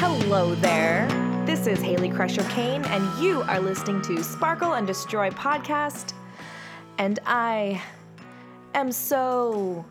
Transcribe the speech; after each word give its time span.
Hello 0.00 0.54
there. 0.54 1.08
This 1.44 1.66
is 1.66 1.80
Haley 1.80 2.08
Crusher 2.08 2.44
Kane, 2.44 2.84
and 2.84 3.20
you 3.20 3.42
are 3.42 3.58
listening 3.58 4.00
to 4.02 4.22
Sparkle 4.22 4.74
and 4.74 4.86
Destroy 4.86 5.28
podcast. 5.30 6.12
And 6.98 7.18
I 7.26 7.82
am 8.74 8.92
so 8.92 9.84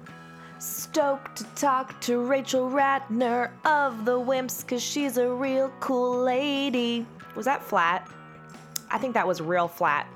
stoked 0.59 1.35
to 1.39 1.43
talk 1.55 1.99
to 2.01 2.21
Rachel 2.21 2.69
Ratner 2.69 3.51
of 3.65 4.05
the 4.05 4.17
Wimps 4.17 4.61
because 4.61 4.81
she's 4.81 5.17
a 5.17 5.29
real 5.29 5.73
cool 5.81 6.23
lady. 6.23 7.05
Was 7.35 7.43
that 7.43 7.61
flat? 7.61 8.09
I 8.89 8.97
think 8.97 9.13
that 9.13 9.27
was 9.27 9.41
real 9.41 9.67
flat. 9.67 10.07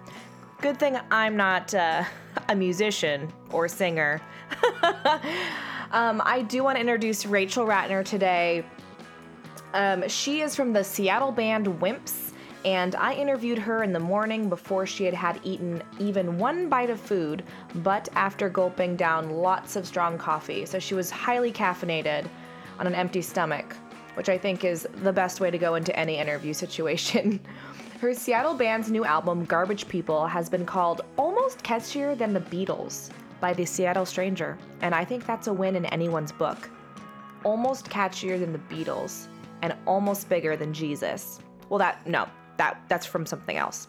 Good 0.62 0.80
thing 0.80 0.98
I'm 1.12 1.36
not 1.36 1.74
uh, 1.74 2.06
a 2.48 2.56
musician 2.56 3.32
or 3.50 3.68
singer. 3.68 4.22
um, 5.92 6.22
I 6.24 6.46
do 6.48 6.64
want 6.64 6.78
to 6.78 6.80
introduce 6.80 7.26
Rachel 7.26 7.66
Ratner 7.66 8.06
today. 8.06 8.64
Um, 9.74 10.08
she 10.10 10.42
is 10.42 10.56
from 10.56 10.74
the 10.74 10.84
Seattle 10.84 11.32
band 11.32 11.66
Wimps, 11.68 12.34
and 12.66 12.94
I 12.96 13.14
interviewed 13.14 13.58
her 13.58 13.84
in 13.84 13.94
the 13.94 14.00
morning 14.00 14.50
before 14.50 14.86
she 14.86 15.06
had 15.06 15.14
had 15.14 15.40
eaten 15.44 15.82
even 15.98 16.38
one 16.38 16.68
bite 16.68 16.90
of 16.90 17.00
food, 17.00 17.44
but 17.76 18.10
after 18.16 18.50
gulping 18.50 18.96
down 18.96 19.30
lots 19.30 19.76
of 19.76 19.88
strong 19.88 20.18
coffee. 20.18 20.66
So 20.66 20.78
she 20.78 20.94
was 20.94 21.10
highly 21.10 21.52
caffeinated 21.54 22.28
on 22.80 22.88
an 22.88 22.94
empty 22.94 23.22
stomach, 23.22 23.76
which 24.16 24.28
I 24.28 24.38
think 24.38 24.66
is 24.66 24.88
the 25.04 25.14
best 25.14 25.40
way 25.40 25.50
to 25.50 25.58
go 25.58 25.76
into 25.76 25.96
any 25.98 26.18
interview 26.18 26.54
situation. 26.66 27.40
Her 28.02 28.14
Seattle 28.14 28.56
band's 28.56 28.92
new 28.92 29.06
album, 29.06 29.46
Garbage 29.46 29.88
People, 29.88 30.28
has 30.28 30.50
been 30.50 30.66
called 30.66 31.02
almost 31.18 31.64
catchier 31.64 32.18
than 32.18 32.34
the 32.34 32.42
Beatles 32.42 33.10
by 33.40 33.54
the 33.54 33.66
Seattle 33.66 34.06
Stranger, 34.06 34.58
and 34.82 34.94
I 34.94 35.06
think 35.06 35.26
that's 35.26 35.48
a 35.48 35.54
win 35.54 35.76
in 35.76 35.86
anyone's 35.86 36.32
book. 36.32 36.70
Almost 37.44 37.90
catchier 37.90 38.40
than 38.40 38.52
the 38.52 38.60
Beatles 38.60 39.28
and 39.62 39.76
almost 39.86 40.30
bigger 40.30 40.56
than 40.56 40.74
Jesus. 40.74 41.40
Well, 41.70 41.80
that 41.80 42.06
no, 42.08 42.28
that 42.58 42.82
that's 42.88 43.06
from 43.06 43.26
something 43.26 43.58
else. 43.58 43.88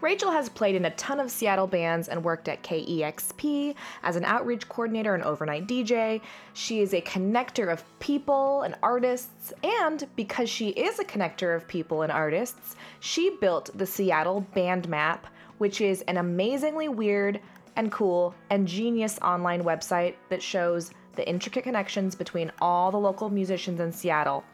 Rachel 0.00 0.30
has 0.30 0.48
played 0.48 0.76
in 0.76 0.86
a 0.86 0.90
ton 0.92 1.20
of 1.20 1.30
Seattle 1.30 1.66
bands 1.66 2.08
and 2.08 2.24
worked 2.24 2.48
at 2.48 2.62
KEXP 2.62 3.74
as 4.02 4.16
an 4.16 4.24
outreach 4.24 4.66
coordinator 4.66 5.14
and 5.14 5.22
overnight 5.22 5.66
DJ. 5.66 6.22
She 6.54 6.80
is 6.80 6.94
a 6.94 7.02
connector 7.02 7.70
of 7.70 7.84
people 7.98 8.62
and 8.62 8.74
artists, 8.82 9.52
and 9.62 10.06
because 10.16 10.48
she 10.48 10.70
is 10.70 10.98
a 10.98 11.04
connector 11.04 11.54
of 11.54 11.68
people 11.68 12.00
and 12.00 12.10
artists, 12.10 12.76
she 13.00 13.36
built 13.42 13.76
the 13.76 13.84
Seattle 13.84 14.40
Band 14.54 14.88
Map, 14.88 15.26
which 15.58 15.82
is 15.82 16.00
an 16.02 16.16
amazingly 16.16 16.88
weird 16.88 17.38
and 17.76 17.92
cool 17.92 18.34
and 18.48 18.66
genius 18.66 19.18
online 19.20 19.62
website 19.62 20.14
that 20.30 20.42
shows 20.42 20.92
the 21.16 21.28
intricate 21.28 21.64
connections 21.64 22.14
between 22.14 22.50
all 22.62 22.90
the 22.90 22.98
local 22.98 23.28
musicians 23.28 23.80
in 23.80 23.92
Seattle. 23.92 24.44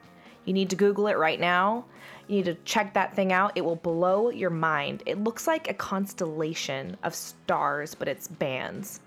You 0.46 0.54
need 0.54 0.70
to 0.70 0.76
Google 0.76 1.08
it 1.08 1.18
right 1.18 1.38
now. 1.38 1.84
You 2.28 2.36
need 2.36 2.46
to 2.46 2.54
check 2.64 2.94
that 2.94 3.14
thing 3.14 3.32
out. 3.32 3.52
It 3.54 3.64
will 3.64 3.76
blow 3.76 4.30
your 4.30 4.50
mind. 4.50 5.02
It 5.04 5.22
looks 5.22 5.46
like 5.46 5.68
a 5.68 5.74
constellation 5.74 6.96
of 7.02 7.14
stars, 7.14 7.94
but 7.94 8.08
it's 8.08 8.28
bands. 8.28 9.00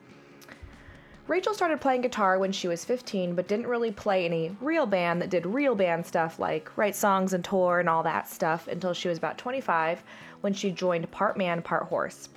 Rachel 1.28 1.54
started 1.54 1.80
playing 1.80 2.02
guitar 2.02 2.40
when 2.40 2.52
she 2.52 2.68
was 2.68 2.84
15, 2.84 3.36
but 3.36 3.48
didn't 3.48 3.68
really 3.68 3.92
play 3.92 4.26
any 4.26 4.56
real 4.62 4.86
band 4.88 5.22
that 5.22 5.30
did 5.30 5.46
real 5.46 5.76
band 5.76 6.06
stuff 6.06 6.40
like 6.40 6.76
write 6.76 6.96
songs 6.96 7.34
and 7.34 7.46
tour 7.46 7.80
and 7.80 7.88
all 7.88 8.02
that 8.04 8.28
stuff 8.28 8.68
until 8.68 8.94
she 8.94 9.08
was 9.08 9.20
about 9.20 9.38
25 9.38 10.04
when 10.42 10.54
she 10.54 10.72
joined 10.72 11.10
Part 11.12 11.38
Man, 11.38 11.62
Part 11.62 11.84
Horse. 11.84 12.30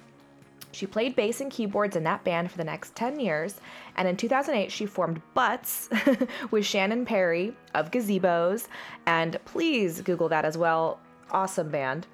She 0.73 0.87
played 0.87 1.15
bass 1.15 1.41
and 1.41 1.51
keyboards 1.51 1.97
in 1.97 2.05
that 2.05 2.25
band 2.25 2.51
for 2.51 2.57
the 2.57 2.65
next 2.65 2.97
10 2.97 3.21
years, 3.21 3.61
and 3.97 4.09
in 4.09 4.17
2008 4.17 4.73
she 4.73 4.87
formed 4.87 5.21
Butts 5.35 5.91
with 6.51 6.65
Shannon 6.65 7.05
Perry 7.05 7.55
of 7.75 7.91
Gazebos, 7.91 8.69
and 9.07 9.39
please 9.45 10.01
Google 10.01 10.31
that 10.31 10.47
as 10.47 10.57
well. 10.57 10.99
Awesome 11.31 11.71
band. 11.71 12.07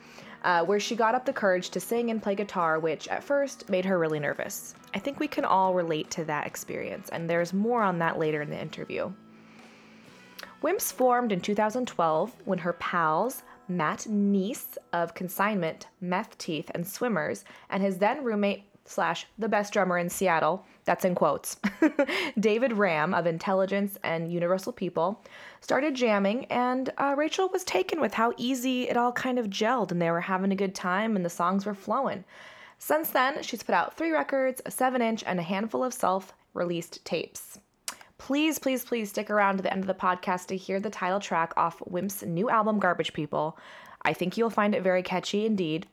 Uh, 0.45 0.65
where 0.65 0.79
she 0.79 0.95
got 0.95 1.17
up 1.17 1.25
the 1.25 1.33
courage 1.33 1.71
to 1.71 1.81
sing 1.81 2.11
and 2.11 2.23
play 2.23 2.35
guitar, 2.35 2.79
which 2.79 3.09
at 3.09 3.25
first 3.25 3.69
made 3.69 3.85
her 3.85 3.99
really 3.99 4.21
nervous. 4.21 4.75
I 4.95 5.01
think 5.01 5.19
we 5.19 5.27
can 5.27 5.45
all 5.45 5.75
relate 5.75 6.11
to 6.13 6.25
that 6.25 6.47
experience, 6.47 7.09
and 7.09 7.29
there's 7.29 7.53
more 7.53 7.83
on 7.83 7.99
that 7.99 8.19
later 8.19 8.43
in 8.43 8.51
the 8.51 8.61
interview. 8.61 9.13
Wimps 10.63 10.93
formed 10.93 11.31
in 11.31 11.41
2012 11.41 12.37
when 12.45 12.59
her 12.59 12.73
pals, 12.75 13.43
Matt 13.69 14.07
Nyce 14.09 14.79
of 14.93 15.15
Consignment, 15.15 15.87
Meth 16.01 16.37
Teeth, 16.39 16.71
and 16.75 16.87
Swimmers, 16.87 17.45
and 17.71 17.83
his 17.83 17.99
then 17.99 18.25
roommate 18.25 18.65
slash 18.85 19.27
the 19.39 19.49
best 19.49 19.73
drummer 19.73 19.99
in 19.99 20.09
Seattle, 20.09 20.65
that's 20.85 21.05
in 21.05 21.15
quotes, 21.15 21.59
David 22.41 22.73
Ram 22.73 23.13
of 23.13 23.27
Intelligence 23.27 23.99
and 24.03 24.33
Universal 24.33 24.73
People, 24.73 25.23
started 25.61 25.95
jamming, 25.95 26.47
and 26.47 26.91
uh, 26.99 27.15
Rachel 27.17 27.49
was 27.49 27.65
taken 27.65 28.01
with 28.01 28.15
how 28.15 28.33
easy 28.37 28.89
it 28.89 28.97
all 28.97 29.13
kind 29.13 29.39
of 29.39 29.51
gelled, 29.51 29.91
and 29.93 30.01
they 30.01 30.11
were 30.11 30.23
having 30.23 30.53
a 30.53 30.57
good 30.57 30.75
time, 30.75 31.17
and 31.17 31.25
the 31.25 31.31
songs 31.31 31.67
were 31.67 31.75
flowing. 31.75 32.25
Since 32.79 33.11
then, 33.11 33.43
she's 33.43 33.63
put 33.63 33.75
out 33.75 33.97
three 33.97 34.11
records, 34.11 34.63
a 34.65 34.71
7 34.71 35.03
inch, 35.03 35.23
and 35.27 35.39
a 35.39 35.43
handful 35.43 35.85
of 35.85 35.93
self 35.93 36.33
released 36.55 37.05
tapes. 37.05 37.59
Please, 38.19 38.59
please, 38.59 38.85
please 38.85 39.11
stick 39.11 39.31
around 39.31 39.57
to 39.57 39.63
the 39.63 39.73
end 39.73 39.83
of 39.83 39.87
the 39.87 39.95
podcast 39.95 40.47
to 40.47 40.57
hear 40.57 40.81
the 40.81 40.91
title 40.91 41.21
track 41.21 41.53
off 41.57 41.81
Wimp's 41.87 42.23
new 42.23 42.51
album, 42.51 42.79
Garbage 42.79 43.13
People. 43.13 43.57
I 44.03 44.13
think 44.13 44.37
you'll 44.37 44.51
find 44.51 44.75
it 44.75 44.83
very 44.83 45.03
catchy 45.03 45.47
indeed. 45.47 45.87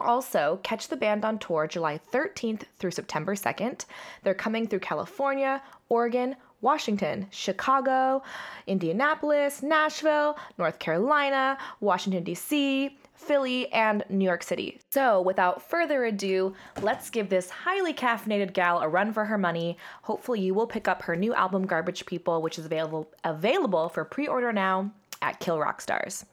Also, 0.00 0.58
catch 0.62 0.88
the 0.88 0.96
band 0.96 1.24
on 1.24 1.38
tour 1.38 1.66
July 1.66 2.00
13th 2.12 2.62
through 2.78 2.90
September 2.90 3.34
2nd. 3.34 3.84
They're 4.22 4.34
coming 4.34 4.66
through 4.66 4.80
California, 4.80 5.62
Oregon, 5.90 6.36
Washington, 6.62 7.26
Chicago, 7.30 8.22
Indianapolis, 8.66 9.62
Nashville, 9.62 10.38
North 10.58 10.78
Carolina, 10.78 11.58
Washington, 11.80 12.24
D.C., 12.24 12.98
Philly, 13.20 13.70
and 13.72 14.02
New 14.08 14.24
York 14.24 14.42
City. 14.42 14.80
So, 14.90 15.20
without 15.20 15.62
further 15.62 16.04
ado, 16.04 16.54
let's 16.80 17.10
give 17.10 17.28
this 17.28 17.50
highly 17.50 17.92
caffeinated 17.92 18.54
gal 18.54 18.80
a 18.80 18.88
run 18.88 19.12
for 19.12 19.26
her 19.26 19.38
money. 19.38 19.76
Hopefully, 20.02 20.40
you 20.40 20.54
will 20.54 20.66
pick 20.66 20.88
up 20.88 21.02
her 21.02 21.14
new 21.14 21.34
album 21.34 21.66
Garbage 21.66 22.06
People, 22.06 22.40
which 22.42 22.58
is 22.58 22.64
available 22.64 23.08
available 23.22 23.88
for 23.88 24.04
pre-order 24.04 24.52
now 24.52 24.90
at 25.22 25.38
Kill 25.38 25.58
Rock 25.60 25.80
Stars. 25.80 26.24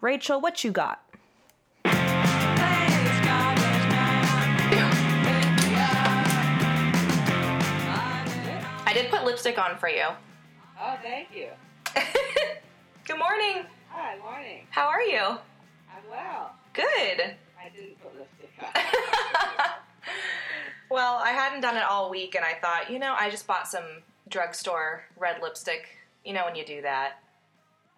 Rachel, 0.00 0.40
what 0.40 0.64
you 0.64 0.72
got? 0.72 1.02
I 8.86 8.92
did 8.92 9.10
put 9.10 9.24
lipstick 9.24 9.58
on 9.58 9.78
for 9.78 9.88
you. 9.88 10.06
Oh, 10.80 10.96
thank 11.02 11.28
you. 11.32 11.48
Good 13.06 13.18
morning. 13.18 13.66
Hi, 13.90 14.16
morning. 14.18 14.66
How 14.70 14.88
are 14.88 15.02
you? 15.02 15.38
I'm 16.04 16.10
well. 16.10 16.54
Good. 16.72 17.34
I 17.60 17.68
didn't 17.74 18.00
put 18.02 18.16
lipstick 18.18 18.50
on. 18.62 18.70
well, 20.90 21.16
I 21.22 21.30
hadn't 21.30 21.60
done 21.60 21.76
it 21.76 21.82
all 21.82 22.10
week, 22.10 22.34
and 22.34 22.44
I 22.44 22.54
thought, 22.54 22.90
you 22.90 22.98
know, 22.98 23.14
I 23.18 23.30
just 23.30 23.46
bought 23.46 23.68
some 23.68 23.84
drugstore 24.28 25.04
red 25.18 25.42
lipstick. 25.42 25.88
You 26.24 26.32
know, 26.32 26.44
when 26.44 26.54
you 26.54 26.64
do 26.64 26.82
that, 26.82 27.14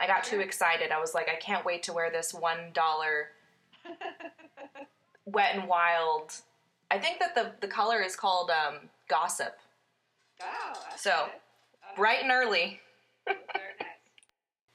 I 0.01 0.07
got 0.07 0.25
too 0.25 0.41
excited. 0.41 0.91
I 0.91 1.01
was 1.01 1.15
like, 1.15 1.29
I 1.29 1.37
can't 1.37 1.65
wait 1.65 1.83
to 1.85 1.93
wear 1.93 2.11
this 2.11 2.33
one 2.35 2.59
dollar 2.73 3.29
wet 5.27 5.55
and 5.55 5.69
wild. 5.69 6.33
I 6.91 6.99
think 6.99 7.21
that 7.21 7.35
the 7.35 7.53
the 7.61 7.69
color 7.69 8.01
is 8.03 8.17
called 8.17 8.51
um, 8.51 8.89
gossip. 9.09 9.57
oh, 10.43 10.73
that's 10.89 11.03
So, 11.03 11.11
good. 11.27 11.33
Oh, 11.85 11.97
Bright 11.97 12.23
and 12.23 12.31
early. 12.33 12.81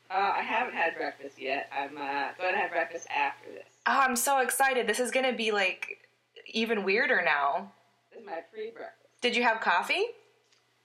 Uh, 0.10 0.34
I 0.38 0.42
haven't 0.42 0.74
had 0.74 0.96
breakfast 0.96 1.40
yet. 1.40 1.70
I'm 1.72 1.98
uh, 1.98 2.30
going 2.38 2.54
to 2.54 2.60
have 2.60 2.72
breakfast 2.72 3.08
after 3.16 3.52
this. 3.52 3.66
Oh, 3.86 4.00
I'm 4.00 4.16
so 4.16 4.40
excited. 4.40 4.88
This 4.88 5.00
is 5.00 5.12
gonna 5.12 5.34
be 5.34 5.52
like 5.52 6.00
even 6.46 6.84
weirder 6.84 7.22
now. 7.24 7.72
This 8.12 8.20
is 8.22 8.26
my 8.26 8.40
free 8.54 8.72
breakfast. 8.72 9.08
Did 9.22 9.36
you 9.36 9.44
have 9.44 9.62
coffee? 9.62 10.06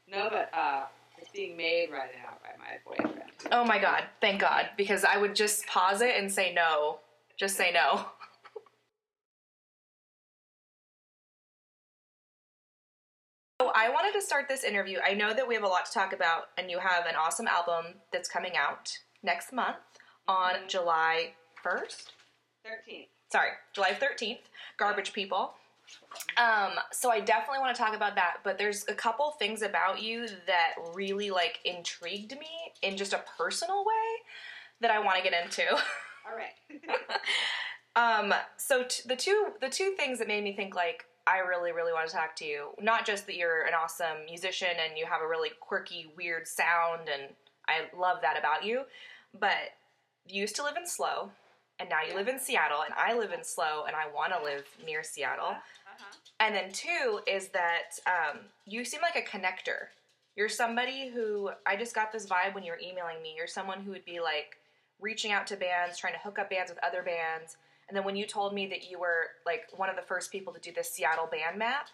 No, 0.09 0.29
but 0.31 0.51
uh, 0.53 0.85
it's 1.19 1.31
being 1.31 1.57
made 1.57 1.91
right 1.91 2.11
now 2.23 2.37
by 2.43 2.51
my 2.59 2.79
boyfriend. 2.85 3.31
Oh 3.51 3.65
my 3.65 3.79
god, 3.79 4.05
thank 4.21 4.41
God. 4.41 4.71
Because 4.77 5.05
I 5.05 5.17
would 5.17 5.35
just 5.35 5.67
pause 5.67 6.01
it 6.01 6.15
and 6.17 6.31
say 6.31 6.53
no. 6.53 6.99
Just 7.39 7.57
say 7.57 7.71
no. 7.73 8.07
So 13.61 13.71
I 13.77 13.91
wanted 13.91 14.13
to 14.15 14.21
start 14.21 14.49
this 14.49 14.65
interview. 14.65 14.99
I 15.07 15.15
know 15.15 15.33
that 15.33 15.47
we 15.47 15.55
have 15.55 15.63
a 15.63 15.69
lot 15.69 15.87
to 15.87 15.93
talk 15.93 16.13
about, 16.13 16.47
and 16.59 16.69
you 16.69 16.81
have 16.81 17.07
an 17.07 17.15
awesome 17.15 17.47
album 17.47 17.95
that's 18.13 18.29
coming 18.29 18.57
out 18.57 18.99
next 19.23 19.53
month 19.53 19.77
on 20.29 20.55
July 20.69 21.33
1st. 21.65 22.13
13. 22.65 23.07
Sorry, 23.31 23.51
July 23.73 23.91
13th, 23.93 24.41
Garbage 24.77 25.13
People. 25.13 25.55
Um, 26.37 26.73
so 26.93 27.11
I 27.11 27.21
definitely 27.21 27.61
want 27.61 27.75
to 27.75 27.83
talk 27.83 27.95
about 27.95 28.15
that, 28.15 28.39
but 28.45 28.59
there's 28.59 28.85
a 28.89 28.95
couple 28.95 29.31
things 29.33 29.63
about 29.63 30.03
you 30.03 30.27
that 30.47 30.75
really 30.95 31.31
like 31.31 31.61
intrigued 31.65 32.33
me 32.33 32.73
in 32.83 32.97
just 32.97 33.13
a 33.13 33.23
personal 33.39 33.85
way 33.85 34.23
that 34.81 34.91
I 34.91 34.99
want 34.99 35.17
to 35.17 35.23
get 35.23 35.33
into. 35.43 35.71
All 35.73 36.37
right. 36.37 36.81
Um, 37.95 38.33
so 38.57 38.85
t- 38.85 39.03
the 39.07 39.17
two 39.17 39.49
the 39.61 39.69
two 39.69 39.95
things 39.99 40.19
that 40.19 40.27
made 40.27 40.43
me 40.43 40.55
think 40.55 40.75
like 40.75 41.05
I 41.27 41.39
really 41.39 41.73
really 41.73 41.93
want 41.93 42.09
to 42.09 42.15
talk 42.15 42.35
to 42.37 42.45
you, 42.47 42.71
not 42.81 43.05
just 43.05 43.27
that 43.27 43.37
you're 43.37 43.67
an 43.67 43.75
awesome 43.75 44.25
musician 44.27 44.69
and 44.83 44.97
you 44.97 45.05
have 45.05 45.21
a 45.21 45.29
really 45.29 45.51
quirky 45.61 46.11
weird 46.17 46.49
sound 46.49 47.09
and 47.13 47.35
I 47.69 47.95
love 47.97 48.19
that 48.23 48.39
about 48.39 48.65
you, 48.65 48.83
but 49.39 49.75
you 50.27 50.41
used 50.41 50.57
to 50.57 50.63
live 50.63 50.77
in 50.77 50.87
Slow, 50.87 51.31
and 51.79 51.89
now 51.89 51.99
you 52.07 52.15
live 52.15 52.29
in 52.29 52.39
Seattle, 52.39 52.83
and 52.85 52.95
I 52.95 53.17
live 53.19 53.33
in 53.33 53.43
Slow, 53.43 53.85
and 53.87 53.97
I 53.97 54.13
want 54.15 54.33
to 54.33 54.43
live 54.43 54.65
near 54.85 55.03
Seattle. 55.03 55.51
Uh-huh. 55.51 56.05
And 56.41 56.55
then 56.55 56.73
two 56.73 57.21
is 57.27 57.49
that 57.49 57.99
um, 58.07 58.41
you 58.67 58.85
seem 58.85 59.01
like 59.01 59.17
a 59.17 59.29
connector. 59.29 59.89
You're 60.37 60.49
somebody 60.49 61.11
who 61.13 61.51
I 61.67 61.77
just 61.77 61.95
got 61.95 62.13
this 62.13 62.27
vibe 62.27 62.55
when 62.55 62.65
you 62.65 62.73
were 62.73 62.79
emailing 62.79 63.23
me. 63.23 63.35
You're 63.37 63.47
someone 63.47 63.81
who 63.81 63.91
would 63.91 64.05
be 64.05 64.21
like 64.21 64.57
reaching 65.01 65.33
out 65.33 65.47
to 65.49 65.57
bands, 65.57 65.99
trying 65.99 66.15
to 66.15 66.19
hook 66.21 66.39
up 66.39 66.51
bands 66.51 66.71
with 66.71 66.83
other 66.83 67.03
bands. 67.03 67.57
And 67.89 67.97
then 67.97 68.05
when 68.05 68.17
you 68.17 68.27
told 68.27 68.55
me 68.55 68.67
that 68.69 68.91
you 68.91 68.99
were 68.99 69.31
like 69.45 69.67
one 69.77 69.91
of 69.91 69.97
the 69.97 70.03
first 70.03 70.33
people 70.33 70.53
to 70.53 70.61
do 70.61 70.73
this 70.73 70.91
Seattle 70.91 71.29
band 71.31 71.59
map 71.59 71.89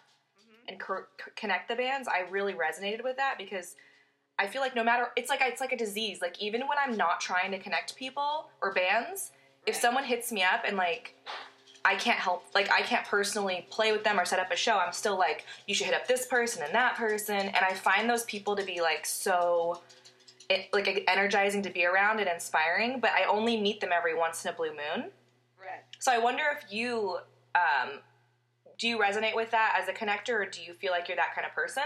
and 0.69 0.79
co- 0.79 1.06
co- 1.19 1.32
connect 1.35 1.69
the 1.69 1.75
bands, 1.75 2.06
I 2.06 2.31
really 2.31 2.55
resonated 2.55 3.02
with 3.02 3.17
that 3.17 3.37
because 3.38 3.75
I 4.38 4.46
feel 4.46 4.61
like 4.61 4.76
no 4.76 4.85
matter 4.85 5.08
it's 5.17 5.29
like 5.29 5.40
it's 5.43 5.61
like 5.61 5.73
a 5.73 5.76
disease. 5.76 6.20
Like 6.23 6.40
even 6.40 6.62
when 6.62 6.79
I'm 6.82 6.96
not 6.96 7.20
trying 7.20 7.50
to 7.52 7.58
connect 7.58 7.96
people 7.96 8.49
or 8.62 8.73
bands, 8.73 9.32
if 9.67 9.75
someone 9.75 10.05
hits 10.05 10.31
me 10.31 10.43
up 10.43 10.62
and 10.67 10.76
like 10.76 11.14
I 11.85 11.96
can't 11.96 12.19
help 12.19 12.44
like 12.55 12.70
I 12.70 12.82
can't 12.82 13.05
personally 13.06 13.67
play 13.70 13.93
with 13.93 14.05
them 14.05 14.19
or 14.19 14.25
set 14.25 14.38
up 14.38 14.52
a 14.52 14.56
show, 14.56 14.79
I'm 14.79 14.93
still 14.93 15.19
like 15.19 15.44
you 15.67 15.75
should 15.75 15.87
hit 15.87 15.94
up 15.94 16.06
this 16.06 16.26
person 16.26 16.62
and 16.62 16.75
that 16.75 16.96
person 16.96 17.37
and 17.37 17.56
I 17.56 17.75
find 17.75 18.08
those 18.08 18.25
people 18.25 18.55
to 18.56 18.64
be 18.64 18.81
like 18.81 19.06
so 19.06 19.81
it, 20.49 20.69
like 20.73 21.05
energizing 21.08 21.62
to 21.62 21.70
be 21.70 21.85
around 21.85 22.20
and 22.20 22.29
inspiring, 22.29 23.00
but 23.00 23.11
I 23.11 23.25
only 23.25 23.61
meet 23.61 23.81
them 23.81 23.90
every 23.93 24.17
once 24.17 24.44
in 24.44 24.50
a 24.50 24.55
blue 24.55 24.70
moon. 24.70 25.11
Right. 25.61 25.85
So 25.99 26.11
I 26.11 26.19
wonder 26.19 26.44
if 26.56 26.73
you 26.73 27.19
um, 27.55 28.00
do 28.79 28.88
you 28.88 28.99
resonate 28.99 29.35
with 29.35 29.50
that 29.50 29.76
as 29.81 29.88
a 29.88 29.93
connector, 29.93 30.35
or 30.35 30.46
do 30.46 30.62
you 30.62 30.73
feel 30.75 30.93
like 30.93 31.08
you're 31.08 31.17
that 31.17 31.35
kind 31.35 31.46
of 31.46 31.52
person? 31.55 31.82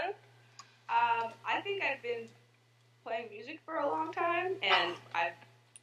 Um, 0.89 1.31
I 1.45 1.59
think 1.61 1.81
I've 1.81 2.01
been 2.03 2.27
playing 3.03 3.29
music 3.29 3.59
for 3.65 3.77
a 3.77 3.87
long 3.87 4.11
time, 4.11 4.55
and 4.61 4.95
I 5.13 5.31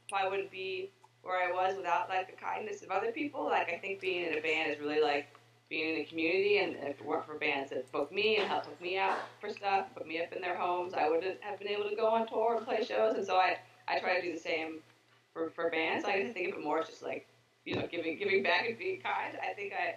probably 0.09 0.29
wouldn't 0.29 0.51
be 0.51 0.91
where 1.23 1.47
I 1.47 1.51
was 1.51 1.77
without 1.77 2.09
like 2.09 2.29
the 2.29 2.41
kindness 2.41 2.81
of 2.81 2.91
other 2.91 3.11
people. 3.11 3.45
Like 3.45 3.69
I 3.69 3.77
think 3.77 3.99
being 3.99 4.25
in 4.25 4.37
a 4.37 4.41
band 4.41 4.71
is 4.71 4.79
really 4.79 5.01
like 5.01 5.27
being 5.69 5.95
in 5.95 6.01
a 6.01 6.05
community, 6.05 6.57
and 6.57 6.75
if 6.75 6.99
it 6.99 7.05
weren't 7.05 7.25
for 7.25 7.35
bands 7.35 7.69
that 7.69 7.89
booked 7.91 8.11
me 8.11 8.37
and 8.37 8.47
helped 8.47 8.81
me 8.81 8.97
out 8.97 9.19
for 9.39 9.49
stuff, 9.49 9.87
put 9.95 10.05
me 10.05 10.21
up 10.21 10.33
in 10.33 10.41
their 10.41 10.57
homes, 10.57 10.93
I 10.93 11.09
wouldn't 11.09 11.41
have 11.41 11.59
been 11.59 11.69
able 11.69 11.89
to 11.89 11.95
go 11.95 12.07
on 12.07 12.27
tour 12.27 12.57
and 12.57 12.65
play 12.65 12.83
shows. 12.83 13.15
And 13.15 13.25
so 13.25 13.35
I, 13.37 13.57
I 13.87 13.99
try 13.99 14.19
to 14.19 14.21
do 14.21 14.33
the 14.33 14.39
same 14.39 14.79
for, 15.33 15.49
for 15.49 15.69
bands. 15.69 16.05
I 16.05 16.21
just 16.21 16.33
think 16.33 16.49
of 16.49 16.59
it 16.59 16.63
more 16.63 16.79
as 16.79 16.87
just 16.87 17.03
like 17.03 17.27
you 17.65 17.75
know 17.75 17.87
giving 17.89 18.17
giving 18.17 18.43
back 18.43 18.67
and 18.67 18.77
being 18.77 19.01
kind. 19.01 19.37
I 19.41 19.53
think 19.53 19.73
I. 19.73 19.95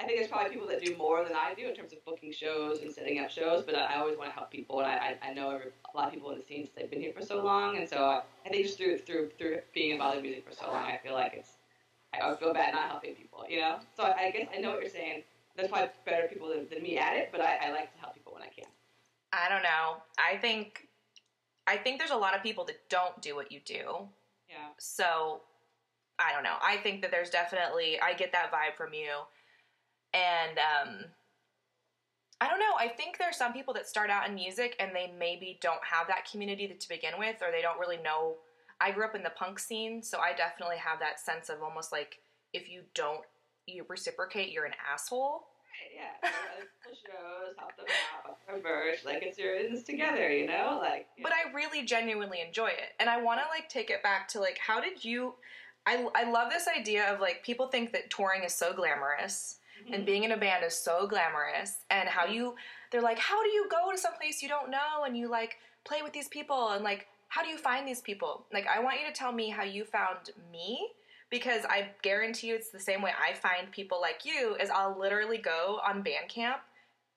I 0.00 0.04
think 0.04 0.18
there's 0.18 0.30
probably 0.30 0.50
people 0.50 0.66
that 0.68 0.84
do 0.84 0.96
more 0.96 1.22
than 1.22 1.34
I 1.36 1.54
do 1.54 1.68
in 1.68 1.74
terms 1.74 1.92
of 1.92 2.04
booking 2.04 2.32
shows 2.32 2.80
and 2.82 2.92
setting 2.92 3.20
up 3.20 3.30
shows, 3.30 3.62
but 3.62 3.76
I 3.76 3.94
always 3.96 4.18
want 4.18 4.30
to 4.30 4.34
help 4.34 4.50
people, 4.50 4.80
and 4.80 4.88
I, 4.88 5.16
I 5.22 5.32
know 5.32 5.50
a 5.50 5.96
lot 5.96 6.08
of 6.08 6.12
people 6.12 6.30
in 6.30 6.38
the 6.38 6.44
scene 6.44 6.64
since 6.64 6.74
they've 6.76 6.90
been 6.90 7.00
here 7.00 7.12
for 7.12 7.24
so 7.24 7.42
long, 7.44 7.76
and 7.76 7.88
so 7.88 7.98
I, 7.98 8.22
I 8.44 8.48
think 8.48 8.66
just 8.66 8.76
through 8.76 8.98
through 8.98 9.30
through 9.38 9.58
being 9.72 9.92
involved 9.92 10.16
in 10.16 10.22
music 10.22 10.44
for 10.48 10.54
so 10.54 10.66
long, 10.66 10.84
I 10.84 10.98
feel 11.02 11.14
like 11.14 11.34
it's 11.34 11.52
I 12.12 12.34
feel 12.34 12.52
bad 12.52 12.74
not 12.74 12.90
helping 12.90 13.14
people, 13.14 13.44
you 13.48 13.60
know. 13.60 13.78
So 13.96 14.02
I, 14.02 14.26
I 14.26 14.30
guess 14.30 14.48
I 14.54 14.60
know 14.60 14.70
what 14.70 14.80
you're 14.80 14.90
saying. 14.90 15.22
There's 15.56 15.68
probably 15.68 15.90
better 16.04 16.26
people 16.26 16.48
than, 16.48 16.66
than 16.68 16.82
me 16.82 16.98
at 16.98 17.16
it, 17.16 17.28
but 17.30 17.40
I, 17.40 17.58
I 17.66 17.70
like 17.70 17.92
to 17.94 18.00
help 18.00 18.14
people 18.14 18.32
when 18.32 18.42
I 18.42 18.48
can. 18.48 18.64
I 19.32 19.48
don't 19.48 19.62
know. 19.62 20.02
I 20.18 20.36
think 20.38 20.88
I 21.66 21.76
think 21.76 21.98
there's 21.98 22.10
a 22.10 22.16
lot 22.16 22.34
of 22.34 22.42
people 22.42 22.64
that 22.64 22.88
don't 22.88 23.20
do 23.22 23.34
what 23.34 23.52
you 23.52 23.60
do. 23.64 24.08
Yeah. 24.48 24.56
So 24.78 25.42
I 26.18 26.32
don't 26.32 26.42
know. 26.42 26.56
I 26.62 26.76
think 26.78 27.02
that 27.02 27.10
there's 27.10 27.30
definitely 27.30 28.00
I 28.00 28.14
get 28.14 28.32
that 28.32 28.52
vibe 28.52 28.76
from 28.76 28.92
you. 28.92 29.10
And 30.14 30.58
um 30.58 31.04
I 32.40 32.48
don't 32.48 32.58
know. 32.58 32.74
I 32.78 32.88
think 32.88 33.18
there's 33.18 33.36
some 33.36 33.52
people 33.52 33.72
that 33.74 33.88
start 33.88 34.10
out 34.10 34.28
in 34.28 34.34
music 34.34 34.76
and 34.78 34.90
they 34.94 35.12
maybe 35.18 35.58
don't 35.62 35.82
have 35.82 36.08
that 36.08 36.28
community 36.30 36.66
to 36.68 36.88
begin 36.88 37.14
with 37.18 37.36
or 37.42 37.50
they 37.50 37.62
don't 37.62 37.78
really 37.78 37.96
know. 37.96 38.36
I 38.80 38.90
grew 38.90 39.04
up 39.04 39.14
in 39.14 39.22
the 39.22 39.30
punk 39.30 39.58
scene, 39.58 40.02
so 40.02 40.18
I 40.18 40.34
definitely 40.36 40.76
have 40.76 40.98
that 40.98 41.20
sense 41.20 41.48
of 41.48 41.62
almost 41.62 41.92
like 41.92 42.18
if 42.52 42.68
you 42.68 42.82
don't 42.94 43.22
you 43.66 43.86
reciprocate, 43.88 44.52
you're 44.52 44.66
an 44.66 44.74
asshole. 44.92 45.46
Right, 45.72 46.12
yeah. 46.22 46.30
People 46.84 46.98
shows, 47.06 47.54
help 47.58 47.76
them 47.76 47.86
out, 48.26 48.62
merch, 48.62 49.04
like 49.04 49.22
it's 49.22 49.38
your 49.38 49.54
it's 49.54 49.82
together, 49.84 50.30
you 50.30 50.46
know, 50.46 50.78
like. 50.80 51.06
but 51.22 51.32
I 51.32 51.52
really 51.54 51.84
genuinely 51.84 52.40
enjoy 52.46 52.68
it. 52.68 52.92
And 53.00 53.08
I 53.08 53.22
want 53.22 53.40
to 53.40 53.46
like 53.48 53.68
take 53.68 53.90
it 53.90 54.02
back 54.02 54.28
to 54.28 54.40
like 54.40 54.58
how 54.58 54.80
did 54.80 55.04
you 55.04 55.34
I 55.86 56.06
I 56.14 56.30
love 56.30 56.50
this 56.50 56.68
idea 56.68 57.12
of 57.12 57.20
like 57.20 57.42
people 57.42 57.68
think 57.68 57.92
that 57.92 58.10
touring 58.10 58.42
is 58.42 58.54
so 58.54 58.72
glamorous 58.72 59.58
and 59.86 59.94
mm-hmm. 59.96 60.04
being 60.04 60.24
in 60.24 60.32
a 60.32 60.36
band 60.36 60.64
is 60.64 60.74
so 60.74 61.06
glamorous. 61.06 61.78
And 61.90 62.08
how 62.08 62.26
you 62.26 62.54
they're 62.90 63.02
like 63.02 63.18
how 63.18 63.42
do 63.42 63.48
you 63.50 63.66
go 63.70 63.90
to 63.90 63.98
some 63.98 64.14
place 64.14 64.42
you 64.42 64.48
don't 64.48 64.70
know 64.70 65.04
and 65.06 65.16
you 65.16 65.28
like 65.28 65.56
play 65.84 66.02
with 66.02 66.12
these 66.12 66.28
people? 66.28 66.70
And 66.70 66.84
like 66.84 67.06
how 67.28 67.42
do 67.42 67.48
you 67.48 67.58
find 67.58 67.86
these 67.86 68.00
people? 68.00 68.46
Like 68.52 68.66
I 68.66 68.80
want 68.80 69.00
you 69.00 69.06
to 69.06 69.12
tell 69.12 69.32
me 69.32 69.50
how 69.50 69.64
you 69.64 69.84
found 69.84 70.30
me 70.52 70.88
because 71.30 71.64
I 71.64 71.88
guarantee 72.02 72.48
you 72.48 72.54
it's 72.54 72.70
the 72.70 72.78
same 72.78 73.02
way 73.02 73.10
I 73.10 73.34
find 73.34 73.70
people 73.72 74.00
like 74.00 74.24
you 74.24 74.56
is 74.60 74.70
I'll 74.70 74.98
literally 74.98 75.38
go 75.38 75.80
on 75.86 76.04
Bandcamp 76.04 76.58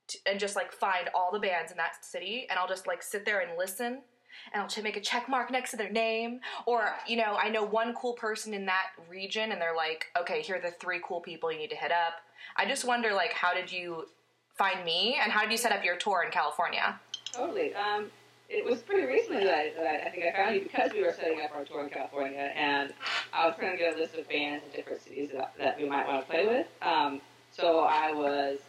t- 0.07 0.19
and 0.25 0.39
just 0.39 0.55
like 0.55 0.71
find 0.71 1.09
all 1.13 1.31
the 1.31 1.39
bands 1.39 1.71
in 1.71 1.77
that 1.77 2.03
city 2.03 2.47
and 2.49 2.57
I'll 2.57 2.67
just 2.67 2.87
like 2.87 3.03
sit 3.03 3.25
there 3.25 3.41
and 3.41 3.51
listen 3.57 4.01
and 4.53 4.61
I'll 4.61 4.83
make 4.83 4.97
a 4.97 5.01
check 5.01 5.27
mark 5.29 5.51
next 5.51 5.71
to 5.71 5.77
their 5.77 5.91
name 5.91 6.39
or 6.65 6.93
you 7.07 7.17
know 7.17 7.35
I 7.39 7.49
know 7.49 7.63
one 7.63 7.93
cool 7.93 8.13
person 8.13 8.53
in 8.53 8.65
that 8.65 8.87
region 9.09 9.51
and 9.51 9.61
they're 9.61 9.75
like 9.75 10.07
okay 10.19 10.41
here 10.41 10.57
are 10.57 10.61
the 10.61 10.71
three 10.71 11.01
cool 11.03 11.21
people 11.21 11.51
you 11.51 11.57
need 11.57 11.69
to 11.69 11.75
hit 11.75 11.91
up 11.91 12.13
I 12.55 12.65
just 12.65 12.85
wonder 12.85 13.13
like 13.13 13.33
how 13.33 13.53
did 13.53 13.71
you 13.71 14.05
find 14.57 14.83
me 14.83 15.17
and 15.21 15.31
how 15.31 15.41
did 15.41 15.51
you 15.51 15.57
set 15.57 15.71
up 15.71 15.83
your 15.83 15.97
tour 15.97 16.23
in 16.25 16.31
California 16.31 16.99
Totally. 17.37 17.73
Um, 17.75 18.07
it 18.49 18.63
was 18.63 18.79
pretty 18.79 19.05
recently 19.05 19.43
that 19.43 19.53
I, 19.53 19.73
that 19.75 20.07
I 20.07 20.09
think 20.09 20.25
I 20.25 20.31
found 20.31 20.55
you 20.55 20.61
because 20.63 20.93
we 20.93 21.03
were 21.03 21.13
setting 21.13 21.41
up 21.41 21.51
our 21.53 21.65
tour 21.65 21.83
in 21.83 21.89
California, 21.89 22.51
and 22.55 22.93
I 23.33 23.47
was 23.47 23.55
trying 23.57 23.73
to 23.73 23.77
get 23.77 23.95
a 23.95 23.99
list 23.99 24.15
of 24.15 24.27
bands 24.29 24.63
in 24.65 24.71
different 24.71 25.01
cities 25.01 25.29
that, 25.33 25.53
that 25.57 25.77
we 25.77 25.87
might 25.87 26.07
want 26.07 26.25
to 26.25 26.31
play 26.31 26.47
with. 26.47 26.67
Um, 26.81 27.21
so 27.51 27.79
I 27.79 28.13
was, 28.13 28.59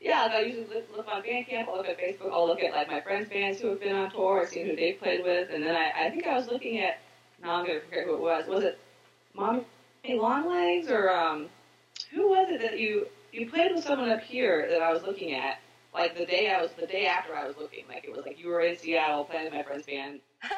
yeah, 0.00 0.22
like 0.22 0.32
I 0.32 0.40
usually 0.40 0.66
look, 0.66 0.96
look 0.96 1.08
on 1.08 1.22
Bandcamp, 1.22 1.68
I'll 1.68 1.76
look 1.76 1.88
at 1.88 1.98
Facebook, 1.98 2.32
I'll 2.32 2.46
look 2.46 2.62
at 2.62 2.72
like 2.72 2.88
my 2.88 3.00
friends' 3.00 3.28
bands 3.28 3.60
who 3.60 3.68
have 3.68 3.80
been 3.80 3.94
on 3.94 4.10
tour, 4.10 4.42
I 4.42 4.44
see 4.46 4.62
who 4.62 4.74
they've 4.74 4.98
played 4.98 5.22
with, 5.22 5.50
and 5.52 5.62
then 5.62 5.76
I, 5.76 6.06
I 6.06 6.10
think 6.10 6.26
I 6.26 6.36
was 6.36 6.48
looking 6.48 6.80
at, 6.80 6.98
now 7.42 7.56
I'm 7.56 7.66
to 7.66 7.80
forget 7.80 8.06
who 8.06 8.14
it 8.14 8.20
was. 8.20 8.46
Was 8.46 8.64
it 8.64 8.78
Mommy 9.34 9.64
Longlegs 10.08 10.90
or 10.90 11.10
um, 11.10 11.48
who 12.12 12.28
was 12.28 12.48
it 12.50 12.60
that 12.62 12.78
you 12.78 13.06
you 13.32 13.48
played 13.48 13.72
with 13.74 13.84
someone 13.84 14.10
up 14.10 14.22
here 14.22 14.66
that 14.70 14.82
I 14.82 14.92
was 14.92 15.02
looking 15.02 15.32
at? 15.34 15.60
Like 15.92 16.16
the 16.16 16.26
day 16.26 16.50
I 16.50 16.62
was, 16.62 16.70
the 16.72 16.86
day 16.86 17.06
after 17.06 17.36
I 17.36 17.46
was 17.46 17.56
looking, 17.56 17.84
like 17.88 18.04
it 18.04 18.14
was 18.14 18.24
like 18.24 18.38
you 18.38 18.48
were 18.48 18.60
in 18.60 18.78
Seattle 18.78 19.24
playing 19.24 19.44
with 19.44 19.54
my 19.54 19.62
friend's 19.62 19.86
band. 19.86 20.20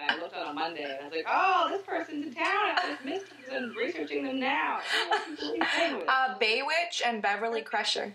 And, 0.00 0.10
I 0.10 0.14
sat, 0.14 0.14
and 0.14 0.20
I 0.20 0.22
looked 0.22 0.36
on 0.36 0.48
a 0.48 0.52
Monday, 0.52 0.84
and 0.84 1.00
I 1.00 1.04
was 1.04 1.12
like, 1.12 1.26
"Oh, 1.28 1.68
this 1.70 1.82
person's 1.82 2.26
in 2.26 2.34
town. 2.34 2.44
I 2.46 2.90
just 2.90 3.04
missed 3.04 3.26
them 3.46 3.64
and 3.64 3.76
researching 3.76 4.24
them 4.24 4.40
now." 4.40 4.80
Who 5.38 5.50
are 5.50 5.54
you 5.56 5.62
playing 5.74 5.96
with? 5.96 6.04
uh, 6.08 6.38
Baywitch 6.38 7.02
and 7.04 7.22
Beverly 7.22 7.62
Crusher 7.62 8.12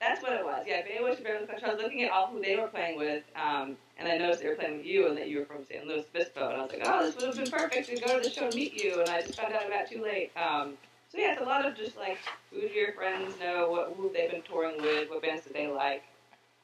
That's 0.00 0.22
what 0.22 0.32
it 0.32 0.44
was. 0.44 0.64
Yeah, 0.66 0.82
Baywitch 0.82 1.16
and 1.16 1.24
Beverly 1.24 1.46
Crusher. 1.46 1.66
I 1.66 1.74
was 1.74 1.82
looking 1.82 2.02
at 2.02 2.10
all 2.10 2.28
who 2.28 2.40
they 2.40 2.56
were 2.56 2.68
playing 2.68 2.98
with, 2.98 3.24
um, 3.34 3.76
and 3.98 4.08
I 4.08 4.16
noticed 4.16 4.42
they 4.42 4.48
were 4.48 4.54
playing 4.54 4.78
with 4.78 4.86
you, 4.86 5.08
and 5.08 5.16
that 5.16 5.28
you 5.28 5.40
were 5.40 5.44
from 5.46 5.64
San 5.64 5.86
Luis 5.88 6.04
Obispo, 6.14 6.48
and 6.48 6.60
I 6.60 6.62
was 6.62 6.72
like, 6.72 6.82
"Oh, 6.84 7.04
this 7.04 7.16
would 7.16 7.24
have 7.24 7.36
been 7.36 7.50
perfect 7.50 7.88
to 7.88 7.96
go 7.96 8.18
to 8.18 8.28
the 8.28 8.34
show 8.34 8.46
and 8.46 8.54
meet 8.54 8.82
you." 8.82 9.00
And 9.00 9.08
I 9.08 9.22
just 9.22 9.40
found 9.40 9.52
out 9.52 9.66
about 9.66 9.88
too 9.88 10.02
late. 10.02 10.30
Um, 10.36 10.74
so 11.08 11.18
yeah, 11.18 11.32
it's 11.32 11.40
a 11.40 11.44
lot 11.44 11.64
of 11.64 11.76
just 11.76 11.96
like 11.96 12.18
who 12.50 12.60
do 12.60 12.74
your 12.74 12.92
friends 12.92 13.34
know, 13.40 13.70
what 13.70 13.94
who 13.96 14.10
they've 14.12 14.30
been 14.30 14.42
touring 14.42 14.80
with, 14.82 15.08
what 15.08 15.22
bands 15.22 15.44
do 15.44 15.52
they 15.52 15.66
like, 15.66 16.02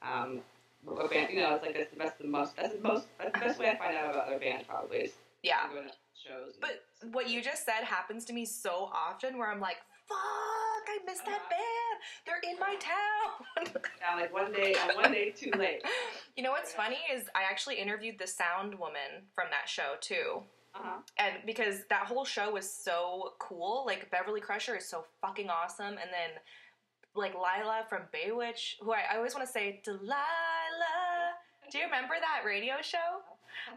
um, 0.02 0.41
what 0.85 1.11
band 1.11 1.33
you 1.33 1.41
know. 1.41 1.55
It's 1.55 1.65
like 1.65 1.75
that's 1.75 1.91
the 1.91 1.97
best, 1.97 2.19
the 2.19 2.27
most. 2.27 2.57
That's 2.57 2.75
the 2.75 2.81
most. 2.81 3.07
That's 3.19 3.33
the 3.33 3.41
best 3.41 3.59
way 3.59 3.71
I 3.71 3.77
find 3.77 3.97
out 3.97 4.11
about 4.11 4.27
other 4.27 4.39
band 4.39 4.67
probably 4.69 4.99
is 4.99 5.12
yeah 5.43 5.69
going 5.73 5.89
to 5.89 5.95
shows. 6.23 6.55
But 6.61 6.85
what 7.12 7.29
you 7.29 7.43
just 7.43 7.65
said 7.65 7.85
happens 7.85 8.25
to 8.27 8.33
me 8.33 8.45
so 8.45 8.91
often 8.95 9.39
where 9.39 9.51
I'm 9.51 9.61
like, 9.61 9.79
fuck, 10.09 10.19
I 10.19 10.99
missed 11.07 11.25
that 11.27 11.43
band. 11.51 11.99
They're 12.27 12.41
in 12.51 12.59
my 12.59 12.77
town. 12.77 13.83
Now, 14.01 14.21
like 14.21 14.33
one 14.33 14.53
day, 14.53 14.75
one 14.97 15.12
day 15.12 15.31
too 15.31 15.53
late. 15.57 15.83
you 16.37 16.43
know 16.43 16.51
what's 16.51 16.73
funny 16.73 16.99
is 17.15 17.25
I 17.37 17.43
actually 17.49 17.77
interviewed 17.77 18.19
the 18.19 18.27
sound 18.27 18.75
woman 18.75 19.29
from 19.33 19.47
that 19.51 19.69
show 19.69 19.95
too. 20.01 20.43
Uh-huh. 20.75 20.99
And 21.19 21.35
because 21.47 21.85
that 21.89 22.07
whole 22.07 22.25
show 22.25 22.53
was 22.53 22.69
so 22.69 23.35
cool, 23.39 23.85
like 23.87 24.11
Beverly 24.11 24.41
Crusher 24.41 24.77
is 24.77 24.89
so 24.89 25.05
fucking 25.21 25.49
awesome, 25.51 25.93
and 25.93 26.11
then 26.11 26.41
like 27.15 27.35
Lila 27.35 27.85
from 27.89 28.03
Baywitch, 28.12 28.75
who 28.81 28.93
I, 28.93 29.03
I 29.12 29.17
always 29.19 29.35
want 29.35 29.47
to 29.47 29.53
say 29.53 29.81
Delilah. 29.85 30.15
Do 31.71 31.79
you 31.79 31.85
remember 31.85 32.15
that 32.21 32.47
radio 32.47 32.75
show? 32.83 33.25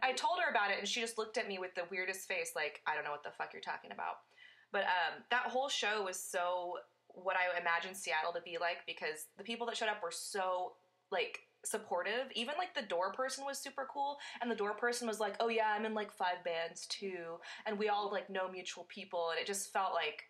I 0.02 0.14
told 0.14 0.40
her 0.44 0.50
about 0.50 0.72
it, 0.72 0.80
and 0.80 0.88
she 0.88 1.02
just 1.02 1.18
looked 1.18 1.38
at 1.38 1.48
me 1.48 1.60
with 1.60 1.76
the 1.76 1.84
weirdest 1.92 2.28
face, 2.28 2.52
like 2.56 2.82
I 2.88 2.96
don't 2.96 3.04
know 3.04 3.12
what 3.12 3.24
the 3.24 3.32
fuck 3.38 3.54
you're 3.54 3.62
talking 3.62 3.92
about. 3.92 4.26
But 4.72 4.84
um, 4.84 5.24
that 5.32 5.48
whole 5.48 5.70
show 5.70 6.04
was 6.04 6.20
so 6.20 6.74
what 7.08 7.36
I 7.38 7.60
imagined 7.60 7.96
Seattle 7.96 8.34
to 8.34 8.42
be 8.42 8.58
like 8.60 8.80
because 8.86 9.28
the 9.38 9.44
people 9.44 9.66
that 9.68 9.78
showed 9.78 9.88
up 9.88 10.04
were 10.04 10.12
so 10.12 10.74
like 11.12 11.40
supportive. 11.64 12.28
Even 12.36 12.56
like 12.58 12.76
the 12.76 12.88
door 12.88 13.12
person 13.12 13.46
was 13.46 13.58
super 13.58 13.88
cool, 13.92 14.18
and 14.42 14.50
the 14.50 14.56
door 14.56 14.74
person 14.74 15.08
was 15.08 15.20
like, 15.20 15.36
"Oh 15.40 15.48
yeah, 15.50 15.74
I'm 15.74 15.86
in 15.86 15.94
like 15.94 16.12
five 16.12 16.44
bands 16.44 16.86
too, 16.88 17.40
and 17.66 17.78
we 17.78 17.90
all 17.90 18.12
like 18.12 18.30
know 18.30 18.50
mutual 18.50 18.86
people," 18.90 19.30
and 19.32 19.40
it 19.40 19.48
just 19.48 19.72
felt 19.72 19.94
like, 19.94 20.24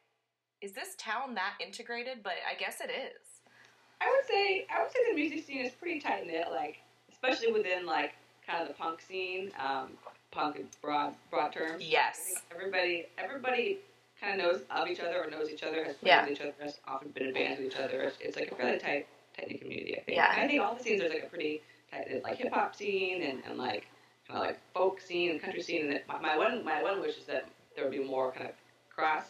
is 0.61 0.73
this 0.73 0.95
town 0.97 1.35
that 1.35 1.53
integrated? 1.59 2.23
But 2.23 2.33
I 2.49 2.55
guess 2.57 2.81
it 2.81 2.91
is. 2.91 3.24
I 4.01 4.09
would 4.09 4.27
say 4.27 4.65
I 4.73 4.81
would 4.83 4.91
say 4.91 4.99
the 5.09 5.15
music 5.15 5.45
scene 5.45 5.65
is 5.65 5.71
pretty 5.73 5.99
tight 5.99 6.27
knit, 6.27 6.47
like 6.51 6.77
especially 7.11 7.51
within 7.51 7.85
like 7.85 8.13
kind 8.45 8.61
of 8.61 8.67
the 8.67 8.73
punk 8.73 9.01
scene. 9.01 9.51
Um, 9.59 9.89
punk 10.31 10.57
in 10.57 10.67
broad 10.81 11.13
broad 11.31 11.53
terms. 11.53 11.83
Yes. 11.83 12.33
everybody 12.51 13.05
everybody 13.17 13.79
kind 14.19 14.39
of 14.39 14.45
knows 14.45 14.61
of 14.69 14.87
each 14.87 14.99
other 14.99 15.23
or 15.23 15.29
knows 15.29 15.49
each 15.49 15.63
other, 15.63 15.83
has 15.85 15.95
played 15.95 16.09
Yeah. 16.09 16.23
with 16.23 16.31
each 16.33 16.41
other, 16.41 16.53
has 16.61 16.79
often 16.87 17.09
been 17.11 17.27
in 17.27 17.33
bands 17.33 17.59
with 17.59 17.71
each 17.71 17.77
other. 17.79 18.01
It's, 18.01 18.17
it's 18.19 18.35
like 18.37 18.51
a 18.51 18.55
fairly 18.55 18.79
tight 18.79 19.07
tight 19.37 19.49
knit 19.49 19.61
community. 19.61 19.97
I 19.97 20.03
think. 20.03 20.17
Yeah. 20.17 20.31
And 20.33 20.41
I 20.41 20.47
think 20.47 20.61
all 20.61 20.75
the 20.75 20.83
scenes 20.83 20.99
there's 21.01 21.13
like 21.13 21.23
a 21.23 21.27
pretty 21.27 21.61
tight 21.91 22.09
knit 22.09 22.23
like 22.23 22.37
hip 22.37 22.53
hop 22.53 22.75
scene 22.75 23.23
and, 23.23 23.41
and 23.47 23.57
like 23.57 23.87
kind 24.27 24.39
of 24.39 24.45
like 24.45 24.59
folk 24.73 24.99
scene 24.99 25.31
and 25.31 25.41
country 25.41 25.61
scene. 25.61 25.89
And 25.89 25.99
my, 26.07 26.19
my 26.19 26.37
one 26.37 26.63
my 26.65 26.83
one 26.83 26.99
wish 27.01 27.17
is 27.17 27.25
that 27.25 27.47
there 27.75 27.85
would 27.85 27.93
be 27.93 28.03
more 28.03 28.31
kind 28.33 28.47
of 28.47 28.55
cross. 28.93 29.25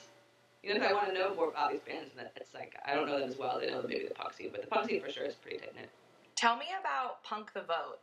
You 0.66 0.74
know, 0.74 0.84
if 0.84 0.90
I 0.90 0.94
want 0.94 1.08
to 1.10 1.14
know 1.14 1.36
more 1.36 1.50
about 1.50 1.72
these 1.72 1.82
bands, 1.82 2.10
and 2.10 2.26
that 2.26 2.34
it's 2.36 2.54
like 2.54 2.76
I 2.86 2.96
don't 2.96 3.06
know 3.06 3.20
them 3.20 3.30
as 3.30 3.38
well. 3.38 3.60
They 3.60 3.70
know 3.70 3.84
maybe 3.88 4.08
the 4.08 4.16
punk 4.16 4.34
scene, 4.34 4.50
but 4.52 4.62
the 4.62 4.68
punk 4.68 4.90
scene 4.90 5.00
for 5.00 5.12
sure 5.12 5.26
is 5.26 5.36
pretty 5.36 5.58
tight 5.60 5.76
knit. 5.76 5.90
Tell 6.36 6.58
me 6.58 6.66
about 6.80 7.24
Punk 7.24 7.54
the 7.54 7.62
Vote. 7.62 8.00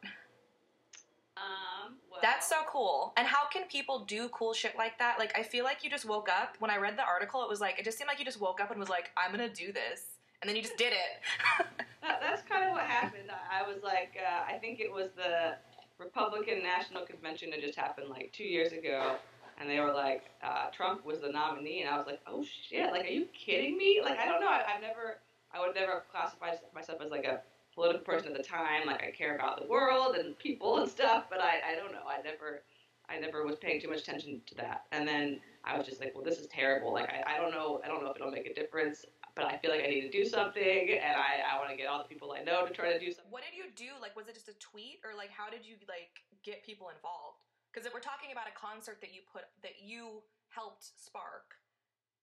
Um, 1.36 1.94
well, 2.10 2.20
That's 2.22 2.48
so 2.48 2.56
cool. 2.68 3.12
And 3.16 3.26
how 3.26 3.48
can 3.52 3.64
people 3.66 4.00
do 4.00 4.28
cool 4.28 4.52
shit 4.52 4.76
like 4.76 4.98
that? 4.98 5.18
Like, 5.18 5.36
I 5.36 5.42
feel 5.42 5.64
like 5.64 5.82
you 5.82 5.90
just 5.90 6.04
woke 6.04 6.28
up. 6.28 6.56
When 6.60 6.70
I 6.70 6.76
read 6.76 6.96
the 6.96 7.04
article, 7.04 7.42
it 7.42 7.48
was 7.48 7.60
like, 7.60 7.78
it 7.78 7.84
just 7.84 7.98
seemed 7.98 8.08
like 8.08 8.18
you 8.18 8.24
just 8.24 8.40
woke 8.40 8.60
up 8.60 8.70
and 8.70 8.78
was 8.78 8.88
like, 8.88 9.10
I'm 9.16 9.32
gonna 9.32 9.48
do 9.48 9.72
this. 9.72 10.04
And 10.40 10.48
then 10.48 10.56
you 10.56 10.62
just 10.62 10.76
did 10.76 10.92
it. 10.92 11.66
That, 12.02 12.20
that's 12.20 12.42
kind 12.48 12.64
of 12.64 12.72
what 12.72 12.82
happened. 12.82 13.30
I, 13.30 13.60
I 13.60 13.62
was 13.62 13.80
like, 13.84 14.18
uh, 14.18 14.52
I 14.52 14.58
think 14.58 14.80
it 14.80 14.90
was 14.92 15.10
the 15.14 15.54
Republican 16.00 16.60
National 16.60 17.06
Convention 17.06 17.50
that 17.50 17.60
just 17.60 17.78
happened 17.78 18.08
like 18.08 18.32
two 18.32 18.42
years 18.42 18.72
ago, 18.72 19.14
and 19.62 19.70
they 19.70 19.78
were 19.78 19.92
like, 19.92 20.24
uh, 20.42 20.70
Trump 20.76 21.06
was 21.06 21.20
the 21.20 21.28
nominee, 21.28 21.82
and 21.82 21.88
I 21.88 21.96
was 21.96 22.06
like, 22.06 22.20
oh 22.26 22.44
shit, 22.68 22.90
like, 22.90 23.04
are 23.04 23.08
you 23.08 23.26
kidding 23.26 23.78
me? 23.78 24.00
Like, 24.02 24.18
I 24.18 24.26
don't 24.26 24.40
know. 24.40 24.48
I, 24.48 24.64
I've 24.74 24.82
never, 24.82 25.18
I 25.54 25.60
would 25.60 25.76
never 25.76 26.02
classify 26.10 26.54
myself 26.74 27.00
as 27.00 27.10
like 27.12 27.24
a 27.24 27.40
political 27.72 28.02
person 28.02 28.32
at 28.32 28.36
the 28.36 28.42
time. 28.42 28.86
Like, 28.86 29.04
I 29.04 29.12
care 29.12 29.36
about 29.36 29.62
the 29.62 29.68
world 29.68 30.16
and 30.16 30.36
people 30.38 30.78
and 30.78 30.90
stuff, 30.90 31.26
but 31.30 31.40
I, 31.40 31.72
I 31.72 31.76
don't 31.76 31.92
know. 31.92 32.02
I 32.08 32.20
never, 32.22 32.64
I 33.08 33.20
never 33.20 33.46
was 33.46 33.56
paying 33.56 33.80
too 33.80 33.88
much 33.88 34.00
attention 34.00 34.40
to 34.48 34.54
that. 34.56 34.86
And 34.90 35.06
then 35.06 35.38
I 35.64 35.78
was 35.78 35.86
just 35.86 36.00
like, 36.00 36.12
well, 36.14 36.24
this 36.24 36.40
is 36.40 36.48
terrible. 36.48 36.92
Like, 36.92 37.08
I, 37.08 37.36
I 37.36 37.38
don't 37.38 37.52
know. 37.52 37.80
I 37.84 37.88
don't 37.88 38.02
know 38.02 38.10
if 38.10 38.16
it'll 38.16 38.32
make 38.32 38.46
a 38.46 38.54
difference 38.54 39.06
but 39.34 39.46
I 39.46 39.56
feel 39.56 39.70
like 39.70 39.80
I 39.80 39.88
need 39.88 40.02
to 40.02 40.12
do 40.12 40.28
something, 40.28 40.92
and 40.92 41.16
I, 41.16 41.40
I 41.40 41.56
want 41.56 41.70
to 41.70 41.76
get 41.76 41.88
all 41.88 41.96
the 41.96 42.04
people 42.04 42.36
I 42.36 42.44
know 42.44 42.66
to 42.66 42.72
try 42.72 42.92
to 42.92 43.00
do 43.00 43.08
something. 43.12 43.32
What 43.32 43.40
did 43.40 43.56
you 43.56 43.64
do? 43.72 43.96
Like, 43.96 44.14
was 44.14 44.28
it 44.28 44.34
just 44.34 44.48
a 44.48 44.56
tweet, 44.60 45.00
or 45.04 45.16
like, 45.16 45.30
how 45.32 45.48
did 45.48 45.64
you 45.64 45.76
like 45.88 46.20
get 46.44 46.60
people 46.66 46.92
involved? 46.92 47.40
Because 47.72 47.86
if 47.86 47.94
we're 47.94 48.00
talking 48.00 48.32
about 48.32 48.44
a 48.48 48.58
concert 48.58 48.98
that 49.00 49.14
you 49.14 49.20
put 49.32 49.44
that 49.62 49.72
you 49.82 50.20
helped 50.50 50.84
spark 51.02 51.56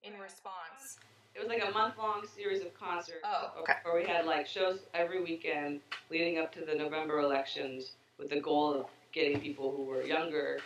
in 0.04 0.14
response. 0.20 1.00
It 1.36 1.40
was 1.40 1.48
like 1.48 1.64
a 1.68 1.72
month 1.72 1.98
long 1.98 2.26
series 2.28 2.62
of 2.62 2.74
concerts. 2.74 3.20
Oh, 3.24 3.52
okay. 3.62 3.74
Where 3.84 3.96
we 3.96 4.06
had 4.06 4.26
like 4.26 4.48
shows 4.48 4.80
every 4.94 5.24
weekend 5.24 5.80
leading 6.10 6.38
up 6.38 6.52
to 6.54 6.62
the 6.62 6.76
November 6.76 7.20
elections 7.20 7.92
with 8.18 8.30
the 8.30 8.40
goal 8.40 8.74
of 8.74 8.86
getting 9.12 9.40
people 9.40 9.74
who 9.76 9.84
were 9.84 10.04
younger, 10.04 10.60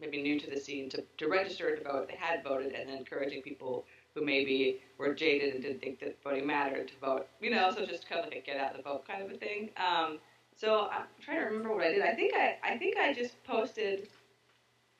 maybe 0.00 0.22
new 0.22 0.38
to 0.38 0.50
the 0.50 0.58
scene, 0.58 0.88
to, 0.90 1.02
to 1.18 1.28
register 1.28 1.76
to 1.76 1.82
vote. 1.82 2.08
They 2.08 2.16
had 2.16 2.42
voted, 2.42 2.72
and 2.72 2.88
then 2.88 2.98
encouraging 2.98 3.42
people 3.42 3.84
who 4.14 4.24
maybe 4.24 4.80
were 4.98 5.14
jaded 5.14 5.54
and 5.54 5.62
didn't 5.62 5.80
think 5.80 6.00
that 6.00 6.16
voting 6.22 6.46
mattered 6.46 6.88
to 6.88 6.94
vote. 7.00 7.28
You 7.40 7.50
know, 7.50 7.70
so 7.74 7.84
just 7.86 8.08
kind 8.08 8.20
of 8.20 8.26
like 8.26 8.42
a 8.42 8.46
get 8.46 8.56
out 8.58 8.76
the 8.76 8.82
vote 8.82 9.06
kind 9.06 9.22
of 9.22 9.30
a 9.30 9.36
thing. 9.36 9.70
Um, 9.76 10.18
so 10.56 10.88
I'm 10.90 11.04
trying 11.20 11.38
to 11.40 11.44
remember 11.44 11.74
what 11.74 11.84
I 11.84 11.92
did. 11.92 12.02
I 12.02 12.14
think 12.14 12.34
I, 12.34 12.56
I 12.62 12.78
think 12.78 12.96
I 12.96 13.12
just 13.12 13.42
posted, 13.44 14.08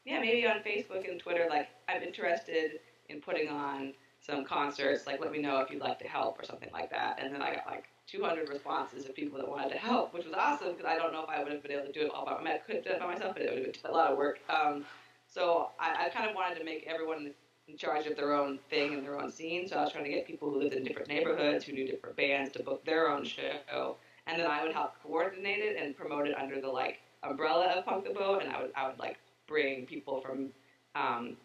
yeah, 0.06 0.20
maybe 0.20 0.46
on 0.46 0.60
Facebook 0.60 1.08
and 1.08 1.20
Twitter, 1.20 1.46
like 1.50 1.68
I'm 1.88 2.02
interested 2.02 2.78
in 3.08 3.20
putting 3.20 3.48
on 3.48 3.92
some 4.20 4.44
concerts. 4.44 5.06
Like, 5.06 5.20
let 5.20 5.32
me 5.32 5.38
know 5.40 5.58
if 5.58 5.70
you'd 5.70 5.82
like 5.82 5.98
to 5.98 6.08
help 6.08 6.40
or 6.40 6.44
something 6.44 6.70
like 6.72 6.90
that. 6.90 7.18
And 7.20 7.34
then 7.34 7.42
I 7.42 7.56
got 7.56 7.66
like 7.66 7.84
200 8.06 8.48
responses 8.48 9.06
of 9.06 9.14
people 9.14 9.38
that 9.38 9.48
wanted 9.48 9.72
to 9.72 9.78
help, 9.78 10.14
which 10.14 10.24
was 10.24 10.34
awesome 10.34 10.72
because 10.72 10.86
I 10.86 10.96
don't 10.96 11.12
know 11.12 11.22
if 11.22 11.28
I 11.28 11.42
would 11.42 11.52
have 11.52 11.62
been 11.62 11.72
able 11.72 11.86
to 11.86 11.92
do 11.92 12.02
it 12.02 12.10
all 12.14 12.24
by 12.24 12.40
myself. 12.40 12.60
I 12.62 12.66
could 12.66 12.74
have 12.76 12.84
done 12.84 12.94
it 12.94 13.00
by 13.00 13.06
myself, 13.06 13.34
but 13.34 13.42
it 13.42 13.50
would 13.50 13.64
have 13.66 13.82
been 13.82 13.90
a 13.90 13.94
lot 13.94 14.12
of 14.12 14.16
work. 14.16 14.38
Um, 14.48 14.84
so 15.26 15.70
I, 15.80 16.06
I 16.06 16.08
kind 16.10 16.30
of 16.30 16.36
wanted 16.36 16.58
to 16.58 16.64
make 16.64 16.86
everyone 16.86 17.32
in 17.66 17.76
charge 17.76 18.06
of 18.06 18.16
their 18.16 18.32
own 18.32 18.60
thing 18.70 18.94
and 18.94 19.02
their 19.02 19.20
own 19.20 19.30
scene. 19.30 19.66
So 19.66 19.76
I 19.76 19.82
was 19.82 19.92
trying 19.92 20.04
to 20.04 20.10
get 20.10 20.24
people 20.24 20.50
who 20.50 20.60
lived 20.60 20.74
in 20.74 20.84
different 20.84 21.08
neighborhoods, 21.08 21.64
who 21.64 21.72
knew 21.72 21.86
different 21.86 22.16
bands, 22.16 22.52
to 22.52 22.62
book 22.62 22.84
their 22.84 23.10
own 23.10 23.24
show, 23.24 23.96
and 24.28 24.40
then 24.40 24.46
I 24.46 24.62
would 24.62 24.72
help 24.72 24.94
coordinate 25.02 25.58
it 25.58 25.76
and 25.76 25.96
promote 25.96 26.28
it 26.28 26.36
under 26.38 26.60
the 26.60 26.68
like 26.68 27.00
umbrella 27.24 27.66
of 27.66 27.84
Punk 27.84 28.04
the 28.04 28.14
Vote, 28.14 28.42
and 28.42 28.52
I 28.52 28.62
would 28.62 28.70
I 28.76 28.88
would 28.88 28.98
like 29.00 29.18
bring 29.46 29.86
people 29.86 30.20
from 30.20 30.50
um, 30.94 31.36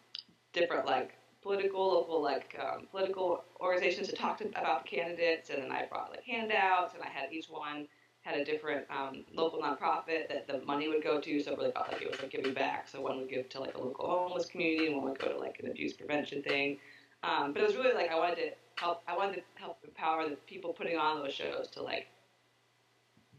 different 0.54 0.86
like 0.86 1.14
political 1.42 1.94
local 1.94 2.22
like 2.22 2.56
um, 2.60 2.88
political 2.92 3.44
organizations 3.60 4.08
to 4.10 4.16
talk 4.16 4.38
to, 4.38 4.48
about 4.50 4.86
candidates, 4.86 5.50
and 5.50 5.62
then 5.64 5.72
I 5.72 5.86
brought 5.86 6.12
like 6.12 6.24
handouts, 6.24 6.94
and 6.94 7.04
I 7.04 7.08
had 7.08 7.32
each 7.32 7.48
one 7.50 7.88
had 8.22 8.36
a 8.36 8.46
different 8.46 8.86
um, 8.92 9.26
local 9.34 9.60
nonprofit 9.60 10.30
that 10.30 10.46
the 10.48 10.64
money 10.66 10.88
would 10.88 11.04
go 11.04 11.20
to, 11.20 11.40
so 11.42 11.54
it 11.54 11.58
really 11.58 11.72
felt 11.72 11.92
like 11.92 12.02
it 12.02 12.10
was 12.10 12.22
like 12.22 12.30
giving 12.30 12.54
back. 12.54 12.88
So 12.88 13.02
one 13.02 13.18
would 13.18 13.30
give 13.30 13.50
to 13.50 13.60
like 13.60 13.76
a 13.76 13.82
local 13.82 14.08
homeless 14.08 14.46
community, 14.46 14.88
and 14.88 14.98
one 14.98 15.06
would 15.10 15.20
go 15.20 15.32
to 15.32 15.40
like 15.40 15.60
an 15.60 15.70
abuse 15.70 15.94
prevention 15.94 16.44
thing. 16.44 16.78
Um, 17.24 17.54
but 17.54 17.64
it 17.64 17.68
was 17.68 17.76
really 17.76 17.94
like 17.94 18.12
I 18.12 18.16
wanted 18.16 18.36
to 18.36 18.50
help. 18.76 19.02
I 19.08 19.18
wanted 19.18 19.36
to 19.36 19.42
help 19.56 19.78
empower 19.84 20.30
the 20.30 20.36
people 20.48 20.74
putting 20.74 20.98
on 20.98 21.24
those 21.24 21.34
shows 21.34 21.68
to 21.72 21.82
like 21.82 22.08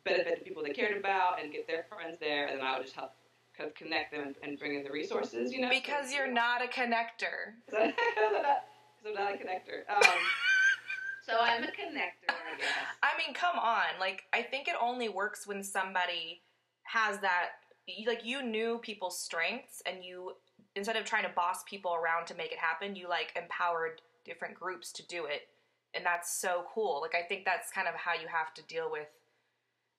benefit 0.05 0.39
the 0.39 0.45
people 0.45 0.65
they 0.65 0.71
cared 0.71 0.97
about 0.97 1.41
and 1.41 1.53
get 1.53 1.69
their 1.69 1.87
friends 1.89 2.19
there, 2.19 2.47
and 2.47 2.59
then 2.59 2.67
I 2.67 2.77
would 2.77 2.85
just 2.85 2.97
help 2.97 3.13
kind 3.57 3.69
of 3.69 3.75
connect 3.75 4.13
them 4.13 4.23
and, 4.29 4.35
and 4.43 4.59
bring 4.59 4.75
in 4.75 4.83
the 4.85 4.91
resources. 4.91 5.53
You 5.53 5.61
know, 5.61 5.69
Because 5.69 6.13
you're 6.13 6.31
not 6.31 6.63
a 6.63 6.67
connector. 6.67 7.55
because 7.67 7.93
I'm, 8.19 8.33
not- 8.43 8.65
'cause 9.03 9.07
I'm 9.07 9.15
not 9.15 9.35
a 9.35 9.37
connector. 9.37 9.89
Um, 9.95 10.03
so 11.27 11.35
I'm 11.41 11.63
a 11.65 11.67
connector, 11.67 12.29
I 12.31 12.57
guess. 12.59 12.69
I 13.03 13.11
mean, 13.19 13.35
come 13.35 13.59
on. 13.59 13.85
Like, 14.01 14.23
I 14.33 14.43
think 14.43 14.69
it 14.69 14.75
only 14.81 15.09
works 15.09 15.47
when 15.47 15.63
somebody 15.63 16.43
has 16.85 17.19
that. 17.21 17.51
Like, 18.07 18.25
you 18.25 18.43
knew 18.43 18.79
people's 18.83 19.19
strengths, 19.21 19.83
and 19.87 20.05
you, 20.05 20.33
instead 20.77 20.97
of 20.97 21.05
trying 21.05 21.25
to 21.25 21.31
boss 21.35 21.63
people 21.69 21.95
around 21.95 22.27
to 22.29 22.35
make 22.35 22.53
it 22.53 22.59
happen, 22.59 22.95
you 22.97 23.09
like 23.09 23.33
empowered 23.37 24.01
different 24.25 24.55
groups 24.55 24.93
to 24.93 25.07
do 25.09 25.25
it, 25.27 25.49
and 25.95 26.07
that's 26.07 26.33
so 26.33 26.65
cool. 26.73 27.01
Like, 27.03 27.15
I 27.17 27.27
think 27.27 27.45
that's 27.45 27.71
kind 27.73 27.89
of 27.89 27.95
how 27.95 28.13
you 28.15 28.29
have 28.29 28.55
to 28.55 28.63
deal 28.63 28.89
with 28.91 29.09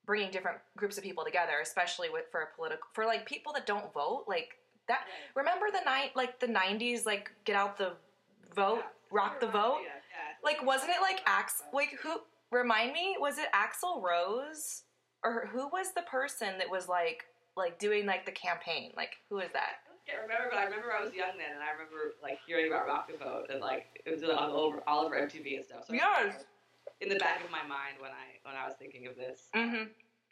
bringing 0.06 0.32
different 0.32 0.58
groups 0.78 0.98
of 0.98 1.04
people 1.04 1.24
together, 1.24 1.54
especially 1.62 2.10
with 2.10 2.26
for 2.32 2.42
a 2.42 2.56
political 2.56 2.88
for 2.94 3.06
like 3.06 3.26
people 3.26 3.54
that 3.54 3.66
don't 3.66 3.94
vote. 3.94 4.26
Like 4.28 4.58
that. 4.88 5.06
Remember 5.36 5.68
the 5.72 5.84
night, 5.86 6.12
like 6.16 6.40
the 6.40 6.48
'90s, 6.48 7.06
like 7.06 7.32
get 7.46 7.56
out 7.56 7.78
the 7.78 7.94
vote, 8.56 8.84
rock 9.12 9.40
the 9.40 9.48
vote. 9.48 9.80
Yeah, 9.84 9.90
yeah. 10.12 10.44
Like, 10.44 10.66
wasn't 10.66 10.92
it 10.92 11.02
like 11.02 11.22
Ax? 11.26 11.64
Like, 11.74 11.98
who? 12.02 12.18
Remind 12.52 12.94
me, 12.94 13.16
was 13.20 13.40
it 13.40 13.48
Axl 13.52 14.00
Rose, 14.04 14.84
or 15.24 15.50
who 15.52 15.68
was 15.70 15.94
the 15.96 16.04
person 16.04 16.60
that 16.60 16.70
was 16.70 16.88
like, 16.88 17.26
like 17.58 17.80
doing 17.80 18.06
like 18.06 18.28
the 18.28 18.32
campaign? 18.32 18.92
Like, 18.96 19.16
who 19.30 19.40
is 19.40 19.50
that? 19.54 19.82
I 19.90 20.12
can't 20.12 20.22
remember, 20.22 20.50
but 20.52 20.60
I 20.60 20.66
remember 20.66 20.94
I 20.94 21.04
was 21.04 21.14
young 21.14 21.34
then, 21.38 21.56
and 21.56 21.64
I 21.64 21.72
remember 21.72 22.14
like 22.22 22.38
hearing 22.46 22.68
about 22.68 22.86
Rock 22.86 23.10
the 23.10 23.18
Vote, 23.18 23.48
and 23.50 23.60
like 23.60 24.02
it 24.06 24.12
was 24.12 24.24
all 24.24 24.56
over 24.56 24.84
all 24.86 25.06
over 25.06 25.16
MTV 25.16 25.56
and 25.56 25.66
stuff. 25.66 25.86
So 25.88 25.94
Yes. 25.94 26.46
In 27.02 27.10
the 27.10 27.16
back 27.16 27.44
of 27.44 27.52
my 27.52 27.64
mind 27.64 27.96
when 28.00 28.12
I 28.12 28.40
when 28.44 28.56
I 28.56 28.66
was 28.68 28.76
thinking 28.80 29.08
of 29.08 29.16
this. 29.16 29.50
Mm-hmm. 29.56 29.76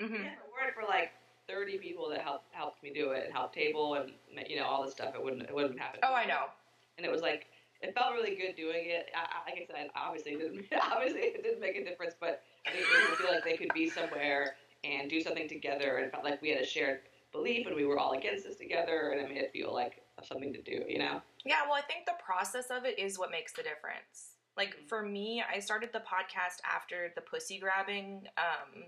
Mm-hmm. 0.04 0.16
If 0.16 0.22
it 0.22 0.50
weren't 0.52 0.74
for 0.74 0.88
like 0.88 1.12
30 1.48 1.78
people 1.78 2.10
that 2.10 2.22
helped 2.22 2.54
helped 2.54 2.82
me 2.84 2.92
do 2.94 3.12
it 3.12 3.26
and 3.26 3.34
helped 3.34 3.54
table 3.56 3.96
and 3.96 4.12
you 4.48 4.56
know 4.58 4.66
all 4.66 4.84
this 4.84 4.94
stuff, 4.94 5.14
it 5.16 5.24
wouldn't 5.24 5.44
it 5.44 5.54
wouldn't 5.54 5.80
happen. 5.80 6.00
Oh, 6.04 6.14
I 6.14 6.26
know. 6.26 6.46
And 6.98 7.06
it 7.06 7.12
was 7.12 7.22
like 7.22 7.48
it 7.82 7.96
felt 7.96 8.14
really 8.14 8.36
good 8.36 8.56
doing 8.56 8.84
it. 8.86 9.08
I, 9.16 9.22
I- 9.22 9.50
like 9.52 9.62
I 9.70 9.74
said, 9.74 9.90
obviously 9.96 10.34
it 10.34 10.40
didn't 10.40 10.66
obviously 10.92 11.22
it 11.22 11.44
didn't 11.44 11.60
make 11.60 11.76
a 11.76 11.84
difference, 11.84 12.14
but 12.20 12.42
I 12.68 12.72
think 12.72 12.86
people 12.86 13.16
feel 13.18 13.34
like 13.34 13.44
they 13.44 13.58
could 13.58 13.74
be 13.74 13.90
somewhere 13.90 14.56
and 14.84 15.10
do 15.10 15.22
something 15.22 15.48
together, 15.48 15.98
and 15.98 16.06
it 16.06 16.12
felt 16.12 16.24
like 16.24 16.42
we 16.42 16.50
had 16.50 16.62
a 16.62 16.66
shared 16.66 17.02
belief 17.32 17.68
and 17.68 17.76
we 17.76 17.86
were 17.86 18.00
all 18.00 18.14
against 18.14 18.46
this 18.46 18.56
together, 18.58 19.12
and 19.12 19.22
it 19.22 19.30
made 19.30 19.38
it 19.38 19.52
feel 19.54 19.74
like 19.74 20.02
something 20.24 20.54
to 20.54 20.62
do. 20.62 20.84
You 20.88 21.00
know. 21.00 21.22
Yeah, 21.46 21.64
well, 21.66 21.74
I 21.74 21.82
think 21.82 22.06
the 22.06 22.14
process 22.24 22.68
of 22.72 22.86
it 22.86 22.98
is 23.00 23.18
what 23.20 23.32
makes 23.32 23.52
the 23.54 23.64
difference. 23.64 24.38
Like 24.58 24.76
for 24.88 25.04
me, 25.04 25.44
I 25.44 25.60
started 25.60 25.90
the 25.94 26.00
podcast 26.00 26.60
after 26.70 27.12
the 27.16 27.22
pussy 27.22 27.60
grabbing 27.60 28.24
um, 28.38 28.84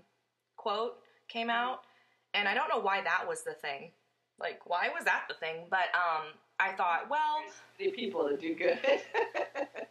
quote 0.56 0.98
came 1.28 1.50
out, 1.50 1.80
and 2.34 2.46
I 2.48 2.54
don't 2.54 2.68
know 2.68 2.80
why 2.80 3.02
that 3.02 3.26
was 3.26 3.42
the 3.42 3.54
thing. 3.54 3.90
Like, 4.38 4.68
why 4.68 4.88
was 4.88 5.04
that 5.04 5.24
the 5.28 5.34
thing? 5.34 5.66
But 5.70 5.88
um, 5.94 6.26
I 6.58 6.72
thought, 6.72 7.08
well, 7.08 7.40
The 7.78 7.90
people 7.92 8.28
that 8.28 8.40
do 8.40 8.54
good. 8.54 8.78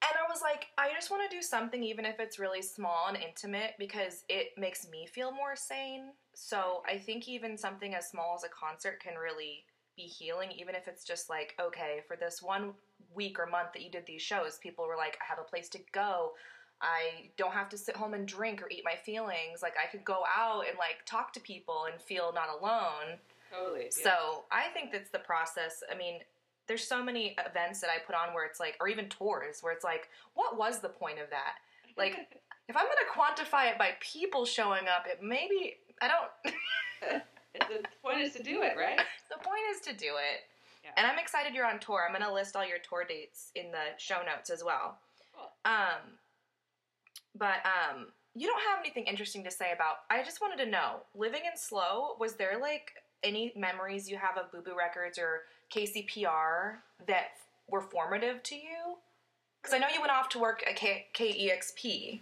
And 0.00 0.16
I 0.16 0.30
was 0.30 0.40
like, 0.40 0.68
I 0.78 0.92
just 0.94 1.10
want 1.10 1.28
to 1.28 1.36
do 1.36 1.42
something, 1.42 1.82
even 1.82 2.04
if 2.04 2.20
it's 2.20 2.38
really 2.38 2.62
small 2.62 3.08
and 3.08 3.16
intimate, 3.16 3.74
because 3.78 4.24
it 4.28 4.50
makes 4.56 4.88
me 4.88 5.06
feel 5.06 5.32
more 5.32 5.56
sane. 5.56 6.12
So 6.34 6.82
I 6.88 6.98
think 6.98 7.28
even 7.28 7.58
something 7.58 7.94
as 7.94 8.08
small 8.08 8.34
as 8.36 8.44
a 8.44 8.48
concert 8.48 9.00
can 9.00 9.16
really 9.16 9.64
be 9.96 10.04
healing, 10.04 10.52
even 10.52 10.76
if 10.76 10.86
it's 10.86 11.04
just 11.04 11.28
like, 11.28 11.56
okay, 11.60 12.00
for 12.06 12.16
this 12.16 12.40
one 12.40 12.74
week 13.14 13.38
or 13.38 13.46
month 13.46 13.72
that 13.74 13.82
you 13.82 13.90
did 13.90 14.06
these 14.06 14.22
shows, 14.22 14.58
people 14.58 14.86
were 14.86 14.96
like, 14.96 15.18
I 15.20 15.24
have 15.28 15.38
a 15.38 15.48
place 15.48 15.68
to 15.70 15.78
go. 15.92 16.32
I 16.80 17.30
don't 17.36 17.52
have 17.52 17.68
to 17.70 17.78
sit 17.78 17.96
home 17.96 18.14
and 18.14 18.26
drink 18.26 18.62
or 18.62 18.68
eat 18.70 18.82
my 18.84 18.94
feelings. 18.94 19.62
Like, 19.62 19.74
I 19.82 19.90
could 19.90 20.04
go 20.04 20.22
out 20.36 20.64
and 20.68 20.78
like 20.78 21.04
talk 21.06 21.32
to 21.32 21.40
people 21.40 21.86
and 21.90 22.00
feel 22.00 22.32
not 22.32 22.48
alone. 22.48 23.18
totally. 23.52 23.84
yeah. 23.84 24.04
So 24.04 24.44
I 24.52 24.68
think 24.72 24.92
that's 24.92 25.10
the 25.10 25.18
process. 25.18 25.82
I 25.92 25.96
mean, 25.96 26.20
there's 26.68 26.86
so 26.86 27.02
many 27.02 27.34
events 27.44 27.80
that 27.80 27.90
I 27.90 27.98
put 27.98 28.14
on 28.14 28.34
where 28.34 28.44
it's 28.44 28.60
like, 28.60 28.76
or 28.80 28.88
even 28.88 29.08
tours 29.08 29.62
where 29.62 29.72
it's 29.72 29.84
like, 29.84 30.08
what 30.34 30.56
was 30.56 30.80
the 30.80 30.88
point 30.88 31.18
of 31.18 31.30
that? 31.30 31.54
Like, 31.96 32.28
if 32.68 32.76
I'm 32.76 32.84
gonna 32.84 33.10
quantify 33.12 33.72
it 33.72 33.78
by 33.78 33.92
people 34.00 34.44
showing 34.44 34.86
up, 34.86 35.06
it 35.06 35.20
maybe 35.22 35.78
I 36.00 36.08
don't. 36.08 37.22
the 37.52 37.82
point 38.02 38.20
is 38.20 38.34
to 38.34 38.42
do 38.42 38.62
it, 38.62 38.76
right? 38.76 39.00
The 39.30 39.44
point 39.44 39.60
is 39.70 39.80
to 39.82 39.92
do 39.92 40.14
it. 40.16 40.48
Yeah. 40.96 41.02
And 41.02 41.06
I'm 41.06 41.18
excited 41.18 41.54
you're 41.54 41.66
on 41.66 41.78
tour. 41.78 42.04
I'm 42.06 42.12
going 42.14 42.26
to 42.28 42.32
list 42.34 42.56
all 42.56 42.66
your 42.66 42.78
tour 42.78 43.04
dates 43.08 43.50
in 43.54 43.70
the 43.70 43.96
show 43.98 44.18
notes 44.26 44.50
as 44.50 44.62
well. 44.64 44.98
Cool. 45.36 45.48
Um, 45.64 46.18
but 47.36 47.58
um, 47.64 48.06
you 48.34 48.46
don't 48.46 48.60
have 48.70 48.80
anything 48.80 49.04
interesting 49.04 49.44
to 49.44 49.50
say 49.50 49.72
about. 49.72 49.96
I 50.10 50.22
just 50.22 50.40
wanted 50.40 50.62
to 50.64 50.70
know, 50.70 51.00
living 51.14 51.42
in 51.50 51.56
slow, 51.58 52.16
was 52.18 52.34
there 52.34 52.58
like 52.60 52.90
any 53.22 53.52
memories 53.56 54.08
you 54.08 54.16
have 54.16 54.36
of 54.36 54.50
Boo 54.52 54.60
Boo 54.62 54.76
Records 54.76 55.18
or 55.18 55.42
KCPR 55.74 56.76
that 57.06 57.28
were 57.68 57.80
formative 57.82 58.42
to 58.44 58.54
you? 58.56 58.96
Because 59.62 59.74
I 59.74 59.78
know 59.78 59.88
you 59.92 60.00
went 60.00 60.12
off 60.12 60.28
to 60.30 60.38
work 60.38 60.62
at 60.68 60.76
K- 60.76 61.06
KEXP. 61.14 62.20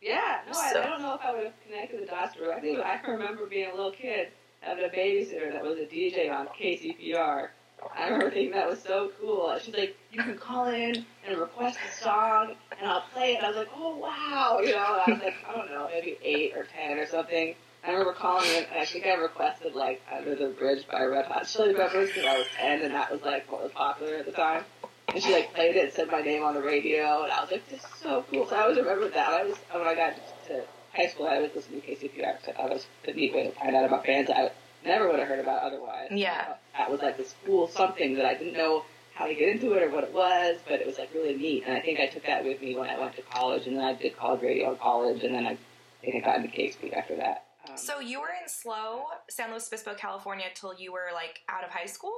Yeah, 0.00 0.40
no, 0.50 0.58
I, 0.58 0.72
So- 0.72 0.82
I 0.82 0.86
don't 0.86 1.02
know 1.02 1.14
if 1.14 1.20
I 1.22 1.34
would 1.34 1.44
have 1.44 1.54
connected 1.66 2.02
the 2.02 2.06
dots 2.06 2.36
directly, 2.36 2.76
but 2.76 2.86
I 2.86 3.00
remember 3.06 3.46
being 3.46 3.68
a 3.70 3.74
little 3.74 3.90
kid 3.90 4.28
having 4.60 4.84
a 4.84 4.88
babysitter 4.88 5.52
that 5.52 5.62
was 5.62 5.78
a 5.78 5.86
DJ 5.86 6.30
on 6.32 6.46
KCPR. 6.48 7.48
I 7.96 8.04
remember 8.04 8.30
thinking 8.30 8.52
that 8.52 8.68
was 8.68 8.82
so 8.82 9.10
cool. 9.20 9.56
She's 9.62 9.74
like, 9.74 9.96
you 10.12 10.22
can 10.22 10.38
call 10.38 10.66
in 10.66 11.04
and 11.26 11.38
request 11.38 11.78
a 11.88 12.02
song, 12.02 12.54
and 12.78 12.88
I'll 12.88 13.04
play 13.12 13.32
it. 13.32 13.36
And 13.36 13.46
I 13.46 13.48
was 13.48 13.56
like, 13.56 13.68
oh 13.74 13.96
wow, 13.96 14.60
you 14.62 14.72
know. 14.72 15.02
I 15.06 15.10
was 15.10 15.20
like, 15.22 15.34
I 15.48 15.56
don't 15.56 15.70
know, 15.70 15.88
maybe 15.90 16.18
eight 16.22 16.56
or 16.56 16.64
ten 16.64 16.98
or 16.98 17.06
something. 17.06 17.54
I 17.84 17.90
remember 17.90 18.12
calling 18.12 18.48
in, 18.50 18.64
and 18.64 18.78
I 18.78 18.84
think 18.84 19.06
I 19.06 19.14
requested 19.14 19.74
like 19.74 20.02
Under 20.14 20.34
the 20.34 20.48
Bridge 20.48 20.86
by 20.90 21.04
Red 21.04 21.26
Hot 21.26 21.46
Chili 21.46 21.74
Peppers 21.74 22.08
because 22.08 22.24
I 22.24 22.38
was 22.38 22.46
ten, 22.56 22.82
and 22.82 22.94
that 22.94 23.10
was 23.10 23.22
like 23.22 23.50
what 23.50 23.62
was 23.62 23.72
popular 23.72 24.16
at 24.16 24.26
the 24.26 24.32
time. 24.32 24.64
And 25.08 25.22
she 25.22 25.32
like 25.32 25.54
played 25.54 25.76
it 25.76 25.84
and 25.84 25.92
said 25.92 26.10
my 26.10 26.20
name 26.20 26.42
on 26.42 26.54
the 26.54 26.62
radio, 26.62 27.22
and 27.22 27.32
I 27.32 27.40
was 27.40 27.50
like, 27.50 27.68
"This 27.70 27.82
is 27.82 27.90
so 28.02 28.24
cool." 28.30 28.46
So 28.48 28.56
I 28.56 28.62
always 28.62 28.78
remembered 28.78 29.14
that. 29.14 29.28
I 29.28 29.44
was 29.44 29.56
when 29.72 29.86
I 29.86 29.94
got 29.94 30.14
to 30.48 30.64
high 30.94 31.06
school, 31.06 31.28
I 31.28 31.38
was 31.38 31.50
listening 31.54 31.80
to 31.80 31.86
KCPR. 31.86 32.44
So 32.44 32.52
that 32.56 32.68
was 32.68 32.86
the 33.06 33.12
neat 33.12 33.32
way 33.32 33.44
to 33.44 33.52
find 33.52 33.74
out 33.74 33.84
about 33.84 34.04
bands 34.04 34.30
I 34.30 34.50
never 34.88 35.08
would 35.08 35.18
have 35.18 35.28
heard 35.28 35.38
about 35.40 35.62
otherwise. 35.62 36.08
Yeah. 36.10 36.54
that 36.76 36.90
was 36.90 37.00
like 37.00 37.16
this 37.16 37.34
cool 37.46 37.68
something 37.68 38.14
that 38.16 38.24
I 38.24 38.34
didn't 38.34 38.54
know 38.54 38.84
how 39.14 39.26
to 39.26 39.34
get 39.34 39.48
into 39.48 39.72
it 39.74 39.82
or 39.82 39.90
what 39.90 40.04
it 40.04 40.12
was, 40.12 40.58
but 40.68 40.80
it 40.80 40.86
was 40.86 40.98
like 40.98 41.10
really 41.14 41.34
neat. 41.36 41.64
And 41.66 41.76
I 41.76 41.80
think 41.80 41.98
I 42.00 42.06
took 42.06 42.24
that 42.26 42.44
with 42.44 42.60
me 42.60 42.76
when 42.76 42.88
I 42.88 42.98
went 42.98 43.14
to 43.16 43.22
college, 43.22 43.66
and 43.66 43.76
then 43.76 43.84
I 43.84 43.92
did 43.94 44.16
college 44.16 44.42
radio 44.42 44.70
in 44.72 44.78
college, 44.78 45.22
and 45.24 45.34
then 45.34 45.46
I 45.46 45.58
think 46.02 46.16
I 46.16 46.20
got 46.20 46.36
into 46.36 46.48
KEXP 46.48 46.92
after 46.96 47.16
that. 47.16 47.44
Um, 47.68 47.76
So 47.76 47.98
you 48.00 48.20
were 48.20 48.28
in 48.40 48.48
Slow, 48.48 49.04
San 49.28 49.50
Luis 49.50 49.66
Obispo, 49.68 49.94
California, 49.94 50.46
till 50.54 50.72
you 50.74 50.92
were 50.92 51.08
like 51.12 51.40
out 51.48 51.64
of 51.64 51.70
high 51.70 51.86
school. 51.86 52.14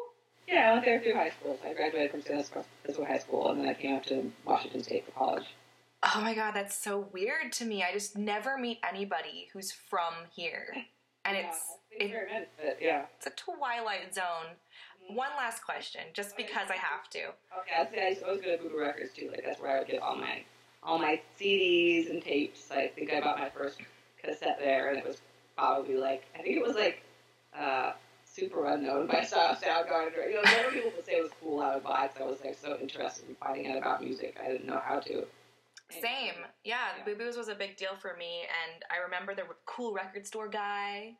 yeah, 0.46 0.70
I 0.70 0.72
went 0.74 0.84
there 0.84 1.00
through 1.00 1.14
high 1.14 1.30
school. 1.30 1.58
So 1.62 1.68
I 1.70 1.72
graduated 1.74 2.10
from 2.10 2.22
San 2.22 2.36
Luis 2.36 2.50
Obispo 2.84 3.04
High 3.04 3.18
School, 3.18 3.50
and 3.50 3.60
then 3.60 3.68
I 3.68 3.74
came 3.74 3.96
up 3.96 4.04
to 4.06 4.30
Washington 4.44 4.82
State 4.82 5.06
for 5.06 5.12
college. 5.12 5.44
Oh 6.14 6.20
my 6.20 6.34
god, 6.34 6.52
that's 6.52 6.76
so 6.76 7.08
weird 7.12 7.52
to 7.52 7.64
me. 7.64 7.82
I 7.82 7.92
just 7.92 8.16
never 8.16 8.56
meet 8.58 8.78
anybody 8.88 9.48
who's 9.52 9.70
from 9.72 10.12
here, 10.34 10.74
and 11.24 11.36
Yeah, 11.36 11.48
it's 11.48 11.58
I 11.58 11.76
it, 11.98 12.48
but 12.56 12.78
yeah. 12.80 13.04
it's 13.16 13.26
a 13.26 13.30
twilight 13.30 14.14
zone. 14.14 14.56
One 15.08 15.30
last 15.36 15.64
question, 15.64 16.02
just 16.12 16.36
because 16.36 16.70
I 16.70 16.76
have 16.76 17.08
to. 17.10 17.18
Okay, 17.18 17.74
I'd 17.78 17.90
say 17.90 18.16
I 18.22 18.26
always 18.26 18.42
go 18.42 18.56
to 18.56 18.78
Records 18.78 19.12
too. 19.12 19.28
Like 19.30 19.42
that's 19.44 19.60
where 19.60 19.76
I 19.76 19.78
would 19.80 19.88
get 19.88 20.02
all 20.02 20.16
my 20.16 20.42
all 20.82 20.98
my 20.98 21.20
CDs 21.38 22.10
and 22.10 22.22
tapes. 22.22 22.70
I 22.70 22.88
think 22.88 23.12
I 23.12 23.20
bought 23.20 23.38
my 23.38 23.50
first 23.50 23.78
cassette 24.22 24.58
there, 24.60 24.90
and 24.90 24.98
it 24.98 25.06
was 25.06 25.20
probably 25.56 25.96
like 25.96 26.24
I 26.38 26.42
think 26.42 26.56
it 26.56 26.62
was 26.62 26.76
like 26.76 27.02
uh, 27.58 27.92
Superunknown 28.38 29.08
by 29.08 29.22
Sound 29.24 29.56
Soundgarden. 29.58 30.28
You 30.28 30.34
know, 30.34 30.42
whenever 30.42 30.70
people 30.70 30.92
would 30.94 31.06
say 31.06 31.12
it 31.12 31.22
was 31.22 31.32
cool, 31.42 31.60
I 31.60 31.74
would 31.74 31.84
buy 31.84 32.06
because 32.06 32.22
I 32.22 32.30
was 32.30 32.40
like 32.44 32.56
so 32.56 32.76
interested 32.80 33.28
in 33.28 33.34
finding 33.36 33.70
out 33.70 33.78
about 33.78 34.02
music. 34.02 34.36
I 34.42 34.48
didn't 34.48 34.66
know 34.66 34.80
how 34.84 35.00
to. 35.00 35.24
Same, 35.90 36.34
yeah. 36.62 36.76
Yeah. 36.98 37.04
Boo 37.04 37.16
Boos 37.16 37.36
was 37.36 37.48
a 37.48 37.54
big 37.56 37.76
deal 37.76 37.96
for 38.00 38.14
me, 38.16 38.42
and 38.42 38.84
I 38.92 39.02
remember 39.02 39.34
the 39.34 39.42
cool 39.66 39.92
record 39.92 40.24
store 40.24 40.48
guy 40.48 41.16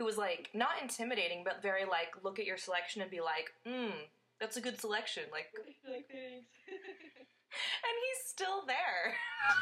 who 0.00 0.08
was 0.08 0.16
like 0.16 0.48
not 0.56 0.80
intimidating, 0.80 1.44
but 1.44 1.60
very 1.60 1.84
like 1.84 2.16
look 2.24 2.40
at 2.40 2.48
your 2.48 2.56
selection 2.56 3.02
and 3.04 3.10
be 3.12 3.20
like, 3.20 3.52
"Hmm, 3.68 4.08
that's 4.40 4.56
a 4.56 4.64
good 4.64 4.80
selection." 4.80 5.24
Like, 5.30 5.52
Like 5.84 6.08
thanks. 6.08 6.48
and 7.84 7.94
he's 8.00 8.22
still 8.24 8.64
there. 8.64 9.12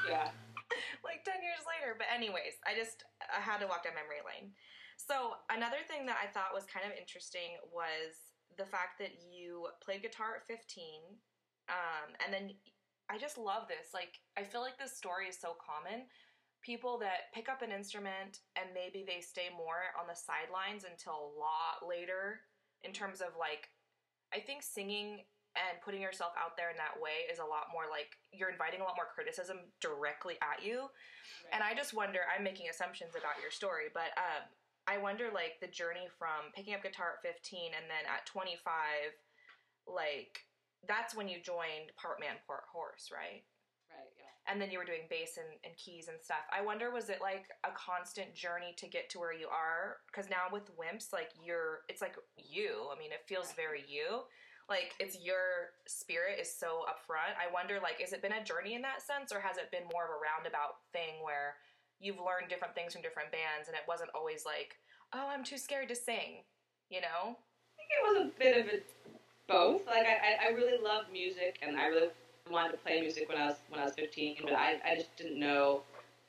yeah. 0.06 0.30
like 1.04 1.26
10 1.26 1.42
years 1.42 1.66
later. 1.66 1.98
But, 1.98 2.06
anyways, 2.14 2.62
I 2.62 2.78
just 2.78 3.02
I 3.18 3.42
had 3.42 3.58
to 3.58 3.66
walk 3.66 3.82
down 3.82 3.98
memory 3.98 4.22
lane. 4.22 4.54
So, 4.94 5.42
another 5.50 5.82
thing 5.90 6.06
that 6.06 6.22
I 6.22 6.30
thought 6.30 6.54
was 6.54 6.70
kind 6.70 6.86
of 6.86 6.94
interesting 6.94 7.58
was 7.74 8.38
the 8.54 8.66
fact 8.66 9.02
that 9.02 9.18
you 9.26 9.74
played 9.82 10.06
guitar 10.06 10.38
at 10.38 10.46
15. 10.46 10.62
Um, 11.66 12.14
and 12.22 12.30
then 12.30 12.54
I 13.10 13.18
just 13.18 13.38
love 13.42 13.66
this. 13.66 13.90
Like, 13.90 14.22
I 14.38 14.46
feel 14.46 14.62
like 14.62 14.78
this 14.78 14.94
story 14.94 15.26
is 15.26 15.34
so 15.34 15.58
common. 15.58 16.06
People 16.62 16.98
that 16.98 17.32
pick 17.32 17.48
up 17.48 17.62
an 17.62 17.72
instrument 17.72 18.40
and 18.56 18.68
maybe 18.74 19.04
they 19.06 19.20
stay 19.20 19.48
more 19.56 19.94
on 19.98 20.06
the 20.06 20.16
sidelines 20.16 20.84
until 20.84 21.14
a 21.14 21.32
lot 21.38 21.86
later 21.86 22.40
in 22.82 22.92
terms 22.92 23.20
of 23.20 23.38
like, 23.38 23.70
I 24.34 24.40
think 24.40 24.62
singing 24.62 25.24
and 25.56 25.80
putting 25.80 26.02
yourself 26.02 26.36
out 26.36 26.54
there 26.54 26.70
in 26.70 26.76
that 26.76 27.00
way 27.00 27.26
is 27.26 27.40
a 27.40 27.46
lot 27.46 27.72
more 27.72 27.88
like 27.90 28.14
you're 28.30 28.52
inviting 28.52 28.78
a 28.80 28.86
lot 28.86 29.00
more 29.00 29.08
criticism 29.10 29.58
directly 29.80 30.36
at 30.44 30.62
you. 30.62 30.86
And 31.50 31.64
I 31.64 31.74
just 31.74 31.96
wonder, 31.96 32.22
I'm 32.28 32.44
making 32.44 32.68
assumptions 32.68 33.16
about 33.16 33.40
your 33.40 33.50
story, 33.50 33.90
but 33.90 34.12
um, 34.20 34.44
I 34.86 35.00
wonder 35.00 35.32
like 35.32 35.58
the 35.60 35.72
journey 35.72 36.06
from 36.18 36.52
picking 36.54 36.74
up 36.74 36.84
guitar 36.84 37.18
at 37.18 37.24
15 37.24 37.74
and 37.74 37.88
then 37.88 38.04
at 38.06 38.28
25, 38.28 38.60
like 39.88 40.46
that's 40.86 41.16
when 41.16 41.26
you 41.26 41.42
joined 41.42 41.90
Part 41.98 42.20
Man, 42.20 42.38
Part 42.46 42.68
Horse, 42.70 43.10
right? 43.10 43.42
And 44.50 44.56
then 44.60 44.70
you 44.70 44.78
were 44.78 44.88
doing 44.88 45.04
bass 45.12 45.36
and, 45.36 45.60
and 45.62 45.76
keys 45.76 46.08
and 46.08 46.16
stuff. 46.24 46.48
I 46.48 46.64
wonder, 46.64 46.90
was 46.90 47.10
it 47.12 47.20
like 47.20 47.52
a 47.68 47.72
constant 47.76 48.34
journey 48.34 48.72
to 48.80 48.88
get 48.88 49.10
to 49.10 49.20
where 49.20 49.36
you 49.36 49.46
are? 49.46 50.00
Because 50.08 50.30
now 50.30 50.48
with 50.50 50.72
Wimps, 50.72 51.12
like 51.12 51.28
you're, 51.36 51.84
it's 51.88 52.00
like 52.00 52.16
you. 52.40 52.88
I 52.88 52.98
mean, 52.98 53.12
it 53.12 53.28
feels 53.28 53.52
very 53.52 53.84
you. 53.84 54.24
Like 54.68 54.96
it's 55.00 55.20
your 55.20 55.76
spirit 55.86 56.40
is 56.40 56.48
so 56.48 56.88
upfront. 56.88 57.36
I 57.36 57.52
wonder, 57.52 57.76
like, 57.82 58.00
has 58.00 58.12
it 58.12 58.20
been 58.20 58.32
a 58.32 58.44
journey 58.44 58.72
in 58.74 58.82
that 58.82 59.04
sense, 59.04 59.32
or 59.32 59.40
has 59.40 59.56
it 59.56 59.70
been 59.70 59.88
more 59.92 60.04
of 60.04 60.12
a 60.12 60.20
roundabout 60.20 60.80
thing 60.92 61.20
where 61.20 61.56
you've 62.00 62.20
learned 62.20 62.48
different 62.48 62.74
things 62.74 62.92
from 62.92 63.02
different 63.02 63.32
bands, 63.32 63.68
and 63.68 63.76
it 63.76 63.84
wasn't 63.88 64.12
always 64.14 64.44
like, 64.44 64.76
oh, 65.12 65.28
I'm 65.28 65.44
too 65.44 65.56
scared 65.56 65.88
to 65.88 65.96
sing, 65.96 66.44
you 66.88 67.00
know? 67.00 67.32
I 67.32 67.72
think 67.76 67.88
it 67.92 68.02
was 68.04 68.16
a 68.24 68.38
bit 68.38 68.54
of 68.60 68.66
a 68.72 68.80
both. 69.48 69.86
Like 69.86 70.04
I, 70.04 70.48
I 70.48 70.56
really 70.56 70.76
love 70.82 71.04
music, 71.12 71.58
and 71.60 71.76
I 71.76 71.86
really 71.86 72.12
wanted 72.50 72.72
to 72.72 72.78
play 72.78 73.00
music 73.00 73.28
when 73.28 73.38
I 73.38 73.46
was 73.46 73.56
when 73.68 73.80
I 73.80 73.84
was 73.84 73.94
15, 73.94 74.36
but 74.44 74.52
I, 74.54 74.80
I 74.84 74.94
just 74.96 75.16
didn't 75.16 75.38
know 75.38 75.82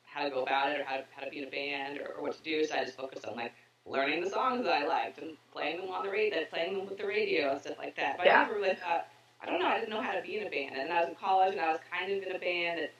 how 0.03 0.23
to 0.23 0.29
go 0.29 0.43
about 0.43 0.71
it 0.71 0.79
or 0.79 0.83
how 0.83 0.97
to, 0.97 1.03
how 1.15 1.23
to 1.23 1.29
be 1.29 1.39
in 1.39 1.47
a 1.47 1.51
band 1.51 1.99
or, 1.99 2.15
or 2.17 2.23
what 2.23 2.35
to 2.35 2.43
do. 2.43 2.65
So 2.65 2.75
I 2.75 2.83
just 2.83 2.97
focused 2.97 3.25
on 3.25 3.35
like 3.35 3.53
learning 3.85 4.23
the 4.23 4.29
songs 4.29 4.65
that 4.65 4.73
I 4.73 4.85
liked 4.87 5.19
and 5.19 5.37
playing 5.51 5.81
them 5.81 5.89
on 5.89 6.03
the 6.05 6.11
radio, 6.11 6.39
uh, 6.39 6.45
playing 6.49 6.77
them 6.77 6.85
with 6.87 6.97
the 6.97 7.05
radio 7.05 7.51
and 7.51 7.61
stuff 7.61 7.77
like 7.77 7.95
that. 7.95 8.17
But 8.17 8.25
Yeah. 8.25 8.41
I 8.41 8.43
never 8.43 8.55
really 8.55 8.75
thought. 8.75 9.07
I 9.41 9.45
don't 9.45 9.59
know. 9.59 9.67
I 9.67 9.79
didn't 9.79 9.89
know 9.89 10.01
how 10.01 10.13
to 10.13 10.21
be 10.21 10.37
in 10.37 10.47
a 10.47 10.49
band, 10.49 10.75
and 10.75 10.91
I 10.91 10.99
was 10.99 11.09
in 11.09 11.15
college, 11.15 11.53
and 11.53 11.61
I 11.61 11.71
was 11.71 11.79
kind 11.89 12.11
of 12.11 12.23
in 12.23 12.35
a 12.35 12.39
band. 12.39 12.79
That 12.79 12.91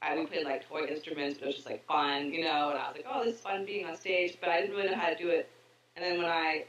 I 0.00 0.16
we 0.16 0.26
played 0.26 0.44
like 0.44 0.68
toy 0.68 0.86
instruments, 0.86 1.38
but 1.38 1.44
it 1.44 1.46
was 1.48 1.56
just 1.56 1.66
like 1.66 1.84
fun, 1.86 2.32
you 2.32 2.42
know. 2.44 2.70
And 2.70 2.78
I 2.78 2.88
was 2.88 2.96
like, 2.96 3.06
oh, 3.10 3.24
this 3.24 3.34
is 3.34 3.40
fun 3.40 3.64
being 3.64 3.84
on 3.86 3.96
stage, 3.96 4.36
but 4.40 4.48
I 4.50 4.60
didn't 4.60 4.76
really 4.76 4.90
know 4.90 4.96
how 4.96 5.08
to 5.08 5.16
do 5.16 5.28
it. 5.28 5.50
And 5.96 6.04
then 6.04 6.18
when 6.18 6.30
I 6.30 6.66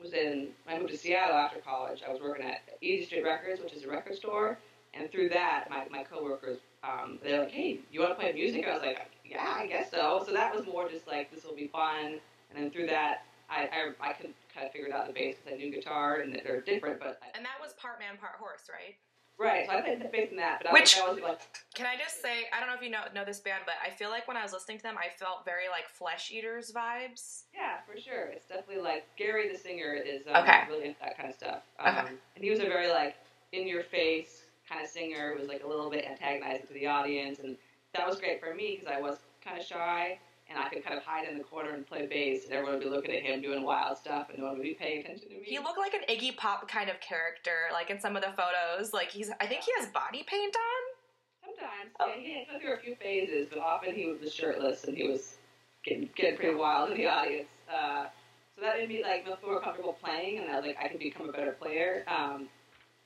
was 0.00 0.12
in, 0.12 0.48
when 0.64 0.76
I 0.76 0.78
moved 0.78 0.92
to 0.92 0.98
Seattle 0.98 1.36
after 1.36 1.60
college, 1.60 2.02
I 2.06 2.12
was 2.12 2.20
working 2.20 2.44
at 2.44 2.60
Easy 2.82 3.06
Street 3.06 3.24
Records, 3.24 3.62
which 3.62 3.72
is 3.72 3.84
a 3.84 3.88
record 3.88 4.16
store. 4.16 4.58
And 4.98 5.10
through 5.10 5.28
that, 5.30 5.66
my, 5.70 5.84
my 5.90 6.02
coworkers, 6.04 6.58
um, 6.82 7.18
they're 7.22 7.40
like, 7.40 7.50
hey, 7.50 7.80
you 7.92 8.00
want 8.00 8.12
to 8.12 8.14
play 8.16 8.32
music? 8.32 8.66
I 8.66 8.72
was 8.74 8.82
like, 8.82 8.98
yeah, 9.24 9.54
I 9.58 9.66
guess 9.66 9.90
so. 9.90 10.22
So 10.26 10.32
that 10.32 10.54
was 10.54 10.66
more 10.66 10.88
just 10.88 11.06
like, 11.06 11.30
this 11.34 11.44
will 11.44 11.54
be 11.54 11.66
fun. 11.66 12.18
And 12.50 12.56
then 12.56 12.70
through 12.70 12.86
that, 12.86 13.24
I, 13.50 13.68
I, 14.00 14.10
I 14.10 14.12
could 14.12 14.32
kind 14.54 14.66
of 14.66 14.72
figured 14.72 14.92
out 14.92 15.06
the 15.06 15.12
bass 15.12 15.36
because 15.42 15.58
I 15.58 15.62
knew 15.62 15.70
guitar 15.72 16.16
and 16.20 16.32
that 16.34 16.42
they're 16.44 16.60
different. 16.62 16.98
But 16.98 17.20
I, 17.22 17.36
And 17.36 17.44
that 17.44 17.60
was 17.60 17.72
part 17.74 17.98
man, 18.00 18.16
part 18.18 18.34
horse, 18.38 18.62
right? 18.72 18.94
right, 19.38 19.66
so 19.66 19.72
I 19.76 19.82
played 19.82 20.00
the 20.00 20.06
bass 20.08 20.30
in 20.30 20.38
that. 20.38 20.60
But 20.62 20.70
I 20.70 20.72
Which- 20.72 20.96
was, 20.96 21.04
I 21.06 21.12
was 21.12 21.20
like, 21.22 21.40
Can 21.74 21.84
I 21.86 21.96
just 21.98 22.22
say, 22.22 22.44
I 22.56 22.58
don't 22.58 22.68
know 22.70 22.74
if 22.74 22.82
you 22.82 22.88
know 22.90 23.00
know 23.14 23.24
this 23.24 23.38
band, 23.40 23.64
but 23.66 23.74
I 23.84 23.90
feel 23.90 24.08
like 24.08 24.26
when 24.26 24.36
I 24.38 24.42
was 24.42 24.52
listening 24.54 24.78
to 24.78 24.82
them, 24.82 24.96
I 24.96 25.10
felt 25.18 25.44
very 25.44 25.68
like 25.70 25.88
Flesh 25.90 26.30
Eaters 26.32 26.72
vibes. 26.74 27.42
Yeah, 27.54 27.78
for 27.86 28.00
sure. 28.00 28.28
It's 28.32 28.46
definitely 28.46 28.82
like 28.82 29.04
Gary 29.18 29.52
the 29.52 29.58
singer 29.58 29.92
is 29.92 30.22
um, 30.32 30.42
Okay. 30.42 30.60
really 30.70 30.86
into 30.86 31.00
that 31.02 31.16
kind 31.18 31.28
of 31.28 31.34
stuff. 31.34 31.62
Um, 31.78 31.96
Okay. 31.98 32.12
And 32.36 32.44
he 32.44 32.48
was 32.50 32.60
a 32.60 32.64
very 32.64 32.88
like 32.88 33.16
in 33.52 33.68
your 33.68 33.82
face 33.82 34.42
kind 34.68 34.82
of 34.82 34.88
singer 34.88 35.32
who 35.34 35.40
was 35.40 35.48
like 35.48 35.62
a 35.64 35.66
little 35.66 35.90
bit 35.90 36.04
antagonizing 36.04 36.66
to 36.66 36.74
the 36.74 36.86
audience, 36.86 37.38
and 37.38 37.56
that 37.94 38.06
was 38.06 38.18
great 38.18 38.40
for 38.40 38.54
me 38.54 38.78
because 38.78 38.92
I 38.94 39.00
was 39.00 39.18
kind 39.44 39.58
of 39.58 39.64
shy 39.66 40.18
and 40.48 40.58
I 40.58 40.68
could 40.68 40.84
kind 40.84 40.96
of 40.96 41.02
hide 41.02 41.26
in 41.28 41.36
the 41.36 41.42
corner 41.42 41.70
and 41.70 41.84
play 41.84 42.06
bass, 42.06 42.44
and 42.44 42.52
everyone 42.52 42.74
would 42.74 42.84
be 42.84 42.88
looking 42.88 43.10
at 43.10 43.22
him 43.22 43.42
doing 43.42 43.64
wild 43.64 43.98
stuff, 43.98 44.28
and 44.30 44.38
no 44.38 44.44
one 44.44 44.54
would 44.58 44.62
be 44.62 44.74
paying 44.74 45.00
attention 45.00 45.28
to 45.28 45.34
me. 45.34 45.42
He 45.44 45.58
looked 45.58 45.78
like 45.78 45.92
an 45.92 46.02
Iggy 46.08 46.36
Pop 46.36 46.68
kind 46.68 46.88
of 46.88 47.00
character, 47.00 47.66
like 47.72 47.90
in 47.90 47.98
some 47.98 48.14
of 48.14 48.22
the 48.22 48.30
photos. 48.30 48.92
Like 48.92 49.10
he's, 49.10 49.28
I 49.40 49.46
think 49.46 49.62
he 49.64 49.72
has 49.80 49.88
body 49.90 50.24
paint 50.24 50.54
on. 50.54 51.50
Sometimes, 51.56 51.90
Oh. 51.98 52.06
yeah, 52.08 52.14
he 52.22 52.46
went 52.48 52.62
through 52.62 52.74
a 52.74 52.78
few 52.78 52.94
phases, 52.94 53.48
but 53.50 53.58
often 53.58 53.92
he 53.94 54.06
was 54.06 54.32
shirtless 54.32 54.84
and 54.84 54.96
he 54.96 55.08
was 55.08 55.36
getting, 55.84 56.08
getting 56.14 56.36
pretty 56.36 56.54
wild 56.54 56.90
in 56.92 56.96
the 56.98 57.06
audience. 57.08 57.48
Uh, 57.68 58.06
so 58.54 58.62
that 58.62 58.78
made 58.78 58.88
me 58.88 59.02
like 59.02 59.24
feel 59.24 59.36
more 59.44 59.60
comfortable 59.60 59.96
playing, 60.00 60.38
and 60.38 60.48
I 60.50 60.56
was 60.56 60.64
like, 60.64 60.76
I 60.80 60.86
could 60.86 61.00
become 61.00 61.28
a 61.28 61.32
better 61.32 61.52
player. 61.52 62.04
Um, 62.06 62.48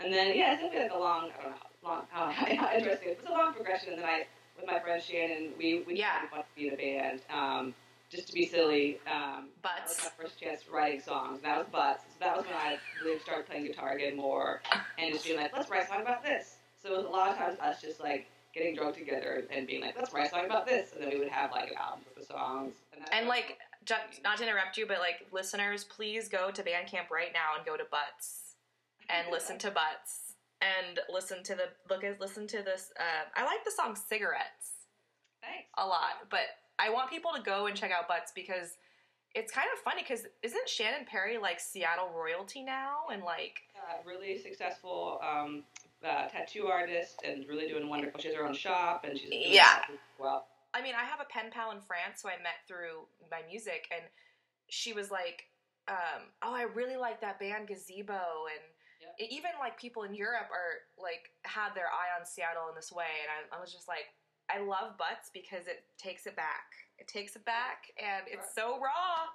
and 0.02 0.12
then 0.12 0.36
yeah, 0.36 0.52
it's 0.54 0.62
definitely 0.62 0.88
like 0.88 0.92
a 0.96 0.98
long, 0.98 1.30
I 1.38 1.42
don't 1.42 1.50
know, 1.52 1.56
long, 1.88 2.02
how, 2.10 2.30
how 2.30 2.74
interesting. 2.76 3.10
It 3.10 3.20
was 3.20 3.28
a 3.28 3.32
long 3.32 3.52
progression, 3.54 3.94
and 3.94 4.02
then 4.02 4.08
I, 4.08 4.26
with 4.56 4.66
my 4.66 4.78
friend 4.80 5.02
Shannon, 5.02 5.50
we 5.58 5.82
we 5.86 5.96
Yeah. 5.96 6.22
wanted 6.32 6.44
to 6.44 6.54
be 6.56 6.68
in 6.68 6.74
a 6.74 6.76
band. 6.76 7.20
Um, 7.30 7.74
just 8.10 8.26
to 8.26 8.32
be 8.32 8.44
silly. 8.44 8.98
Um, 9.06 9.50
that 9.62 9.86
was 9.86 9.94
Butts. 9.96 10.04
my 10.04 10.24
first 10.24 10.40
chance 10.40 10.62
writing 10.68 11.00
songs. 11.00 11.36
And 11.36 11.44
that 11.44 11.58
was 11.58 11.68
Butts. 11.70 12.02
So 12.02 12.24
that 12.24 12.36
was 12.36 12.44
when 12.44 12.56
I 12.56 12.76
really 13.04 13.20
started 13.20 13.46
playing 13.46 13.66
guitar 13.66 13.92
again 13.92 14.16
more 14.16 14.60
and 14.98 15.12
just 15.12 15.24
being 15.24 15.36
like, 15.38 15.52
let's 15.56 15.70
write 15.70 15.84
a 15.84 15.86
song 15.86 16.00
about 16.02 16.24
this. 16.24 16.56
So 16.82 16.92
it 16.92 16.96
was 16.96 17.06
a 17.06 17.08
lot 17.08 17.30
of 17.30 17.36
times 17.38 17.60
us 17.60 17.80
just 17.80 18.00
like 18.00 18.26
getting 18.52 18.74
drunk 18.74 18.96
together 18.96 19.44
and 19.54 19.64
being 19.64 19.80
like, 19.80 19.94
let's 19.96 20.12
write 20.12 20.26
a 20.26 20.30
song 20.30 20.44
about 20.44 20.66
this. 20.66 20.90
And 20.92 21.00
then 21.04 21.10
we 21.10 21.20
would 21.20 21.28
have 21.28 21.52
like 21.52 21.70
an 21.70 21.76
album 21.76 22.00
with 22.04 22.26
the 22.26 22.32
songs. 22.34 22.74
And, 22.92 23.04
And 23.12 23.28
like, 23.28 23.58
not 24.24 24.38
to 24.38 24.42
interrupt 24.42 24.76
you, 24.76 24.86
but 24.88 24.98
like, 24.98 25.24
listeners, 25.30 25.84
please 25.84 26.28
go 26.28 26.50
to 26.50 26.62
Bandcamp 26.64 27.10
right 27.12 27.30
now 27.32 27.54
and 27.56 27.64
go 27.64 27.76
to 27.76 27.84
Butts 27.92 28.49
and 29.12 29.30
listen 29.30 29.58
to 29.58 29.70
Butts 29.70 30.34
and 30.60 31.00
listen 31.12 31.42
to 31.44 31.54
the 31.54 31.64
look 31.88 32.04
at 32.04 32.20
listen 32.20 32.46
to 32.48 32.62
this. 32.62 32.92
Uh, 32.98 33.28
I 33.34 33.44
like 33.44 33.64
the 33.64 33.70
song 33.70 33.96
Cigarettes 33.96 34.86
Thanks. 35.42 35.68
a 35.78 35.86
lot, 35.86 36.28
but 36.30 36.40
I 36.78 36.90
want 36.90 37.10
people 37.10 37.32
to 37.36 37.42
go 37.42 37.66
and 37.66 37.76
check 37.76 37.90
out 37.90 38.08
Butts 38.08 38.32
because 38.34 38.76
it's 39.34 39.52
kind 39.52 39.68
of 39.72 39.78
funny 39.80 40.02
because 40.02 40.26
isn't 40.42 40.68
Shannon 40.68 41.06
Perry 41.06 41.38
like 41.38 41.60
Seattle 41.60 42.10
royalty 42.14 42.62
now 42.62 43.02
and 43.12 43.22
like 43.22 43.60
uh, 43.76 43.96
really 44.04 44.38
successful 44.38 45.20
um, 45.22 45.62
uh, 46.04 46.26
tattoo 46.28 46.66
artist 46.66 47.20
and 47.24 47.46
really 47.48 47.68
doing 47.68 47.88
wonderful. 47.88 48.20
She 48.20 48.28
has 48.28 48.36
her 48.36 48.44
own 48.46 48.54
shop 48.54 49.04
and 49.08 49.18
she's 49.18 49.30
Yeah. 49.32 49.80
well. 50.18 50.46
I 50.72 50.82
mean, 50.82 50.94
I 50.94 51.04
have 51.04 51.20
a 51.20 51.24
pen 51.24 51.50
pal 51.50 51.72
in 51.72 51.80
France 51.80 52.22
who 52.22 52.28
I 52.28 52.36
met 52.42 52.62
through 52.68 53.02
my 53.28 53.40
music, 53.48 53.88
and 53.90 54.02
she 54.68 54.92
was 54.92 55.10
like, 55.10 55.48
um, 55.88 56.22
"Oh, 56.42 56.54
I 56.54 56.62
really 56.62 56.96
like 56.96 57.20
that 57.22 57.40
band 57.40 57.66
Gazebo," 57.66 58.12
and 58.14 58.62
It- 59.18 59.30
even 59.32 59.50
like 59.58 59.78
people 59.78 60.02
in 60.04 60.14
Europe 60.14 60.48
are 60.50 60.84
like 61.02 61.30
had 61.42 61.74
their 61.74 61.86
eye 61.88 62.10
on 62.18 62.24
Seattle 62.26 62.68
in 62.68 62.74
this 62.74 62.92
way, 62.92 63.10
and 63.22 63.30
I, 63.52 63.56
I 63.56 63.60
was 63.60 63.72
just 63.72 63.88
like, 63.88 64.06
I 64.50 64.58
love 64.60 64.98
Butts 64.98 65.30
because 65.32 65.66
it 65.66 65.84
takes 65.98 66.26
it 66.26 66.36
back. 66.36 66.74
It 66.98 67.06
takes 67.08 67.36
it 67.36 67.44
back, 67.44 67.92
and 67.98 68.24
it's 68.26 68.54
so 68.54 68.78
raw. 68.80 69.30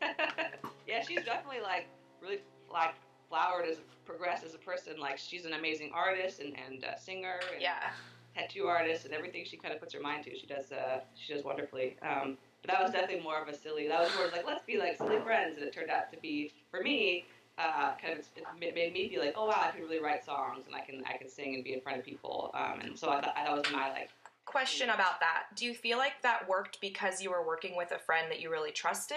yeah, 0.86 1.02
she's 1.02 1.24
definitely 1.24 1.60
like 1.62 1.86
really 2.20 2.40
like 2.72 2.94
flowered 3.28 3.66
as 3.68 3.78
progressed 4.04 4.44
as 4.44 4.54
a 4.54 4.58
person. 4.58 4.98
Like 4.98 5.18
she's 5.18 5.44
an 5.44 5.52
amazing 5.54 5.92
artist 5.94 6.40
and 6.40 6.54
and 6.66 6.84
uh, 6.84 6.96
singer 6.96 7.40
and 7.52 7.62
Yeah, 7.62 7.90
tattoo 8.34 8.66
artist 8.66 9.04
and 9.04 9.14
everything 9.14 9.44
she 9.44 9.56
kind 9.56 9.72
of 9.72 9.80
puts 9.80 9.94
her 9.94 10.00
mind 10.00 10.24
to. 10.24 10.36
She 10.36 10.46
does 10.46 10.72
uh, 10.72 11.00
she 11.14 11.32
does 11.34 11.44
wonderfully. 11.44 11.96
Um, 12.02 12.36
but 12.62 12.72
that 12.72 12.82
was 12.82 12.90
definitely 12.90 13.22
more 13.22 13.40
of 13.40 13.48
a 13.48 13.56
silly. 13.56 13.86
That 13.88 14.00
was 14.00 14.10
more 14.16 14.26
like 14.32 14.46
let's 14.46 14.64
be 14.64 14.76
like 14.78 14.96
silly 14.98 15.20
friends, 15.20 15.56
and 15.56 15.66
it 15.66 15.72
turned 15.72 15.90
out 15.90 16.12
to 16.12 16.18
be 16.20 16.52
for 16.70 16.82
me. 16.82 17.26
Uh, 17.58 17.92
kind 18.00 18.18
of 18.18 18.24
made 18.60 18.74
me 18.92 19.08
feel 19.08 19.20
like 19.20 19.34
oh 19.36 19.46
wow 19.46 19.60
I 19.60 19.72
can 19.72 19.80
really 19.80 20.00
write 20.00 20.24
songs 20.24 20.66
and 20.66 20.76
I 20.76 20.80
can 20.80 21.02
I 21.12 21.16
can 21.16 21.28
sing 21.28 21.56
and 21.56 21.64
be 21.64 21.74
in 21.74 21.80
front 21.80 21.98
of 21.98 22.04
people 22.04 22.52
um, 22.54 22.78
and 22.80 22.96
so 22.96 23.08
I 23.08 23.20
thought 23.20 23.34
that 23.34 23.50
was 23.50 23.64
my 23.72 23.90
like 23.90 24.10
question 24.48 24.88
about 24.88 25.20
that. 25.20 25.44
Do 25.54 25.64
you 25.66 25.74
feel 25.74 25.98
like 25.98 26.22
that 26.22 26.48
worked 26.48 26.80
because 26.80 27.22
you 27.22 27.30
were 27.30 27.46
working 27.46 27.76
with 27.76 27.92
a 27.92 27.98
friend 27.98 28.30
that 28.30 28.40
you 28.40 28.50
really 28.50 28.72
trusted? 28.72 29.16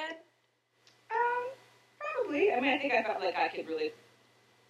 Um, 1.10 1.49
probably. 1.99 2.51
I 2.51 2.60
mean, 2.60 2.73
I 2.73 2.77
think 2.77 2.93
I 2.93 3.04
felt 3.04 3.21
like 3.21 3.36
I 3.36 3.47
could 3.47 3.67
really 3.67 3.93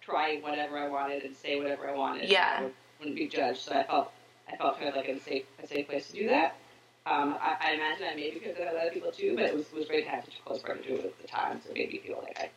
try 0.00 0.38
whatever 0.38 0.78
I 0.78 0.88
wanted 0.88 1.24
and 1.24 1.36
say 1.36 1.58
whatever 1.58 1.88
I 1.88 1.94
wanted. 1.94 2.30
Yeah. 2.30 2.60
I 2.60 2.70
wouldn't 2.98 3.16
be 3.16 3.28
judged. 3.28 3.60
So 3.60 3.72
I 3.72 3.82
felt 3.82 4.12
I 4.50 4.56
felt 4.56 4.78
kind 4.78 4.88
of 4.88 4.96
like 4.96 5.08
a 5.08 5.18
safe 5.20 5.44
a 5.62 5.66
safe 5.66 5.88
place 5.88 6.08
to 6.08 6.14
do 6.14 6.28
that. 6.28 6.56
Um, 7.04 7.36
I, 7.40 7.56
I 7.60 7.72
imagine 7.72 8.06
I 8.12 8.14
maybe 8.14 8.38
could 8.38 8.56
have 8.56 8.58
done 8.58 8.76
other 8.80 8.90
people 8.90 9.10
too, 9.10 9.34
but 9.34 9.44
it 9.44 9.54
was 9.54 9.70
was 9.72 9.86
great 9.86 10.04
to 10.04 10.10
have 10.10 10.24
such 10.24 10.38
a 10.38 10.48
close 10.48 10.62
friend 10.62 10.80
to 10.82 10.88
do 10.88 10.94
it 10.94 11.04
at 11.04 11.20
the 11.20 11.26
time, 11.26 11.60
so 11.62 11.70
it 11.70 11.74
made 11.74 11.92
me 11.92 11.98
feel 11.98 12.20
like 12.22 12.38
I 12.38 12.50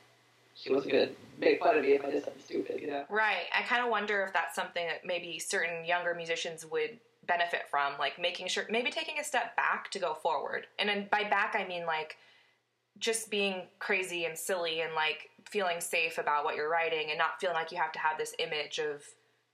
she 0.56 0.74
wasn't 0.74 0.92
gonna 0.94 1.10
make 1.38 1.60
fun 1.60 1.78
of 1.78 1.84
me 1.84 1.90
if 1.94 2.04
I 2.04 2.10
did 2.12 2.24
something 2.24 2.42
stupid, 2.42 2.82
you 2.82 2.88
know. 2.88 3.06
Right. 3.10 3.46
I 3.58 3.62
kind 3.64 3.84
of 3.84 3.90
wonder 3.92 4.24
if 4.24 4.34
that's 4.34 4.56
something 4.56 4.88
that 4.88 5.06
maybe 5.06 5.38
certain 5.38 5.86
younger 5.86 6.16
musicians 6.16 6.66
would 6.66 7.00
benefit 7.28 7.64
from, 7.70 7.94
like 8.00 8.20
making 8.20 8.48
sure, 8.48 8.66
maybe 8.70 8.90
taking 8.90 9.20
a 9.20 9.24
step 9.24 9.56
back 9.56 9.92
to 9.92 10.00
go 10.00 10.14
forward. 10.14 10.68
And 10.80 10.88
then 10.88 11.08
by 11.12 11.24
back, 11.26 11.56
I 11.60 11.68
mean 11.68 11.86
like 11.86 12.18
just 13.00 13.30
being 13.30 13.64
crazy 13.80 14.24
and 14.26 14.38
silly 14.38 14.80
and 14.82 14.94
like 14.94 15.30
feeling 15.50 15.82
safe 15.82 16.18
about 16.18 16.46
what 16.46 16.56
you're 16.56 16.70
writing 16.70 17.08
and 17.10 17.18
not 17.18 17.40
feeling 17.42 17.56
like 17.56 17.72
you 17.72 17.78
have 17.78 17.92
to 17.92 18.00
have 18.00 18.18
this 18.18 18.34
image 18.40 18.80
of 18.80 19.04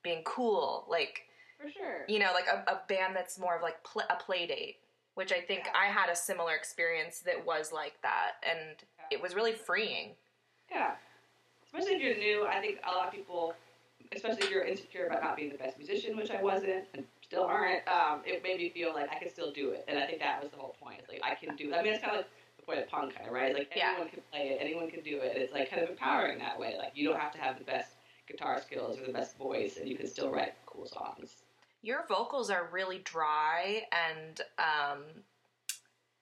being 0.04 0.22
cool. 0.24 0.86
Like, 0.88 1.24
For 1.60 1.70
sure. 1.72 2.06
you 2.08 2.20
know, 2.20 2.30
like 2.34 2.46
a, 2.48 2.72
a 2.72 2.82
band 2.88 3.16
that's 3.16 3.40
more 3.40 3.56
of 3.56 3.64
like 3.64 3.84
pl- 3.84 4.04
a 4.12 4.16
play 4.16 4.46
date, 4.46 4.76
which 5.16 5.32
I 5.32 5.40
think 5.42 5.64
Yeah. 5.66 5.72
I 5.76 5.86
had 5.88 6.10
a 6.12 6.16
similar 6.16 6.54
experience 6.54 7.20
that 7.26 7.44
was 7.44 7.72
like 7.72 7.94
that. 8.04 8.34
And 8.48 8.76
it 9.10 9.20
was 9.20 9.34
really 9.34 9.54
freeing. 9.54 10.12
Yeah. 10.72 10.92
Especially 11.66 11.96
if 11.96 12.02
you're 12.02 12.18
new, 12.18 12.46
I 12.48 12.60
think 12.60 12.80
a 12.90 12.96
lot 12.96 13.08
of 13.08 13.14
people, 13.14 13.54
especially 14.14 14.44
if 14.44 14.50
you're 14.52 14.64
insecure 14.64 15.08
about 15.08 15.22
not 15.24 15.36
being 15.36 15.52
the 15.52 15.58
best 15.58 15.78
musician, 15.78 16.18
which 16.18 16.32
I 16.32 16.42
wasn't 16.42 16.86
and 16.94 17.06
still 17.22 17.44
aren't, 17.44 17.88
um, 17.88 18.22
it 18.26 18.44
made 18.44 18.58
me 18.58 18.70
feel 18.70 18.94
like 18.94 19.10
I 19.12 19.20
could 19.20 19.32
still 19.32 19.52
do 19.52 19.72
it. 19.72 19.86
And 19.88 19.98
I 19.98 20.06
think 20.06 20.20
that 20.20 20.42
was 20.42 20.52
the 20.52 20.58
whole 20.58 20.76
point. 20.82 20.98
It's 21.00 21.10
like 21.10 21.22
I 21.24 21.36
can 21.36 21.56
do. 21.56 21.72
it. 21.72 21.76
I 21.76 21.84
mean, 21.84 21.94
it's 21.94 22.02
kind 22.04 22.14
of 22.16 22.20
like 22.20 22.30
the 22.58 22.64
point 22.64 22.80
of 22.80 22.88
punk, 22.90 23.16
kind 23.16 23.28
of 23.28 23.34
right. 23.34 23.52
It's 23.52 23.60
like 23.60 23.72
Yeah. 23.76 23.92
anyone 23.94 24.10
can 24.10 24.22
play 24.32 24.50
it, 24.50 24.58
anyone 24.62 24.90
can 24.90 25.02
do 25.02 25.20
it. 25.20 25.38
It's 25.38 25.54
like 25.54 25.70
kind 25.70 25.82
of 25.82 25.90
empowering 25.90 26.40
that 26.40 26.60
way. 26.60 26.76
Like 26.78 26.92
you 26.96 27.08
don't 27.08 27.20
have 27.20 27.32
to 27.34 27.38
have 27.40 27.58
the 27.58 27.64
best 27.66 27.94
guitar 28.28 28.62
skills 28.62 29.00
or 29.00 29.06
the 29.06 29.14
best 29.14 29.38
voice, 29.38 29.78
and 29.78 29.88
you 29.88 29.96
can 29.98 30.08
still 30.08 30.30
write 30.32 30.54
cool 30.66 30.86
songs. 30.88 31.36
your 31.82 32.06
vocals 32.08 32.50
are 32.50 32.68
really 32.72 33.00
dry 33.00 33.84
and 33.92 34.42
um, 34.60 35.04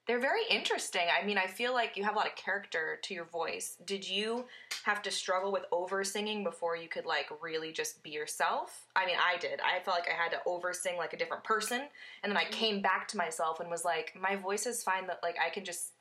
they're 0.10 0.20
very 0.20 0.42
interesting. 0.50 1.04
I 1.08 1.24
mean, 1.24 1.38
I 1.38 1.46
feel 1.46 1.72
like 1.72 1.96
you 1.96 2.04
have 2.04 2.16
a 2.16 2.18
lot 2.18 2.26
of 2.26 2.36
character 2.36 2.98
to 3.04 3.14
your 3.14 3.26
voice. 3.26 3.78
Did 3.86 4.10
you 4.10 4.46
have 4.84 5.04
to 5.04 5.12
struggle 5.12 5.52
with 5.52 5.66
over 5.72 6.04
singing 6.04 6.44
before 6.44 6.76
you 6.76 6.90
could 6.90 7.06
like 7.06 7.28
really 7.44 7.72
just 7.72 8.02
be 8.02 8.10
yourself? 8.10 8.88
I 8.96 9.06
mean, 9.06 9.18
I 9.24 9.38
did. 9.38 9.60
I 9.60 9.80
felt 9.84 10.00
like 10.00 10.10
I 10.10 10.20
had 10.20 10.32
to 10.32 10.40
over 10.48 10.74
sing 10.74 10.98
like 10.98 11.14
a 11.14 11.18
different 11.18 11.44
person, 11.44 11.82
and 12.24 12.32
then 12.32 12.38
I 12.38 12.46
came 12.46 12.82
back 12.82 13.08
to 13.10 13.18
myself 13.18 13.60
and 13.60 13.70
was 13.70 13.86
like, 13.86 14.18
my 14.20 14.36
voice 14.36 14.66
is 14.66 14.82
fine. 14.82 15.06
That 15.06 15.20
like 15.22 15.36
I 15.40 15.52
can 15.52 15.64
just. 15.64 15.92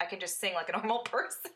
I 0.00 0.06
can 0.06 0.18
just 0.18 0.40
sing 0.40 0.54
like 0.54 0.70
a 0.70 0.72
normal 0.78 1.00
person 1.00 1.52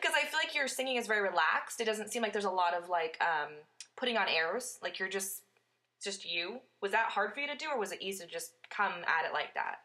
because 0.00 0.14
I 0.16 0.24
feel 0.26 0.38
like 0.38 0.54
your 0.54 0.68
singing 0.68 0.96
is 0.96 1.08
very 1.08 1.22
relaxed. 1.22 1.80
It 1.80 1.86
doesn't 1.86 2.10
seem 2.10 2.22
like 2.22 2.32
there's 2.32 2.44
a 2.44 2.50
lot 2.50 2.72
of 2.72 2.88
like 2.88 3.18
um, 3.20 3.52
putting 3.96 4.16
on 4.16 4.28
airs. 4.28 4.78
Like 4.80 5.00
you're 5.00 5.10
just 5.10 5.42
just 6.00 6.24
you. 6.24 6.60
Was 6.80 6.92
that 6.92 7.10
hard 7.10 7.34
for 7.34 7.40
you 7.40 7.48
to 7.48 7.56
do, 7.56 7.66
or 7.68 7.80
was 7.80 7.90
it 7.90 8.00
easy 8.00 8.24
to 8.24 8.30
just 8.30 8.52
come 8.70 8.92
at 8.92 9.26
it 9.26 9.32
like 9.32 9.54
that? 9.54 9.78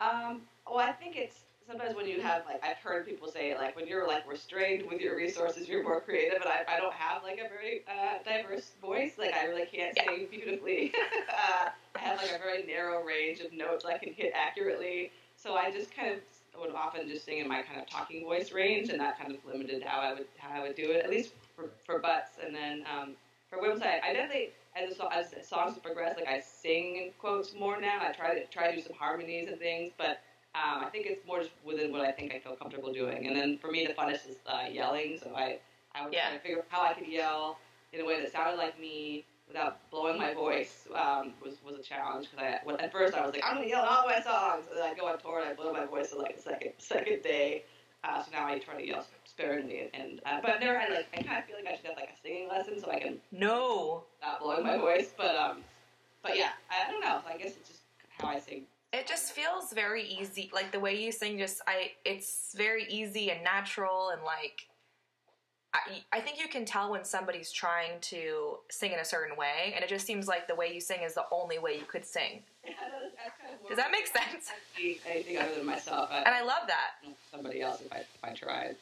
Um, 0.00 0.42
well, 0.66 0.78
I 0.78 0.92
think 0.92 1.16
it's 1.16 1.34
sometimes 1.66 1.94
when 1.94 2.06
you 2.06 2.20
have 2.20 2.42
like 2.46 2.64
I've 2.64 2.78
heard 2.78 3.06
people 3.06 3.28
say 3.28 3.54
like 3.54 3.76
when 3.76 3.86
you're 3.86 4.06
like 4.06 4.28
restrained 4.28 4.88
with 4.88 5.00
your 5.00 5.16
resources, 5.16 5.68
you're 5.68 5.82
more 5.82 6.00
creative. 6.00 6.40
And 6.40 6.50
I, 6.50 6.76
I 6.76 6.78
don't 6.78 6.94
have 6.94 7.22
like 7.22 7.38
a 7.44 7.48
very 7.48 7.82
uh, 7.88 8.22
diverse 8.24 8.72
voice. 8.80 9.12
Like 9.18 9.34
I 9.34 9.44
really 9.44 9.66
can't 9.66 9.96
Yeah. 9.96 10.04
sing 10.04 10.28
beautifully. 10.30 10.92
uh, 11.28 11.68
I 11.96 11.98
have 11.98 12.18
like 12.18 12.32
a 12.34 12.38
very 12.38 12.64
narrow 12.64 13.02
range 13.04 13.40
of 13.40 13.52
notes 13.52 13.84
I 13.84 13.98
can 13.98 14.12
hit 14.12 14.32
accurately. 14.34 15.10
So 15.36 15.54
I 15.54 15.70
just 15.70 15.94
kind 15.94 16.14
of 16.14 16.20
would 16.60 16.74
often 16.74 17.08
just 17.08 17.24
sing 17.24 17.38
in 17.38 17.48
my 17.48 17.62
kind 17.62 17.80
of 17.80 17.88
talking 17.88 18.24
voice 18.24 18.52
range, 18.52 18.88
and 18.88 19.00
that 19.00 19.18
kind 19.18 19.32
of 19.32 19.38
limited 19.44 19.82
how 19.84 20.00
I 20.00 20.14
would 20.14 20.26
how 20.38 20.50
I 20.50 20.62
would 20.62 20.74
do 20.74 20.90
it. 20.90 21.04
At 21.04 21.10
least 21.10 21.32
for, 21.54 21.70
for 21.84 21.98
butts, 22.00 22.30
and 22.44 22.54
then 22.54 22.84
um, 22.92 23.14
for 23.50 23.60
women's 23.60 23.80
side, 23.82 24.00
I 24.04 24.12
definitely 24.12 24.50
as 24.76 24.96
the, 24.96 25.06
as 25.12 25.30
the 25.30 25.42
songs 25.42 25.78
progress, 25.78 26.16
like 26.16 26.26
I 26.28 26.38
sing 26.40 26.96
in 26.96 27.10
quotes 27.18 27.52
more 27.54 27.78
now. 27.80 27.98
I 28.00 28.12
try 28.12 28.34
to 28.34 28.46
try 28.46 28.68
to 28.70 28.76
do 28.76 28.80
some 28.82 28.94
harmonies 28.96 29.48
and 29.48 29.58
things, 29.58 29.92
but 29.96 30.18
um, 30.54 30.82
I 30.84 30.88
think 30.90 31.06
it's 31.06 31.24
more 31.26 31.40
just 31.40 31.52
within 31.62 31.90
what 31.92 32.00
I 32.02 32.10
think 32.12 32.32
I 32.32 32.38
feel 32.38 32.54
comfortable 32.56 32.92
doing. 32.92 33.26
And 33.26 33.36
then 33.36 33.58
for 33.58 33.70
me, 33.70 33.86
the 33.86 33.92
funnest 33.94 34.26
is 34.28 34.36
uh, 34.46 34.66
yelling. 34.70 35.18
So 35.22 35.34
I 35.34 35.58
I 35.94 36.04
would 36.04 36.12
Yeah. 36.12 36.28
try 36.28 36.32
to 36.36 36.38
figure 36.38 36.58
out 36.58 36.64
how 36.68 36.82
I 36.82 36.92
could 36.92 37.06
yell 37.06 37.58
in 37.92 38.00
a 38.00 38.04
way 38.04 38.18
that 38.20 38.30
sounded 38.30 38.56
like 38.56 38.78
me 38.78 39.24
without 39.46 39.76
blowing 39.90 40.18
my 40.18 40.32
voice 40.32 40.86
um, 40.94 41.34
was 41.42 41.60
was 41.62 41.76
a 41.76 41.82
challenge 41.82 42.28
because 42.30 42.44
I 42.44 42.58
when, 42.62 42.76
at 42.80 42.90
first 42.92 43.14
I 43.14 43.20
was 43.22 43.32
like 43.32 43.42
I'm 43.44 43.54
gonna 43.56 43.66
yell 43.66 43.84
all 43.84 44.04
my 44.06 44.20
songs 44.20 44.66
and 44.68 44.76
then 44.76 44.84
I 44.84 44.94
go 44.94 45.06
on 45.06 45.18
tour 45.18 45.38
and 45.40 45.48
I 45.48 45.52
blow 45.54 45.72
my 45.72 45.84
voice 45.84 46.12
in 46.12 46.18
like 46.18 46.34
the 46.34 46.40
second 46.42 46.72
second 46.78 47.22
day. 47.22 47.62
Uh, 48.04 48.20
so 48.22 48.30
now 48.30 48.46
I 48.46 48.58
try 48.58 48.76
to 48.76 48.86
yell 48.86 49.04
sparingly 49.42 49.88
and 49.94 50.20
uh, 50.26 50.40
but 50.42 50.50
I've 50.50 50.60
never 50.60 50.78
had 50.78 50.90
like 50.90 51.06
I 51.16 51.22
kind 51.22 51.38
of 51.38 51.44
feel 51.44 51.56
like 51.56 51.68
I 51.72 51.76
should 51.76 51.86
have 51.86 51.96
like 51.96 52.10
a 52.10 52.20
singing 52.22 52.48
lesson 52.48 52.80
so 52.80 52.90
I 52.90 52.98
can 52.98 53.18
No, 53.30 54.02
not 54.22 54.40
blowing 54.40 54.64
my 54.64 54.76
voice. 54.76 55.12
But 55.16 55.36
um, 55.36 55.58
but 56.22 56.36
yeah, 56.36 56.50
I, 56.70 56.90
don't 56.90 57.00
know. 57.00 57.20
I 57.28 57.36
guess 57.36 57.52
it's 57.56 57.68
just 57.68 57.80
how 58.18 58.28
I 58.28 58.40
sing. 58.40 58.64
it 58.92 59.06
just 59.06 59.32
feels 59.32 59.72
very 59.72 60.02
easy. 60.04 60.50
Like 60.52 60.72
the 60.72 60.80
way 60.80 61.00
you 61.00 61.12
sing, 61.12 61.38
just 61.38 61.60
I, 61.66 61.92
it's 62.04 62.54
very 62.56 62.86
easy 62.88 63.30
and 63.30 63.42
natural, 63.44 64.10
and 64.10 64.22
like 64.24 64.62
I, 65.72 66.02
I 66.16 66.20
think 66.20 66.40
you 66.40 66.48
can 66.48 66.64
tell 66.64 66.90
when 66.90 67.04
somebody's 67.04 67.52
trying 67.52 68.00
to 68.00 68.56
sing 68.70 68.92
in 68.92 68.98
a 68.98 69.04
certain 69.04 69.36
way, 69.36 69.72
and 69.74 69.84
it 69.84 69.88
just 69.88 70.06
seems 70.06 70.26
like 70.26 70.48
the 70.48 70.54
way 70.56 70.72
you 70.74 70.80
sing 70.80 71.02
is 71.04 71.14
the 71.14 71.24
only 71.30 71.58
way 71.58 71.74
you 71.78 71.84
could 71.86 72.04
sing. 72.04 72.42
Yeah, 72.68 72.74
that's, 72.82 73.14
that's 73.16 73.40
kind 73.40 73.54
of 73.62 73.68
Does 73.68 73.76
that 73.78 73.90
make 73.90 74.06
sense? 74.06 74.50
Anything 75.08 75.38
other 75.38 75.54
than 75.54 75.64
myself. 75.64 76.10
I, 76.12 76.18
And 76.18 76.34
I 76.34 76.42
love 76.42 76.66
that. 76.66 76.90
somebody 77.32 77.62
else 77.62 77.80
if 77.80 77.90
I 77.90 77.98
if 78.00 78.18
I 78.22 78.32
tried. 78.34 78.76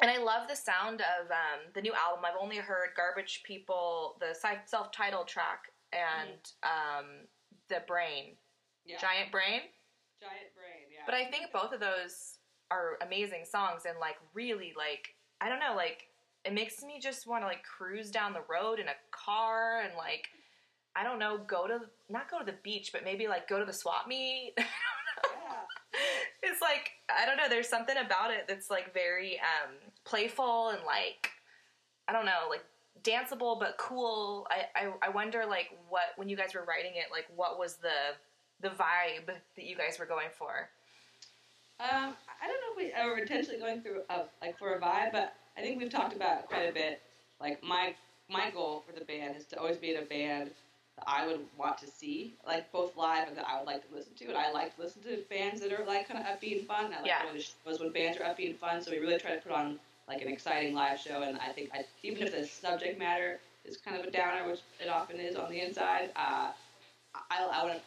And 0.00 0.10
I 0.10 0.18
love 0.18 0.48
the 0.48 0.54
sound 0.56 1.00
of 1.00 1.30
um, 1.30 1.72
the 1.74 1.82
new 1.82 1.92
album. 1.92 2.24
I've 2.24 2.40
only 2.40 2.56
heard 2.56 2.90
Garbage 2.96 3.42
People, 3.44 4.16
the 4.20 4.34
self-titled 4.66 5.26
track, 5.26 5.72
and 5.92 6.38
um, 6.62 7.06
the 7.68 7.82
Brain, 7.86 8.36
Yeah. 8.86 8.98
Giant 9.00 9.32
Brain. 9.32 9.62
Giant 10.20 10.54
brain. 10.56 10.86
Yeah. 10.92 11.02
But 11.06 11.14
I 11.14 11.24
think 11.26 11.52
both 11.52 11.72
of 11.72 11.80
those 11.80 12.38
are 12.70 12.98
amazing 13.06 13.44
songs 13.50 13.82
and 13.88 13.98
like 13.98 14.16
really 14.34 14.74
like 14.76 15.14
I 15.40 15.48
don't 15.48 15.60
know 15.60 15.74
like 15.74 16.08
it 16.44 16.52
makes 16.52 16.82
me 16.82 16.98
just 17.00 17.26
want 17.26 17.42
to 17.42 17.46
like 17.46 17.62
cruise 17.62 18.10
down 18.10 18.32
the 18.32 18.42
road 18.48 18.78
in 18.78 18.88
a 18.88 18.98
car 19.10 19.80
and 19.80 19.92
like 19.96 20.26
I 20.96 21.04
don't 21.04 21.18
know 21.18 21.38
go 21.46 21.66
to 21.66 21.80
not 22.10 22.30
go 22.30 22.38
to 22.40 22.44
the 22.44 22.56
beach 22.62 22.90
but 22.92 23.04
maybe 23.04 23.26
like 23.28 23.48
go 23.48 23.58
to 23.58 23.64
the 23.64 23.72
swap 23.72 24.06
meet. 24.08 24.52
yeah. 24.58 24.64
it's 26.42 26.60
like 26.60 26.90
I 27.08 27.24
don't 27.24 27.36
know. 27.36 27.48
There's 27.48 27.68
something 27.68 27.96
about 27.96 28.30
it 28.32 28.44
that's 28.48 28.70
like 28.70 28.92
very 28.92 29.38
um, 29.38 29.74
playful 30.08 30.70
and 30.70 30.78
like 30.86 31.30
I 32.08 32.12
don't 32.12 32.24
know, 32.26 32.48
like 32.48 32.64
danceable 33.02 33.58
but 33.60 33.76
cool. 33.78 34.46
I, 34.50 34.86
I 34.86 34.92
I 35.02 35.08
wonder 35.10 35.44
like 35.46 35.68
what 35.88 36.02
when 36.16 36.28
you 36.28 36.36
guys 36.36 36.54
were 36.54 36.64
writing 36.66 36.92
it, 36.96 37.06
like 37.12 37.26
what 37.36 37.58
was 37.58 37.76
the 37.76 38.14
the 38.60 38.68
vibe 38.70 39.26
that 39.26 39.64
you 39.64 39.76
guys 39.76 39.98
were 39.98 40.06
going 40.06 40.28
for? 40.36 40.68
Um, 41.80 42.14
I 42.42 42.46
don't 42.48 42.60
know 42.60 42.72
if 42.72 42.76
we 42.76 42.92
are 42.92 43.18
intentionally 43.18 43.60
going 43.60 43.82
through 43.82 44.02
a, 44.10 44.22
like 44.42 44.58
for 44.58 44.74
a 44.74 44.80
vibe, 44.80 45.12
but 45.12 45.34
I 45.56 45.60
think 45.60 45.78
we've 45.80 45.90
talked 45.90 46.14
about 46.16 46.48
quite 46.48 46.68
a 46.68 46.72
bit. 46.72 47.00
Like 47.40 47.62
my 47.62 47.94
my 48.28 48.50
goal 48.50 48.82
for 48.86 48.98
the 48.98 49.04
band 49.04 49.36
is 49.36 49.44
to 49.46 49.58
always 49.58 49.76
be 49.76 49.94
in 49.94 50.02
a 50.02 50.06
band 50.06 50.50
that 50.96 51.04
I 51.06 51.26
would 51.26 51.40
want 51.56 51.78
to 51.78 51.86
see, 51.86 52.34
like 52.46 52.70
both 52.72 52.96
live 52.96 53.28
and 53.28 53.36
that 53.36 53.46
I 53.48 53.58
would 53.58 53.66
like 53.66 53.88
to 53.88 53.94
listen 53.94 54.12
to. 54.18 54.24
And 54.26 54.36
I 54.36 54.50
like 54.50 54.74
to 54.76 54.82
listen 54.82 55.02
to 55.02 55.18
bands 55.30 55.60
that 55.60 55.72
are 55.72 55.84
like 55.86 56.08
kind 56.08 56.18
of 56.18 56.26
upbeat 56.26 56.58
and 56.58 56.66
fun. 56.66 56.86
I 56.92 56.96
like 56.98 57.06
Yeah. 57.06 57.22
going 57.22 57.36
to 57.36 57.44
shows 57.64 57.78
when 57.80 57.92
bands 57.92 58.18
are 58.18 58.24
upbeat 58.24 58.50
and 58.50 58.58
fun. 58.58 58.82
So 58.82 58.90
we 58.90 58.98
really 58.98 59.18
try 59.18 59.36
to 59.36 59.40
put 59.40 59.52
on 59.52 59.78
like 60.08 60.22
an 60.22 60.28
exciting 60.28 60.74
live 60.74 60.98
show. 60.98 61.22
And 61.22 61.38
I 61.38 61.52
think 61.52 61.70
I, 61.74 61.84
even 62.02 62.22
if 62.22 62.32
the 62.32 62.46
subject 62.46 62.98
matter 62.98 63.40
is 63.64 63.76
kind 63.76 64.00
of 64.00 64.06
a 64.06 64.10
downer, 64.10 64.48
which 64.48 64.60
it 64.80 64.88
often 64.88 65.20
is 65.20 65.36
on 65.36 65.50
the 65.50 65.60
inside, 65.60 66.10
uh, 66.16 66.50
I, 67.30 67.44
I 67.44 67.80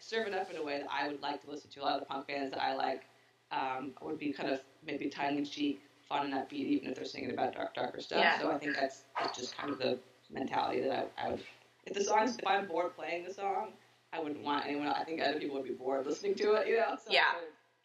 serve 0.00 0.28
it 0.28 0.34
up 0.34 0.50
in 0.50 0.56
a 0.56 0.62
way 0.62 0.78
that 0.78 0.88
I 0.90 1.08
would 1.08 1.22
like 1.22 1.44
to 1.44 1.50
listen 1.50 1.70
to. 1.70 1.80
A 1.80 1.82
lot 1.82 1.94
of 1.94 2.00
the 2.00 2.06
punk 2.06 2.26
bands 2.28 2.50
that 2.52 2.62
I 2.62 2.74
like 2.74 3.02
um, 3.52 3.92
would 4.02 4.18
be 4.18 4.32
kind 4.32 4.50
of 4.50 4.60
maybe 4.84 5.08
tongue 5.08 5.36
in 5.36 5.44
cheek, 5.44 5.80
fun 6.08 6.26
and 6.26 6.34
upbeat, 6.34 6.52
even 6.52 6.88
if 6.88 6.96
they're 6.96 7.04
singing 7.04 7.32
about 7.32 7.54
dark, 7.54 7.74
darker 7.74 8.00
stuff. 8.00 8.18
Yeah. 8.18 8.40
So 8.40 8.50
I 8.50 8.58
think 8.58 8.74
that's, 8.74 9.02
that's 9.18 9.38
just 9.38 9.56
kind 9.56 9.70
of 9.70 9.78
the 9.78 9.98
mentality 10.30 10.80
that 10.82 11.12
I, 11.18 11.26
I 11.26 11.30
would. 11.30 11.42
If 11.86 11.94
the 11.94 12.04
song, 12.04 12.28
if 12.28 12.46
I'm 12.46 12.66
bored 12.66 12.94
playing 12.96 13.24
the 13.24 13.32
song, 13.32 13.72
I 14.12 14.20
wouldn't 14.20 14.42
want 14.42 14.66
anyone. 14.66 14.88
I 14.88 15.04
think 15.04 15.20
other 15.20 15.38
people 15.38 15.56
would 15.56 15.66
be 15.66 15.74
bored 15.74 16.06
listening 16.06 16.34
to 16.36 16.54
it. 16.54 16.68
You 16.68 16.76
know. 16.76 16.96
So 16.96 17.12
Yeah. 17.12 17.22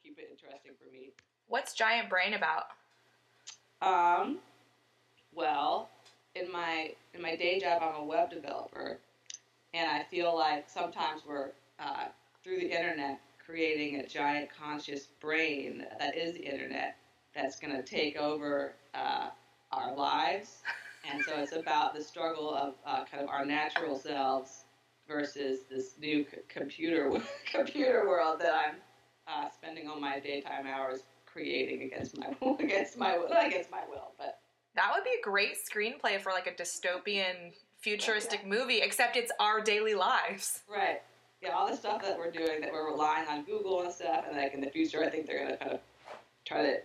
Keep 0.04 0.20
it 0.20 0.28
interesting 0.32 0.72
for 0.78 0.92
me. 0.92 1.12
What's 1.48 1.74
Giant 1.74 2.10
Brain 2.10 2.34
about? 2.34 2.64
Um, 3.84 4.40
well, 5.34 5.92
in 6.36 6.52
my 6.52 6.92
in 7.14 7.22
my 7.22 7.36
day 7.36 7.60
job, 7.60 7.82
I'm 7.84 7.96
a 7.96 8.06
web 8.06 8.32
developer, 8.32 9.02
and 9.74 9.90
I 9.90 10.04
feel 10.04 10.36
like 10.36 10.70
sometimes 10.70 11.24
we're 11.26 11.52
uh, 11.80 12.08
through 12.44 12.60
the 12.60 12.76
internet 12.76 13.20
creating 13.46 13.98
a 13.98 14.08
giant 14.08 14.50
conscious 14.50 15.10
brain 15.22 15.86
that 16.00 16.18
is 16.18 16.34
the 16.34 16.46
internet 16.50 16.96
that's 17.36 17.58
going 17.58 17.76
to 17.76 17.84
take 17.84 18.18
over 18.18 18.78
uh, 18.96 19.30
our 19.72 19.96
lives, 19.96 20.64
and 21.04 21.24
so 21.26 21.38
it's 21.40 21.54
about 21.54 21.94
the 21.94 22.04
struggle 22.04 22.54
of 22.54 22.76
uh, 22.86 23.06
kind 23.06 23.24
of 23.24 23.30
our 23.30 23.46
natural 23.46 23.98
selves 23.98 24.66
versus 25.08 25.66
this 25.70 25.96
new 26.00 26.26
c- 26.26 26.38
computer 26.50 27.12
computer 27.54 28.08
world 28.08 28.40
that 28.40 28.54
I'm 28.54 28.82
uh, 29.28 29.50
spending 29.50 29.88
all 29.90 30.00
my 30.00 30.20
daytime 30.20 30.68
hours 30.68 31.04
creating 31.34 31.82
against 31.84 32.18
my 32.18 32.28
against 32.60 32.98
my 32.98 33.18
will, 33.18 33.28
against 33.28 33.72
my 33.72 33.82
will, 33.90 34.12
but 34.18 34.40
That 34.76 34.92
would 34.96 35.04
be 35.04 35.12
a 35.20 35.24
great 35.24 35.56
screenplay 35.58 36.22
for 36.22 36.32
like 36.32 36.48
a 36.48 36.52
dystopian 36.52 37.54
futuristic 37.82 38.46
movie, 38.46 38.80
except 38.82 39.18
it's 39.18 39.32
our 39.40 39.60
daily 39.62 39.96
lives. 39.96 40.62
right. 40.74 41.02
Yeah, 41.42 41.50
all 41.50 41.70
the 41.70 41.76
stuff 41.76 42.02
that 42.04 42.18
we're 42.18 42.32
doing 42.32 42.62
that 42.62 42.72
we're 42.72 42.90
relying 42.90 43.28
on 43.28 43.44
Google 43.44 43.82
and 43.82 43.92
stuff, 43.92 44.24
and 44.30 44.38
like 44.38 44.54
in 44.54 44.62
the 44.62 44.70
future, 44.70 45.04
I 45.04 45.10
think 45.10 45.26
they're 45.28 45.44
gonna 45.44 45.58
kind 45.58 45.72
of 45.74 45.80
try 46.46 46.62
to 46.62 46.78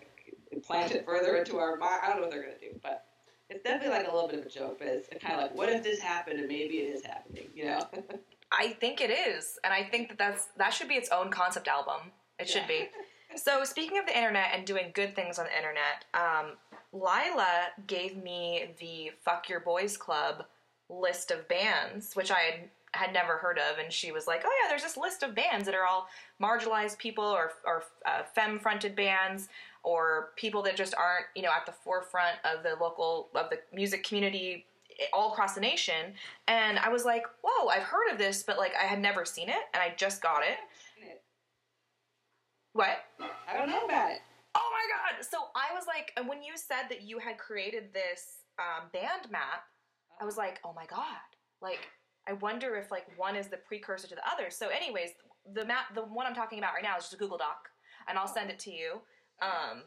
implant 0.51 0.91
it 0.91 1.05
further 1.05 1.37
into 1.37 1.59
our 1.59 1.77
mind. 1.77 2.01
I 2.03 2.09
don't 2.09 2.17
know 2.17 2.23
what 2.23 2.31
they're 2.33 2.43
gonna 2.43 2.59
do, 2.61 2.77
but 2.83 3.05
it's 3.49 3.63
definitely 3.63 3.97
like 3.97 4.09
a 4.09 4.13
little 4.13 4.29
bit 4.29 4.41
of 4.41 4.47
a 4.47 4.49
joke. 4.49 4.81
But 4.81 4.89
it's 4.89 5.09
kind 5.23 5.35
of 5.35 5.43
like, 5.43 5.55
what 5.55 5.69
if 5.69 5.85
this 5.85 6.01
happened 6.01 6.41
and 6.41 6.49
maybe 6.49 6.79
it 6.79 6.93
is 6.93 7.05
happening? 7.05 7.47
You 7.55 7.67
know? 7.67 7.87
I 8.51 8.71
think 8.81 9.01
it 9.01 9.11
is, 9.11 9.61
and 9.63 9.73
I 9.73 9.85
think 9.85 10.09
that 10.09 10.19
that's 10.19 10.47
that 10.57 10.71
should 10.71 10.89
be 10.89 10.95
its 10.95 11.11
own 11.11 11.31
concept 11.31 11.69
album. 11.69 12.11
It 12.41 12.49
should 12.49 12.67
be. 12.67 12.89
So 13.37 13.65
speaking 13.65 13.99
of 13.99 14.07
the 14.07 14.17
internet 14.17 14.49
and 14.55 14.67
doing 14.67 14.91
good 14.95 15.15
things 15.15 15.39
on 15.39 15.47
the 15.47 15.57
internet, 15.57 16.05
um, 16.15 16.57
Lila 16.93 17.69
gave 17.87 18.17
me 18.17 18.71
the 18.79 19.13
"Fuck 19.23 19.49
Your 19.49 19.61
Boys 19.61 19.97
Club" 19.97 20.45
list 20.89 21.31
of 21.31 21.47
bands, 21.49 22.15
which 22.15 22.31
I 22.31 22.39
had, 22.39 22.71
had 22.93 23.13
never 23.13 23.37
heard 23.37 23.59
of, 23.59 23.79
and 23.79 23.93
she 23.93 24.13
was 24.13 24.27
like, 24.27 24.43
"Oh 24.45 24.61
yeah, 24.63 24.69
there's 24.69 24.83
this 24.83 24.97
list 24.97 25.23
of 25.23 25.35
bands 25.35 25.67
that 25.67 25.75
are 25.75 25.87
all 25.87 26.09
marginalized 26.41 26.99
people 26.99 27.25
or 27.25 27.53
or 27.65 27.85
uh, 28.07 28.23
femme-fronted 28.35 28.97
bands." 28.97 29.49
Or 29.85 30.31
people 30.37 30.61
that 30.63 30.77
just 30.77 30.95
aren't, 30.97 31.27
you 31.37 31.43
know, 31.43 31.53
at 31.53 31.65
the 31.65 31.73
forefront 31.73 32.37
of 32.45 32.63
the 32.63 32.75
local 32.83 33.29
of 33.35 33.49
the 33.49 33.61
music 33.73 34.03
community 34.05 34.67
all 35.13 35.33
across 35.33 35.55
the 35.55 35.61
nation. 35.61 36.15
And 36.49 36.79
I 36.79 36.89
was 36.89 37.05
like, 37.05 37.25
"Whoa, 37.43 37.69
I've 37.69 37.85
heard 37.85 38.11
of 38.11 38.19
this, 38.19 38.43
but 38.43 38.59
like 38.59 38.75
I 38.75 38.85
had 38.85 39.01
never 39.01 39.25
seen 39.25 39.49
it, 39.49 39.63
and 39.73 39.83
I 39.83 39.95
just 39.97 40.21
got 40.21 40.43
it." 40.43 40.59
What? 42.79 43.07
I 43.51 43.59
don't 43.59 43.69
know 43.69 43.85
about 43.87 44.13
it. 44.13 44.21
Oh 44.55 44.71
my 44.71 44.87
god! 44.95 45.25
So 45.25 45.39
I 45.57 45.75
was 45.75 45.89
like, 45.89 46.13
and 46.17 46.29
when 46.29 46.45
you 46.45 46.53
said 46.55 46.87
that 46.91 47.03
you 47.03 47.19
had 47.19 47.37
created 47.37 47.93
this 47.93 48.45
um, 48.61 48.89
band 48.93 49.33
map, 49.33 49.67
I 50.23 50.25
was 50.25 50.37
like, 50.37 50.61
oh 50.65 50.73
my 50.77 50.87
god! 50.87 51.27
Like, 51.61 51.89
I 52.29 52.35
wonder 52.35 52.77
if 52.77 52.93
like 52.93 53.07
one 53.17 53.35
is 53.35 53.49
the 53.49 53.57
precursor 53.57 54.07
to 54.07 54.15
the 54.15 54.23
other. 54.33 54.49
So, 54.49 54.69
anyways, 54.69 55.11
the 55.55 55.65
map, 55.65 55.93
the 55.97 56.03
one 56.03 56.25
I'm 56.25 56.37
talking 56.37 56.61
about 56.61 56.75
right 56.75 56.85
now 56.85 56.97
is 56.97 57.03
just 57.03 57.15
a 57.15 57.17
Google 57.17 57.37
Doc, 57.37 57.69
and 58.07 58.17
I'll 58.17 58.29
send 58.29 58.49
it 58.49 58.61
to 58.61 58.71
you. 58.71 59.01
Um, 59.43 59.83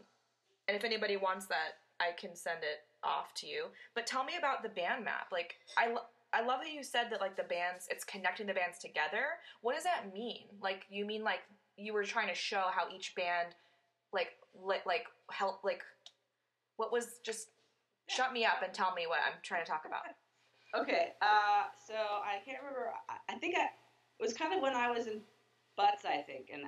and 0.68 0.76
if 0.76 0.84
anybody 0.84 1.16
wants 1.16 1.46
that, 1.46 1.80
I 2.02 2.12
can 2.20 2.36
send 2.36 2.60
it 2.60 2.84
off 3.06 3.34
to 3.36 3.48
you. 3.48 3.68
But 3.96 4.06
tell 4.06 4.26
me 4.26 4.34
about 4.38 4.64
the 4.64 4.70
band 4.70 5.06
map. 5.06 5.28
Like, 5.32 5.56
I. 5.78 5.94
Lo- 5.94 6.12
I 6.34 6.46
love 6.46 6.62
that 6.64 6.72
you 6.72 6.82
said 6.82 7.08
that 7.12 7.20
like 7.20 7.36
the 7.36 7.44
bands, 7.44 7.88
it's 7.90 8.06
connecting 8.06 8.48
the 8.48 8.54
bands 8.54 8.80
together. 8.80 9.36
What 9.64 9.76
does 9.76 9.84
that 9.84 10.14
mean? 10.14 10.46
Like, 10.62 10.86
you 10.90 11.06
mean 11.06 11.26
like 11.26 11.42
you 11.78 11.94
were 11.94 12.04
trying 12.04 12.28
to 12.28 12.36
show 12.36 12.64
how 12.74 12.84
each 12.94 13.14
band 13.16 13.56
like 14.14 14.32
li- 14.56 14.84
like 14.86 15.06
help 15.32 15.64
like 15.64 15.82
what 16.78 16.92
was 16.92 17.20
just 17.26 17.48
shut 18.08 18.34
me 18.34 18.46
up 18.46 18.62
and 18.64 18.74
tell 18.74 18.94
me 18.94 19.08
what 19.08 19.20
I'm 19.26 19.40
trying 19.44 19.64
to 19.64 19.70
talk 19.70 19.84
about. 19.86 20.02
Okay, 20.74 21.10
uh, 21.22 21.68
so 21.86 21.94
I 21.94 22.40
can't 22.46 22.60
remember. 22.60 22.94
I, 23.28 23.36
think 23.40 23.56
I, 23.58 23.64
it 23.64 24.22
was 24.22 24.32
kind 24.32 24.54
of 24.54 24.62
when 24.62 24.74
I 24.74 24.90
was 24.90 25.06
in 25.06 25.20
Butts, 25.76 26.06
I 26.06 26.22
think, 26.22 26.50
and 26.50 26.64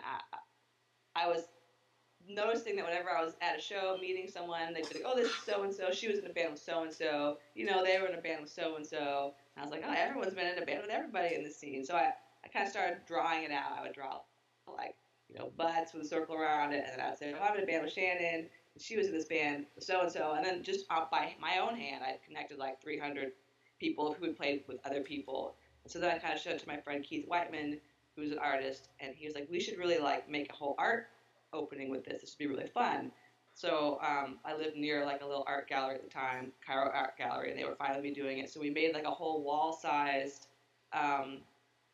I, 1.16 1.24
I 1.24 1.28
was 1.30 1.44
noticing 2.28 2.76
that 2.76 2.84
whenever 2.84 3.10
I 3.10 3.24
was 3.24 3.36
at 3.42 3.58
a 3.58 3.62
show 3.62 3.98
meeting 4.02 4.28
someone, 4.30 4.74
they'd 4.74 4.90
be 4.90 4.96
like, 4.96 5.04
"Oh, 5.06 5.16
this 5.16 5.28
is 5.28 5.36
so 5.46 5.64
and 5.64 5.74
so. 5.74 5.92
She 5.94 6.10
was 6.10 6.20
in 6.20 6.26
a 6.26 6.34
band 6.34 6.52
with 6.52 6.62
so 6.62 6.84
and 6.84 6.94
so. 6.94 7.38
You 7.56 7.66
know, 7.66 7.82
they 7.82 7.98
were 7.98 8.08
in 8.08 8.20
a 8.20 8.22
band 8.22 8.42
with 8.42 8.52
so 8.52 8.76
and 8.76 8.86
so." 8.86 9.36
I 9.56 9.62
was 9.62 9.72
like, 9.72 9.84
"Oh, 9.88 9.94
everyone's 9.96 10.34
been 10.34 10.48
in 10.48 10.62
a 10.62 10.66
band 10.66 10.82
with 10.82 10.92
everybody 10.92 11.36
in 11.36 11.44
the 11.46 11.50
scene." 11.50 11.86
So 11.86 11.96
I, 11.96 12.12
I 12.44 12.50
kind 12.52 12.66
of 12.66 12.72
started 12.72 12.98
drawing 13.08 13.44
it 13.44 13.52
out. 13.52 13.72
I 13.80 13.84
would 13.84 13.94
draw 13.94 14.20
like 14.72 14.96
you 15.30 15.38
know 15.38 15.52
butts 15.58 15.94
with 15.94 16.04
a 16.04 16.08
circle 16.08 16.36
around 16.36 16.74
it, 16.74 16.86
and 16.90 17.00
then 17.00 17.06
I'd 17.06 17.18
say, 17.18 17.34
"Oh, 17.34 17.44
I'm 17.44 17.58
in 17.58 17.64
a 17.64 17.66
band 17.66 17.84
with 17.84 17.94
Shannon." 17.94 18.50
She 18.80 18.98
was 18.98 19.08
in 19.08 19.14
this 19.14 19.26
band 19.26 19.68
so 19.80 20.02
and 20.02 20.12
so, 20.12 20.34
and 20.34 20.44
then 20.44 20.64
just 20.64 20.88
by 20.88 21.36
my 21.40 21.60
own 21.60 21.76
hand, 21.76 22.04
I 22.04 22.18
connected 22.26 22.58
like 22.58 22.82
300 22.82 23.34
people 23.80 24.14
who 24.14 24.26
had 24.26 24.36
played 24.36 24.64
with 24.68 24.80
other 24.84 25.02
people. 25.02 25.56
And 25.84 25.92
so 25.92 26.00
then 26.00 26.10
I 26.10 26.18
kind 26.18 26.34
of 26.34 26.40
showed 26.40 26.54
it 26.54 26.60
to 26.60 26.68
my 26.68 26.78
friend 26.78 27.04
Keith 27.04 27.28
Whiteman, 27.28 27.80
who's 28.16 28.32
an 28.32 28.40
artist, 28.40 28.90
and 29.00 29.14
he 29.16 29.26
was 29.26 29.36
like, 29.36 29.48
"We 29.50 29.60
should 29.60 29.78
really 29.78 30.00
like 30.00 30.30
make 30.30 30.52
a 30.52 30.56
whole 30.56 30.76
art 30.78 31.10
opening 31.52 31.90
with 31.90 32.06
this. 32.06 32.22
This 32.22 32.32
would 32.32 32.48
be 32.48 32.48
really 32.48 32.70
fun." 32.70 33.12
So 33.56 34.00
um, 34.02 34.40
I 34.44 34.56
lived 34.56 34.76
near 34.76 35.06
like 35.06 35.22
a 35.22 35.26
little 35.26 35.44
art 35.48 35.68
gallery 35.68 35.96
at 35.96 36.04
the 36.04 36.10
time, 36.10 36.52
Cairo 36.66 36.90
Art 36.92 37.18
Gallery, 37.18 37.52
and 37.52 37.60
they 37.60 37.66
were 37.66 37.76
finally 37.76 38.12
doing 38.12 38.40
it. 38.40 38.50
So 38.50 38.60
we 38.60 38.72
made 38.72 38.94
like 38.94 39.06
a 39.06 39.12
whole 39.12 39.44
wall-sized 39.44 40.48
um, 40.92 41.40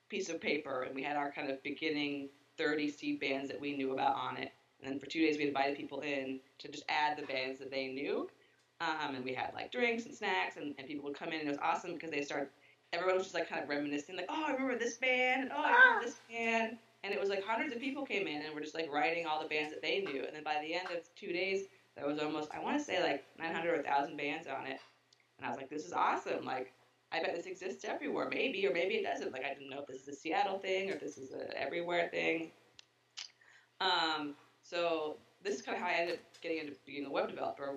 piece 0.08 0.30
of 0.30 0.40
paper, 0.40 0.84
and 0.84 0.96
we 0.96 1.04
had 1.04 1.18
our 1.18 1.32
kind 1.32 1.52
of 1.52 1.62
beginning 1.64 2.30
30 2.60 2.92
seed 2.92 3.20
bands 3.20 3.50
that 3.50 3.60
we 3.60 3.76
knew 3.76 3.94
about 3.94 4.16
on 4.16 4.38
it. 4.38 4.52
And 4.82 4.92
then 4.92 5.00
for 5.00 5.08
two 5.08 5.22
days, 5.22 5.38
we 5.38 5.48
invited 5.48 5.76
people 5.78 6.02
in 6.02 6.40
to 6.60 6.68
just 6.70 6.84
add 6.90 7.18
the 7.18 7.26
bands 7.26 7.60
that 7.60 7.72
they 7.72 7.88
knew. 7.88 8.30
Um, 8.82 9.16
and 9.16 9.26
we 9.26 9.34
had 9.34 9.52
like 9.54 9.72
drinks 9.72 10.06
and 10.06 10.16
snacks, 10.16 10.58
and, 10.58 10.76
and 10.78 10.88
people 10.88 11.06
would 11.06 11.18
come 11.18 11.30
in, 11.30 11.40
and 11.40 11.48
it 11.48 11.52
was 11.52 11.60
awesome 11.62 11.94
because 11.94 12.12
they 12.12 12.22
started. 12.22 12.50
Everyone 12.94 13.18
was 13.18 13.26
just 13.26 13.36
like 13.36 13.50
kind 13.50 13.62
of 13.62 13.68
reminiscing, 13.68 14.16
like, 14.16 14.28
"Oh, 14.30 14.46
I 14.48 14.52
remember 14.54 14.78
this 14.78 14.98
band, 14.98 15.44
and 15.44 15.52
oh, 15.52 15.62
I 15.62 15.72
remember 15.72 16.06
this 16.06 16.20
band," 16.30 16.78
and 17.04 17.14
it 17.14 17.20
was 17.20 17.30
like 17.30 17.44
hundreds 17.44 17.74
of 17.74 17.82
people 17.82 18.06
came 18.06 18.26
in 18.26 18.42
and 18.42 18.56
were 18.56 18.62
just 18.62 18.76
like 18.76 18.90
writing 18.90 19.26
all 19.26 19.42
the 19.42 19.50
bands 19.50 19.74
that 19.74 19.82
they 19.82 20.00
knew. 20.00 20.24
And 20.24 20.34
then 20.34 20.44
by 20.44 20.60
the 20.62 20.74
end 20.74 20.88
of 20.96 21.04
two 21.16 21.34
days, 21.34 21.66
there 21.98 22.08
was 22.08 22.20
almost 22.20 22.50
I 22.54 22.62
want 22.62 22.78
to 22.80 22.84
say 22.84 23.04
like 23.04 23.26
900 23.38 23.74
or 23.74 23.84
1,000 23.84 24.16
bands 24.16 24.48
on 24.48 24.66
it, 24.66 24.80
and 25.38 25.46
I 25.46 25.50
was 25.50 25.58
like, 25.58 25.70
"This 25.70 25.86
is 25.86 25.92
awesome!" 25.92 26.46
Like, 26.46 26.74
I 27.12 27.22
bet 27.22 27.36
this 27.36 27.46
exists 27.46 27.86
everywhere, 27.86 28.30
maybe 28.32 28.66
or 28.68 28.74
maybe 28.74 28.96
it 28.96 29.04
doesn't. 29.04 29.32
Like, 29.34 29.44
I 29.44 29.54
didn't 29.54 29.70
know 29.70 29.80
if 29.82 29.88
this 29.88 30.02
is 30.02 30.08
a 30.10 30.16
Seattle 30.16 30.60
thing 30.60 30.92
or 30.92 30.94
if 30.94 31.02
this 31.02 31.18
is 31.18 31.32
an 31.32 31.48
everywhere 31.56 32.10
thing. 32.10 32.52
Um, 33.82 34.36
so 34.62 35.18
this 35.44 35.56
is 35.56 35.62
kind 35.62 35.76
of 35.76 35.84
how 35.84 35.90
I 35.90 35.94
ended 35.94 36.16
up 36.16 36.22
getting 36.42 36.60
into 36.60 36.74
being 36.86 37.06
a 37.06 37.10
web 37.10 37.30
developer. 37.30 37.76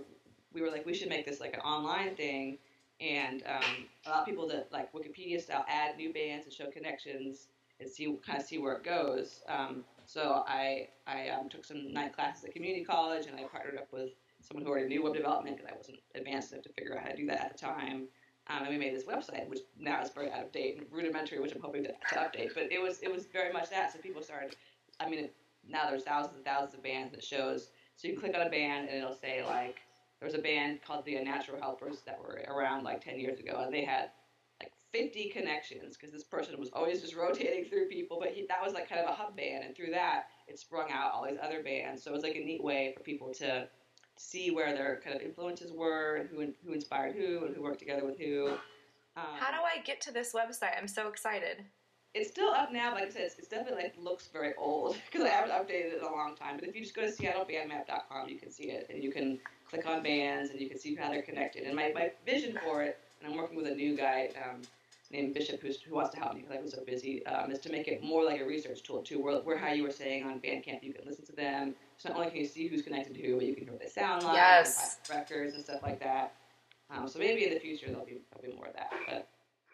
We 0.53 0.61
were 0.61 0.71
like, 0.71 0.85
we 0.85 0.95
should 0.95 1.09
make 1.09 1.25
this 1.25 1.41
like 1.41 1.55
an 1.55 1.61
online 1.61 2.15
thing, 2.15 2.59
and 3.01 3.43
um, 3.47 3.87
allow 4.07 4.23
people 4.23 4.49
to 4.49 4.65
like 4.71 4.93
Wikipedia 4.93 5.41
style 5.41 5.65
add 5.69 5.97
new 5.97 6.13
bands 6.13 6.45
and 6.45 6.53
show 6.53 6.67
connections 6.67 7.49
and 7.81 7.91
see 7.91 8.17
kind 8.25 8.39
of 8.39 8.47
see 8.47 8.59
where 8.59 8.75
it 8.75 8.85
goes. 8.85 9.41
Um, 9.49 9.85
so 10.05 10.45
I 10.47 10.89
I 11.07 11.29
um, 11.31 11.49
took 11.49 11.65
some 11.65 11.93
night 11.93 12.15
classes 12.15 12.45
at 12.45 12.53
community 12.53 12.85
college, 12.85 13.27
and 13.27 13.37
I 13.37 13.45
partnered 13.45 13.79
up 13.79 13.89
with 13.93 14.11
someone 14.41 14.65
who 14.65 14.71
already 14.71 14.89
knew 14.89 15.03
web 15.03 15.15
development 15.15 15.57
because 15.57 15.73
I 15.73 15.77
wasn't 15.77 15.99
advanced 16.15 16.53
enough 16.53 16.65
to 16.65 16.73
figure 16.73 16.97
out 16.97 17.05
how 17.05 17.11
to 17.11 17.17
do 17.17 17.27
that 17.27 17.41
at 17.41 17.53
the 17.53 17.59
time. 17.59 18.09
Um, 18.49 18.65
and 18.65 18.71
we 18.71 18.79
made 18.79 18.95
this 18.95 19.05
website, 19.05 19.49
which 19.49 19.61
now 19.79 20.03
is 20.03 20.11
very 20.11 20.31
out 20.31 20.43
of 20.43 20.53
date 20.53 20.77
and 20.77 20.87
rudimentary, 20.91 21.39
which 21.39 21.55
I'm 21.55 21.61
hoping 21.61 21.85
to, 21.85 21.91
to 21.91 22.15
update. 22.17 22.55
But 22.55 22.73
it 22.73 22.83
was 22.83 23.01
it 23.01 23.13
was 23.13 23.27
very 23.27 23.53
much 23.53 23.71
that. 23.71 23.93
So 23.93 23.99
people 23.99 24.23
started. 24.23 24.57
I 24.99 25.09
mean, 25.09 25.21
it, 25.21 25.35
now 25.69 25.89
there's 25.89 26.03
thousands 26.03 26.37
and 26.37 26.45
thousands 26.45 26.75
of 26.75 26.83
bands 26.83 27.13
that 27.13 27.23
shows. 27.23 27.71
So 27.97 28.09
you 28.09 28.19
click 28.19 28.35
on 28.35 28.45
a 28.45 28.51
band 28.51 28.89
and 28.89 28.99
it'll 28.99 29.15
say 29.15 29.45
like 29.45 29.77
there 30.19 30.27
was 30.27 30.35
a 30.35 30.43
band 30.43 30.81
called 30.87 31.05
the 31.05 31.17
Unnatural 31.17 31.61
Helpers 31.61 32.03
that 32.07 32.19
were 32.19 32.41
around 32.49 32.85
like 32.85 33.05
10 33.05 33.19
years 33.19 33.41
ago, 33.41 33.61
and 33.65 33.73
they 33.73 33.85
had 33.85 34.11
like 34.61 34.73
50 34.93 35.31
connections 35.31 35.97
because 35.97 36.13
this 36.13 36.23
person 36.23 36.59
was 36.61 36.71
always 36.73 37.01
just 37.01 37.17
rotating 37.17 37.65
through 37.65 37.89
people. 37.89 38.19
But 38.21 38.31
he, 38.31 38.47
that 38.49 38.63
was 38.63 38.73
like 38.73 38.89
kind 38.89 39.01
of 39.01 39.11
a 39.11 39.15
hub 39.15 39.37
band, 39.37 39.65
and 39.65 39.77
through 39.77 39.91
that, 39.91 40.27
it 40.47 40.59
sprung 40.59 40.91
out 40.93 41.13
all 41.13 41.27
these 41.29 41.39
other 41.43 41.63
bands. 41.63 42.03
So 42.05 42.11
it 42.11 42.15
was 42.15 42.23
like 42.23 42.37
a 42.37 42.45
neat 42.45 42.63
way 42.63 42.93
for 42.97 43.03
people 43.03 43.33
to 43.35 43.69
see 44.17 44.51
where 44.51 44.73
their 44.75 45.01
kind 45.05 45.17
of 45.17 45.23
influences 45.23 45.73
were 45.73 46.17
and 46.17 46.29
who 46.29 46.53
who 46.67 46.73
inspired 46.73 47.15
who 47.17 47.45
and 47.45 47.55
who 47.57 47.63
worked 47.63 47.79
together 47.79 48.05
with 48.05 48.19
who. 48.19 48.51
Um, 49.17 49.25
How 49.39 49.51
do 49.51 49.59
I 49.59 49.83
get 49.83 50.01
to 50.03 50.13
this 50.13 50.33
website? 50.33 50.79
I'm 50.79 50.89
so 50.89 51.09
excited. 51.09 51.65
it's 52.15 52.31
still 52.31 52.51
up 52.51 52.73
now, 52.73 52.91
but 52.91 53.01
like 53.01 53.11
I 53.11 53.13
said, 53.13 53.23
it's, 53.23 53.39
it's 53.39 53.49
definitely 53.49 53.85
like 53.85 53.95
looks 53.99 54.29
very 54.33 54.55
old 54.57 54.97
because 55.11 55.27
I 55.27 55.31
haven't 55.31 55.51
updated 55.53 55.93
it 55.93 55.99
in 55.99 56.05
a 56.05 56.11
long 56.11 56.35
time. 56.37 56.57
But 56.59 56.69
if 56.69 56.75
you 56.75 56.83
just 56.83 56.95
go 56.95 57.03
to 57.03 57.13
SeattleBandMap.com, 57.13 58.29
you 58.29 58.39
can 58.39 58.51
see 58.51 58.71
it, 58.71 58.87
and 58.91 59.03
you 59.03 59.11
can 59.13 59.39
click 59.69 59.87
on 59.87 60.03
bands, 60.03 60.51
and 60.51 60.61
you 60.61 60.69
can 60.69 60.79
see 60.79 60.95
how 60.95 61.11
they're 61.11 61.23
connected. 61.23 61.65
And 61.65 61.75
my, 61.75 61.93
my 61.95 62.11
vision 62.27 62.59
for 62.65 62.83
it, 62.83 62.99
and 63.21 63.31
I'm 63.31 63.39
working 63.39 63.57
with 63.57 63.67
a 63.67 63.75
new 63.75 63.97
guy 63.97 64.31
um, 64.37 64.63
named 65.11 65.35
Bishop 65.35 65.61
who's, 65.61 65.81
who 65.81 65.95
wants 65.95 66.15
to 66.15 66.21
help 66.21 66.35
me 66.35 66.41
because 66.43 66.57
I 66.57 66.61
was 66.63 66.73
so 66.73 66.85
busy, 66.85 67.25
um, 67.27 67.51
is 67.51 67.61
to 67.61 67.71
make 67.71 67.89
it 67.89 68.03
more 68.03 68.25
like 68.25 68.41
a 68.41 68.45
research 68.45 68.83
tool 68.83 69.03
too, 69.03 69.23
where, 69.23 69.39
where 69.41 69.59
how 69.59 69.73
you 69.73 69.83
were 69.83 69.91
saying 69.91 70.25
on 70.25 70.41
Bandcamp, 70.41 70.83
you 70.83 70.93
can 70.93 71.07
listen 71.07 71.25
to 71.27 71.33
them. 71.33 71.75
So 72.03 72.09
not 72.09 72.19
only 72.19 72.31
can 72.31 72.41
you 72.41 72.47
see 72.47 72.67
who's 72.67 72.83
connected 72.83 73.15
to 73.15 73.23
who, 73.23 73.37
but 73.37 73.47
you 73.47 73.55
can 73.55 73.63
hear 73.63 73.73
what 73.73 73.81
they 73.81 73.87
sound 73.89 74.25
like, 74.25 74.35
Yes. 74.35 74.99
and 75.09 75.17
records 75.19 75.55
and 75.55 75.63
stuff 75.63 75.85
like 75.85 76.01
that. 76.01 76.35
Um, 76.91 77.07
so 77.07 77.21
maybe 77.21 77.47
in 77.47 77.55
the 77.55 77.61
future 77.61 77.87
there'll 77.87 78.05
be 78.05 78.19
there'll 78.35 78.51
be 78.51 78.57
more 78.57 78.67
of 78.67 78.75
that, 78.75 78.91
but. 79.07 79.29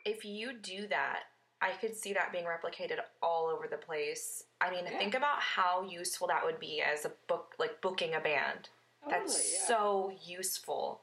If 0.05 0.27
you 0.27 0.53
do 0.53 0.87
that, 0.89 1.21
I 1.63 1.71
could 1.81 1.97
see 1.97 2.13
that 2.13 2.31
being 2.31 2.45
replicated 2.45 2.99
all 3.23 3.47
over 3.47 3.67
the 3.67 3.79
place. 3.79 4.45
I 4.61 4.71
mean, 4.71 4.85
Yeah. 4.85 4.99
think 4.99 5.15
about 5.15 5.41
how 5.41 5.83
useful 5.89 6.27
that 6.29 6.45
would 6.45 6.61
be 6.61 6.83
as 6.83 7.07
a 7.07 7.13
book, 7.29 7.55
like 7.59 7.81
booking 7.81 8.15
a 8.15 8.21
band. 8.21 8.69
That's 9.09 9.55
yeah. 9.55 9.67
so 9.67 10.13
useful. 10.23 11.01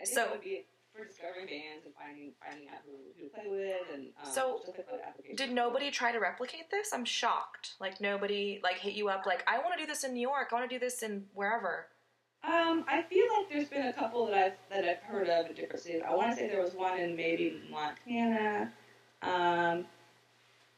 I 0.00 0.04
think 0.06 0.14
So- 0.14 0.40
it 0.98 1.06
would 1.06 1.08
for 1.08 1.12
discovering 1.12 1.46
bands 1.46 1.84
and 1.84 1.94
finding 1.94 2.32
finding 2.44 2.68
out 2.68 2.80
who, 2.84 2.92
who 3.16 3.28
to 3.28 3.34
play 3.34 3.46
with 3.48 3.94
and 3.94 4.08
um, 4.22 4.32
So, 4.32 4.60
just 4.64 4.78
like 4.78 4.86
other 4.92 5.02
applications. 5.06 5.38
Did 5.38 5.52
nobody 5.52 5.90
try 5.90 6.12
to 6.12 6.18
replicate 6.18 6.70
this? 6.70 6.92
I'm 6.92 7.04
shocked. 7.04 7.74
Like 7.80 8.00
nobody 8.00 8.60
like 8.62 8.78
hit 8.78 8.94
you 8.94 9.08
up 9.08 9.26
like 9.26 9.44
I 9.46 9.58
want 9.58 9.74
to 9.74 9.78
do 9.78 9.86
this 9.86 10.04
in 10.04 10.14
New 10.14 10.20
York. 10.20 10.48
I 10.50 10.54
want 10.54 10.68
to 10.68 10.74
do 10.74 10.80
this 10.80 11.02
in 11.02 11.26
wherever. 11.34 11.86
Um, 12.44 12.84
I 12.86 13.02
feel 13.02 13.26
like 13.36 13.50
there's 13.50 13.68
been 13.68 13.88
a 13.88 13.92
couple 13.92 14.26
that 14.26 14.34
I've 14.34 14.52
that 14.70 14.84
I've 14.88 15.02
heard 15.02 15.28
of 15.28 15.46
in 15.46 15.54
different 15.54 15.82
cities. 15.82 16.02
I 16.06 16.14
want 16.14 16.30
to 16.30 16.36
say 16.36 16.48
there 16.48 16.62
was 16.62 16.74
one 16.74 16.98
in 16.98 17.16
maybe 17.16 17.60
Montana, 17.70 18.72
um, 19.22 19.84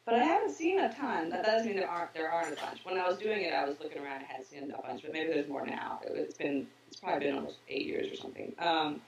but 0.06 0.14
I 0.14 0.24
haven't 0.24 0.52
seen 0.52 0.80
a 0.80 0.92
ton. 0.92 1.28
That 1.28 1.44
doesn't 1.44 1.66
mean 1.66 1.76
there 1.76 1.88
aren't 1.88 2.14
there 2.14 2.30
aren't 2.30 2.58
a 2.58 2.60
bunch. 2.60 2.80
When 2.84 2.98
I 2.98 3.06
was 3.06 3.18
doing 3.18 3.42
it, 3.42 3.52
I 3.52 3.66
was 3.66 3.78
looking 3.80 4.02
around 4.02 4.18
and 4.18 4.26
had 4.26 4.46
seen 4.46 4.70
a 4.70 4.82
bunch, 4.82 5.02
but 5.02 5.12
maybe 5.12 5.32
there's 5.32 5.48
more 5.48 5.66
now. 5.66 6.00
It, 6.04 6.12
it's 6.14 6.34
been 6.34 6.66
it's 6.88 6.98
probably 6.98 7.26
been 7.26 7.36
almost 7.36 7.58
eight 7.68 7.86
years 7.86 8.10
or 8.10 8.16
something. 8.16 8.54
Um, 8.58 9.02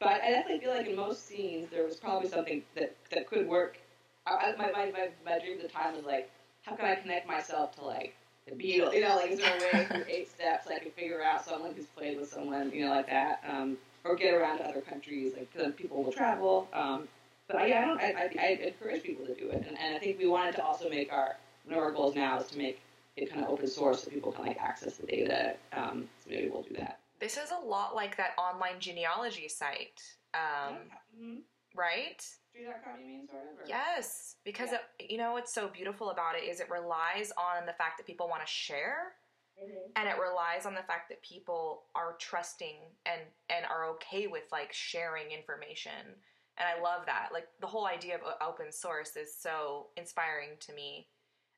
but 0.00 0.22
I 0.22 0.30
definitely 0.30 0.60
feel 0.60 0.74
like 0.74 0.86
in 0.86 0.96
most 0.96 1.26
scenes 1.28 1.68
there 1.70 1.84
was 1.84 1.96
probably 1.96 2.28
something 2.28 2.62
that 2.74 2.96
that 3.10 3.26
could 3.28 3.46
work. 3.46 3.78
I, 4.26 4.54
my, 4.58 4.70
my, 4.70 4.90
my 4.90 5.08
my 5.24 5.38
dream 5.38 5.58
at 5.58 5.62
the 5.62 5.68
time 5.68 5.94
was 5.94 6.04
like, 6.04 6.30
how 6.62 6.74
can 6.74 6.86
I 6.86 6.94
connect 6.94 7.26
myself 7.28 7.76
to 7.76 7.84
like 7.84 8.14
the 8.46 8.54
Beatles, 8.54 8.94
you 8.94 9.00
know, 9.00 9.16
like 9.16 9.30
is 9.30 9.38
there 9.38 9.56
a 9.56 9.76
way 9.76 9.84
through 9.84 10.04
eight 10.08 10.30
steps 10.30 10.66
I 10.66 10.78
can 10.78 10.90
figure 10.92 11.22
out 11.22 11.44
someone 11.44 11.74
who's 11.74 11.86
played 11.86 12.18
with 12.18 12.28
someone, 12.28 12.70
you 12.72 12.84
know, 12.84 12.90
like 12.90 13.08
that, 13.08 13.42
um, 13.48 13.76
or 14.04 14.16
get 14.16 14.34
around 14.34 14.58
to 14.58 14.68
other 14.68 14.80
countries, 14.80 15.34
like 15.36 15.52
because 15.52 15.74
people 15.74 16.02
will 16.02 16.12
travel. 16.12 16.68
Um, 16.72 17.08
but 17.46 17.56
I, 17.56 17.64
I 17.66 17.86
don't, 17.86 18.00
I, 18.00 18.12
I, 18.12 18.30
I 18.38 18.46
encourage 18.66 19.02
people 19.02 19.26
to 19.26 19.34
do 19.34 19.50
it, 19.50 19.64
and, 19.66 19.78
and 19.78 19.96
I 19.96 19.98
think 19.98 20.18
we 20.18 20.26
wanted 20.26 20.56
to 20.56 20.64
also 20.64 20.88
make 20.88 21.12
our 21.12 21.36
one 21.64 21.76
of 21.76 21.82
our 21.82 21.92
goals 21.92 22.14
now 22.14 22.38
is 22.38 22.46
to 22.48 22.58
make 22.58 22.80
it 23.16 23.30
kind 23.30 23.44
of 23.44 23.50
open 23.50 23.66
source 23.68 24.04
so 24.04 24.10
people 24.10 24.32
can 24.32 24.46
like 24.46 24.58
access 24.58 24.96
the 24.96 25.06
data. 25.06 25.56
Um, 25.72 26.08
so 26.24 26.30
maybe 26.30 26.48
we'll 26.48 26.62
do 26.62 26.74
that. 26.78 26.99
This 27.20 27.36
is 27.36 27.50
a 27.50 27.66
lot 27.66 27.94
like 27.94 28.16
that 28.16 28.30
online 28.38 28.80
genealogy 28.80 29.48
site, 29.48 30.00
um, 30.34 30.76
mm-hmm. 31.14 31.36
right? 31.74 32.24
You 32.54 32.66
mean, 33.06 33.28
sort 33.28 33.42
of? 33.42 33.58
Or? 33.60 33.64
Yes, 33.68 34.36
because 34.44 34.72
Yeah. 34.72 34.78
it, 34.98 35.10
you 35.10 35.18
know 35.18 35.32
what's 35.32 35.52
so 35.52 35.68
beautiful 35.68 36.10
about 36.10 36.34
it 36.34 36.44
is 36.44 36.60
it 36.60 36.70
relies 36.70 37.30
on 37.32 37.66
the 37.66 37.74
fact 37.74 37.98
that 37.98 38.06
people 38.06 38.28
want 38.28 38.40
to 38.42 38.46
share, 38.50 39.14
Mhm. 39.60 39.92
and 39.96 40.08
it 40.08 40.18
relies 40.18 40.64
on 40.64 40.74
the 40.74 40.82
fact 40.82 41.10
that 41.10 41.20
people 41.22 41.86
are 41.94 42.16
trusting 42.16 42.96
and 43.04 43.20
and 43.50 43.66
are 43.66 43.84
okay 43.90 44.26
with 44.26 44.50
like 44.50 44.72
sharing 44.72 45.30
information. 45.30 46.22
And 46.56 46.68
I 46.68 46.80
love 46.80 47.06
that. 47.06 47.32
Like 47.32 47.48
the 47.60 47.66
whole 47.66 47.86
idea 47.86 48.16
of 48.18 48.36
open 48.40 48.72
source 48.72 49.16
is 49.16 49.34
so 49.36 49.90
inspiring 49.96 50.56
to 50.60 50.72
me. 50.72 51.08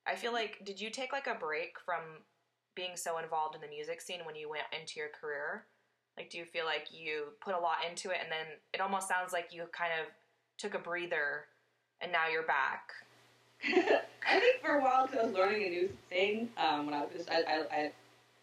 I 0.07 0.17
feel 0.17 0.33
like 0.33 0.65
did 0.65 0.81
you 0.81 0.91
take 0.91 1.13
like 1.13 1.29
a 1.29 1.35
break 1.35 1.79
from 1.81 2.25
being 2.75 2.97
so 2.97 3.19
involved 3.19 3.55
in 3.55 3.61
the 3.61 3.69
music 3.69 4.01
scene 4.01 4.21
when 4.25 4.35
you 4.35 4.49
went 4.49 4.65
into 4.79 4.99
your 4.99 5.09
career? 5.09 5.65
Like 6.17 6.31
do 6.31 6.39
you 6.39 6.45
feel 6.45 6.65
like 6.65 6.89
you 6.93 7.33
put 7.41 7.55
a 7.55 7.59
lot 7.59 7.79
into 7.89 8.11
it 8.11 8.19
and 8.23 8.31
then 8.31 8.59
it 8.73 8.81
almost 8.81 9.09
sounds 9.09 9.33
like 9.33 9.49
you 9.53 9.65
kind 9.73 9.93
of 10.01 10.07
took 10.59 10.75
a 10.75 10.79
breather 10.79 11.47
and 12.01 12.13
now 12.13 12.29
you're 12.31 12.43
back. 12.43 12.91
I 14.29 14.41
think 14.41 14.61
for 14.61 14.79
a 14.79 14.83
while, 14.83 15.07
because 15.07 15.21
I 15.21 15.27
was 15.27 15.35
learning 15.35 15.65
a 15.65 15.71
new 15.71 15.89
thing, 16.09 16.49
um, 16.57 16.87
when 16.87 16.95
I 16.95 17.03
was, 17.03 17.27
I, 17.31 17.43
I, 17.43 17.77
I, 17.77 17.93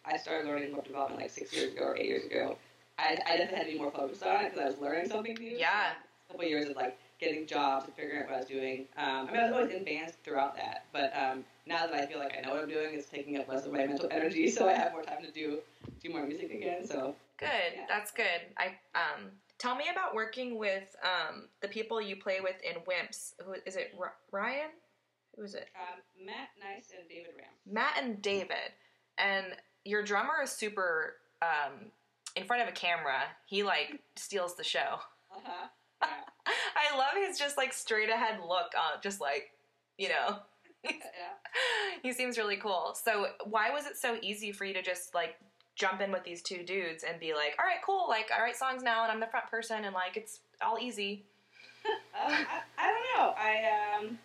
I 0.06 0.16
started 0.16 0.48
learning 0.48 0.74
web 0.74 0.84
development 0.84 1.20
like 1.20 1.30
six 1.30 1.52
years 1.52 1.72
ago 1.72 1.84
or 1.84 1.96
eight 1.96 2.06
years 2.06 2.24
ago. 2.24 2.56
I, 2.98 3.18
I 3.26 3.36
definitely 3.36 3.56
had 3.56 3.66
to 3.66 3.72
be 3.72 3.78
more 3.78 3.90
focused 3.90 4.22
on 4.22 4.44
it 4.44 4.50
because 4.50 4.58
I 4.58 4.66
was 4.66 4.78
learning 4.78 5.10
something 5.10 5.34
new. 5.38 5.56
Yeah. 5.56 5.92
A 6.28 6.32
couple 6.32 6.46
years 6.46 6.68
of 6.68 6.76
like 6.76 6.98
getting 7.20 7.46
jobs 7.46 7.84
and 7.84 7.94
figuring 7.94 8.22
out 8.22 8.26
what 8.28 8.34
I 8.34 8.38
was 8.38 8.46
doing. 8.46 8.86
Um, 8.96 9.28
I 9.28 9.32
mean, 9.32 9.40
I 9.40 9.44
was 9.44 9.52
always 9.52 9.70
in 9.74 9.84
bands 9.84 10.14
throughout 10.24 10.56
that, 10.56 10.86
but 10.92 11.12
um, 11.16 11.44
now 11.66 11.86
that 11.86 11.94
I 11.94 12.06
feel 12.06 12.18
like 12.18 12.34
I 12.36 12.40
know 12.40 12.54
what 12.54 12.62
I'm 12.62 12.68
doing, 12.68 12.94
it's 12.94 13.08
taking 13.08 13.36
up 13.36 13.46
less 13.48 13.66
of 13.66 13.72
my 13.72 13.86
mental 13.86 14.08
energy, 14.10 14.50
so 14.50 14.68
I 14.68 14.72
have 14.72 14.92
more 14.92 15.02
time 15.02 15.22
to 15.22 15.30
do 15.30 15.58
do 16.02 16.10
more 16.10 16.26
music 16.26 16.50
again. 16.52 16.86
So 16.86 17.14
Good. 17.38 17.48
Yeah. 17.74 17.84
That's 17.88 18.10
good. 18.10 18.24
I 18.58 18.68
um 18.94 19.30
tell 19.58 19.74
me 19.74 19.84
about 19.92 20.14
working 20.14 20.58
with 20.58 20.94
um 21.02 21.44
the 21.60 21.68
people 21.68 22.00
you 22.00 22.16
play 22.16 22.40
with 22.40 22.56
in 22.62 22.80
Wimps. 22.82 23.34
Who 23.44 23.54
is 23.66 23.76
it? 23.76 23.94
R- 23.98 24.14
Ryan? 24.32 24.70
Who 25.36 25.44
is 25.44 25.54
it? 25.54 25.68
um, 25.76 26.00
Matt 26.26 26.48
Nyce 26.58 26.98
and 26.98 27.08
David 27.08 27.32
Ram. 27.38 27.48
Matt 27.70 27.94
and 28.02 28.20
David. 28.20 28.72
And 29.18 29.46
your 29.84 30.02
drummer 30.02 30.42
is 30.42 30.50
super 30.50 31.14
um 31.42 31.90
in 32.36 32.44
front 32.44 32.62
of 32.62 32.68
a 32.68 32.72
camera. 32.72 33.22
He 33.46 33.62
like 33.62 34.00
steals 34.16 34.56
the 34.56 34.64
show. 34.64 35.00
Uh-huh. 35.34 35.66
I 36.92 36.96
love 36.96 37.26
his 37.26 37.38
just 37.38 37.56
like 37.56 37.72
straight 37.72 38.10
ahead 38.10 38.40
look 38.40 38.72
on 38.76 39.00
just 39.02 39.20
like, 39.20 39.50
you 39.98 40.08
know. 40.08 40.38
Yeah. 40.84 40.92
he 42.02 42.12
seems 42.12 42.38
really 42.38 42.56
cool. 42.56 42.96
So 43.02 43.26
why 43.44 43.70
was 43.70 43.86
it 43.86 43.96
so 43.96 44.16
easy 44.22 44.52
for 44.52 44.64
you 44.64 44.74
to 44.74 44.82
just 44.82 45.14
like 45.14 45.36
jump 45.74 46.00
in 46.00 46.12
with 46.12 46.24
these 46.24 46.42
two 46.42 46.62
dudes 46.62 47.04
and 47.04 47.18
be 47.20 47.34
like, 47.34 47.56
all 47.58 47.64
right, 47.64 47.80
cool, 47.84 48.06
like 48.08 48.30
I 48.36 48.40
write 48.42 48.56
songs 48.56 48.82
now 48.82 49.02
and 49.02 49.12
I'm 49.12 49.20
the 49.20 49.26
front 49.26 49.50
person 49.50 49.84
and 49.84 49.94
like 49.94 50.16
it's 50.16 50.40
all 50.64 50.78
easy. 50.80 51.24
Um, 51.86 52.32
I, 52.32 52.60
I 52.76 52.86
don't 52.88 53.06
know. 53.16 53.34
I 53.38 53.98
um, 53.98 54.18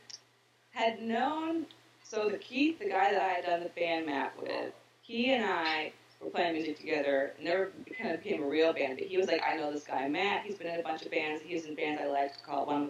had 0.71 1.01
known 1.01 1.65
so 2.03 2.29
the 2.29 2.37
Keith, 2.37 2.79
the 2.79 2.89
guy 2.89 3.11
that 3.11 3.21
I 3.21 3.29
had 3.29 3.45
done 3.45 3.63
the 3.63 3.69
band 3.69 4.05
map 4.05 4.35
with, 4.39 4.73
he 5.01 5.33
and 5.33 5.45
I 5.45 5.91
were 6.21 6.29
playing 6.29 6.53
music 6.53 6.77
together. 6.79 7.33
Never 7.41 7.71
kind 7.97 8.13
of 8.13 8.23
became 8.23 8.43
a 8.43 8.47
real 8.47 8.73
band, 8.73 8.97
but 8.97 9.07
he 9.07 9.17
was 9.17 9.27
like, 9.27 9.41
I 9.47 9.55
know 9.55 9.71
this 9.71 9.83
guy 9.83 10.07
Matt. 10.07 10.45
He's 10.45 10.55
been 10.55 10.67
in 10.67 10.79
a 10.79 10.83
bunch 10.83 11.03
of 11.03 11.11
bands. 11.11 11.41
He 11.43 11.53
was 11.53 11.65
in 11.65 11.75
bands 11.75 12.01
I 12.03 12.07
liked 12.07 12.43
called 12.43 12.67
one 12.67 12.89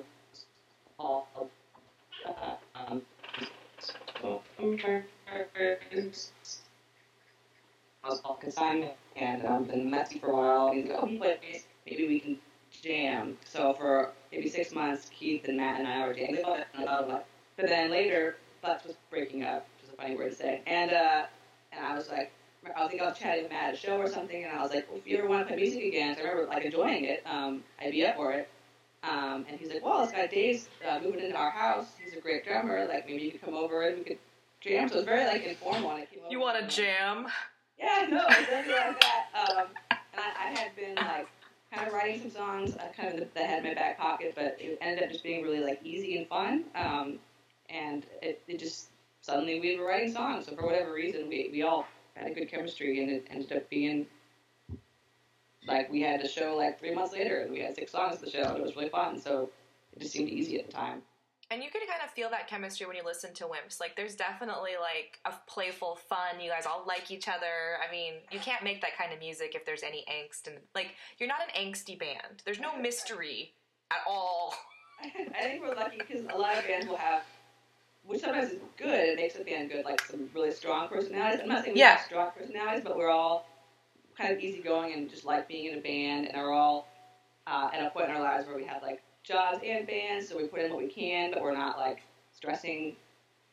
called 0.98 1.26
uh, 2.26 2.56
um, 2.76 3.02
was 8.10 8.20
called 8.22 8.40
Consignment, 8.40 8.94
and 9.16 9.46
um, 9.46 9.64
been 9.66 9.90
messy 9.90 10.20
for 10.20 10.28
a 10.28 10.36
while. 10.36 10.72
He's 10.72 10.86
like, 10.86 10.98
oh, 11.02 11.08
he. 11.08 11.20
Maybe 11.86 12.08
we 12.08 12.20
can 12.20 12.38
jam. 12.82 13.38
So 13.46 13.74
for 13.74 14.12
maybe 14.32 14.50
six 14.50 14.74
months, 14.74 15.10
Keith 15.14 15.46
and 15.48 15.58
Matt 15.58 15.80
and 15.80 15.88
I 15.88 16.08
were 16.08 16.14
jamming. 16.14 16.42
But 16.44 17.68
then 17.68 17.92
later, 17.92 18.38
Flex 18.62 18.86
was 18.86 18.96
breaking 19.10 19.44
up, 19.44 19.68
which 19.78 19.88
is 19.88 19.94
a 19.94 19.98
funny 19.98 20.16
word 20.16 20.32
to 20.32 20.36
say. 20.36 20.62
And 20.66 20.92
uh, 20.92 21.26
and 21.72 21.86
I 21.86 21.96
was 21.96 22.10
like, 22.10 22.32
I 22.76 22.88
think 22.88 23.02
I 23.02 23.06
was 23.06 23.18
chatting 23.18 23.44
with 23.44 23.52
Matt 23.52 23.70
at 23.70 23.74
a 23.76 23.78
show 23.78 23.98
or 23.98 24.08
something, 24.08 24.44
and 24.44 24.52
I 24.58 24.62
was 24.62 24.72
like, 24.72 24.88
well, 24.90 24.98
if 24.98 25.08
you 25.08 25.18
ever 25.18 25.28
want 25.28 25.48
to 25.48 25.54
play 25.54 25.62
music 25.62 25.84
again, 25.84 26.16
I 26.18 26.22
remember 26.22 26.48
like 26.48 26.66
enjoying 26.66 27.06
it, 27.06 27.24
um, 27.26 27.64
I'd 27.80 27.92
be 27.92 28.06
up 28.06 28.16
for 28.16 28.32
it. 28.32 28.50
Um, 29.04 29.46
and 29.48 29.60
he's 29.60 29.70
like, 29.70 29.86
well, 29.86 30.02
this 30.04 30.12
guy 30.12 30.28
Dave's 30.28 30.68
uh, 30.88 31.00
moving 31.04 31.20
into 31.20 31.36
our 31.36 31.52
house. 31.52 31.88
He's 32.04 32.16
a 32.16 32.22
great 32.22 32.44
drummer. 32.46 32.86
Like 32.88 33.06
maybe 33.06 33.24
you 33.24 33.32
could 33.32 33.42
come 33.44 33.54
over 33.54 33.84
and 33.88 34.00
we 34.00 34.04
could 34.04 34.18
jam. 34.62 34.90
So 34.90 34.96
it 34.96 34.98
was 34.98 35.06
very 35.06 35.26
like 35.26 35.44
informal. 35.44 35.92
And 35.92 36.02
I 36.02 36.06
came 36.06 36.20
over 36.24 36.32
You 36.32 36.40
want 36.40 36.60
to 36.60 36.76
jam? 36.76 37.28
yeah, 37.80 38.08
no, 38.10 38.26
exactly 38.26 38.74
like 38.74 39.00
that. 39.02 39.26
Um, 39.36 39.68
and 39.92 40.00
I, 40.18 40.48
I 40.48 40.60
had 40.60 40.76
been 40.76 40.96
like 40.96 41.28
kind 41.72 41.88
of 41.88 41.94
writing 41.94 42.22
some 42.22 42.32
songs, 42.32 42.76
uh, 42.78 42.88
kind 43.00 43.20
of 43.20 43.28
that 43.34 43.46
had 43.48 43.60
in 43.60 43.66
my 43.66 43.74
back 43.76 44.00
pocket, 44.00 44.34
but 44.36 44.58
it 44.60 44.78
ended 44.82 45.04
up 45.04 45.12
just 45.12 45.24
being 45.24 45.44
really 45.44 45.60
like 45.60 45.82
easy 45.84 46.18
and 46.18 46.28
fun. 46.28 46.64
Um, 46.74 47.20
and 47.70 48.06
it, 48.24 48.42
it 48.48 48.60
just 48.60 48.88
suddenly 49.22 49.60
we 49.60 49.78
were 49.78 49.86
writing 49.86 50.12
songs. 50.12 50.48
So 50.48 50.56
for 50.56 50.66
whatever 50.66 50.94
reason, 50.94 51.28
we 51.30 51.50
we 51.52 51.62
all 51.62 51.86
had 52.16 52.32
a 52.32 52.34
good 52.34 52.50
chemistry, 52.50 53.02
and 53.02 53.12
it 53.12 53.28
ended 53.30 53.54
up 53.54 53.70
being 53.70 54.08
like 55.68 55.92
we 55.92 56.02
had 56.02 56.22
a 56.22 56.28
show 56.28 56.56
like 56.56 56.80
three 56.80 56.94
months 56.94 57.14
later, 57.14 57.40
and 57.42 57.52
we 57.52 57.60
had 57.60 57.76
six 57.76 57.92
songs 57.92 58.20
to 58.20 58.26
the 58.26 58.32
show. 58.32 58.44
and 58.44 58.58
It 58.58 58.64
was 58.64 58.76
really 58.76 58.90
fun. 58.90 59.20
So 59.20 59.50
it 59.94 60.00
just 60.02 60.14
seemed 60.14 60.30
easy 60.30 60.60
at 60.60 60.68
the 60.68 60.74
time. 60.74 61.02
And 61.52 61.62
you 61.64 61.70
can 61.70 61.82
kind 61.88 62.02
of 62.04 62.10
feel 62.10 62.32
that 62.32 62.48
chemistry 62.48 62.88
when 62.88 62.96
you 62.96 63.04
listen 63.06 63.32
to 63.36 63.44
Wimps. 63.44 63.80
Like, 63.80 63.96
there's 63.96 64.16
definitely 64.16 64.72
like 64.82 65.20
a 65.26 65.34
playful 65.48 65.96
fun. 65.96 66.42
You 66.42 66.50
guys 66.50 66.66
all 66.66 66.84
like 66.88 67.12
each 67.12 67.28
other. 67.28 67.78
I 67.88 67.92
mean, 67.92 68.14
you 68.32 68.40
can't 68.40 68.64
make 68.64 68.82
that 68.82 68.98
kind 68.98 69.14
of 69.14 69.20
music 69.20 69.54
if 69.54 69.64
there's 69.64 69.84
any 69.84 70.04
angst. 70.12 70.48
And 70.48 70.58
like, 70.74 70.96
you're 71.20 71.30
not 71.30 71.42
an 71.42 71.54
angsty 71.56 72.00
band. 72.00 72.42
There's 72.46 72.60
no 72.60 72.76
mystery 72.76 73.54
at 73.92 74.00
all. 74.08 74.56
I 75.04 75.42
think 75.44 75.62
we're 75.62 75.76
lucky 75.76 76.00
because 76.00 76.22
a 76.34 76.38
lot 76.38 76.58
of 76.58 76.66
bands 76.66 76.88
will 76.88 76.98
have, 76.98 77.22
which 78.08 78.22
sometimes 78.22 78.52
is 78.52 78.60
good. 78.78 78.90
It 79.10 79.18
makes 79.18 79.36
a 79.36 79.44
band 79.44 79.70
good, 79.72 79.86
like 79.86 80.02
some 80.06 80.30
really 80.34 80.52
strong 80.52 80.88
personalities. 80.88 81.40
I'm 81.42 81.48
not 81.50 81.64
saying 81.64 81.76
we 81.76 81.82
Yeah. 81.82 81.96
have 81.98 82.02
strong 82.06 82.32
personalities, 82.38 82.84
but 82.84 82.98
we're 82.98 83.10
all 83.10 83.46
kind 84.18 84.32
of 84.34 84.40
easygoing 84.40 84.94
and 84.94 85.10
just 85.10 85.26
like 85.26 85.48
being 85.48 85.66
in 85.72 85.78
a 85.78 85.82
band, 85.82 86.28
and 86.28 86.36
are 86.38 86.52
all 86.52 86.88
uh, 87.48 87.70
at 87.74 87.86
a 87.86 87.90
point 87.90 88.10
in 88.10 88.16
our 88.16 88.22
lives 88.22 88.48
where 88.48 88.56
we 88.56 88.66
have 88.66 88.82
like 88.82 89.02
jobs 89.24 89.60
and 89.66 89.86
bands, 89.88 90.28
so 90.28 90.38
we 90.38 90.48
put 90.48 90.62
in 90.62 90.70
what 90.72 90.80
we 90.80 90.88
can, 90.88 91.32
but 91.32 91.42
we're 91.42 91.54
not 91.54 91.78
like 91.78 92.02
stressing 92.34 92.96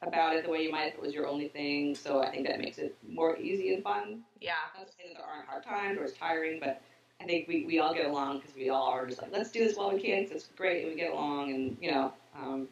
about 0.02 0.34
it 0.34 0.44
the 0.44 0.50
way 0.50 0.62
you 0.62 0.70
might 0.70 0.88
if 0.88 0.94
it 0.94 1.00
was 1.00 1.14
your 1.14 1.26
only 1.28 1.48
thing. 1.48 1.94
So 1.94 2.20
I 2.22 2.30
think 2.30 2.46
that 2.46 2.58
makes 2.58 2.78
it 2.78 2.94
more 3.08 3.36
easy 3.36 3.72
and 3.72 3.82
fun. 3.82 4.20
Yeah. 4.40 4.52
Not 4.76 4.86
to 4.86 4.92
say 4.92 5.04
that 5.08 5.14
there 5.16 5.26
aren't 5.26 5.46
hard 5.48 5.62
times 5.64 5.98
or 5.98 6.04
it's 6.04 6.16
tiring, 6.16 6.58
but 6.60 6.80
I 7.20 7.24
think 7.24 7.46
we, 7.46 7.64
we 7.64 7.78
all 7.78 7.94
get 7.94 8.06
along 8.06 8.38
because 8.38 8.54
we 8.56 8.68
all 8.70 8.88
are 8.88 9.06
just 9.06 9.22
like, 9.22 9.30
let's 9.32 9.50
do 9.52 9.60
this 9.60 9.76
while 9.76 9.92
we 9.92 10.00
can 10.00 10.24
'cause 10.24 10.32
it's 10.32 10.46
great 10.56 10.82
and 10.82 10.90
we 10.90 10.96
get 10.96 11.12
along 11.12 11.52
and, 11.52 11.76
you 11.80 11.90
know, 11.90 12.12
um, 12.34 12.68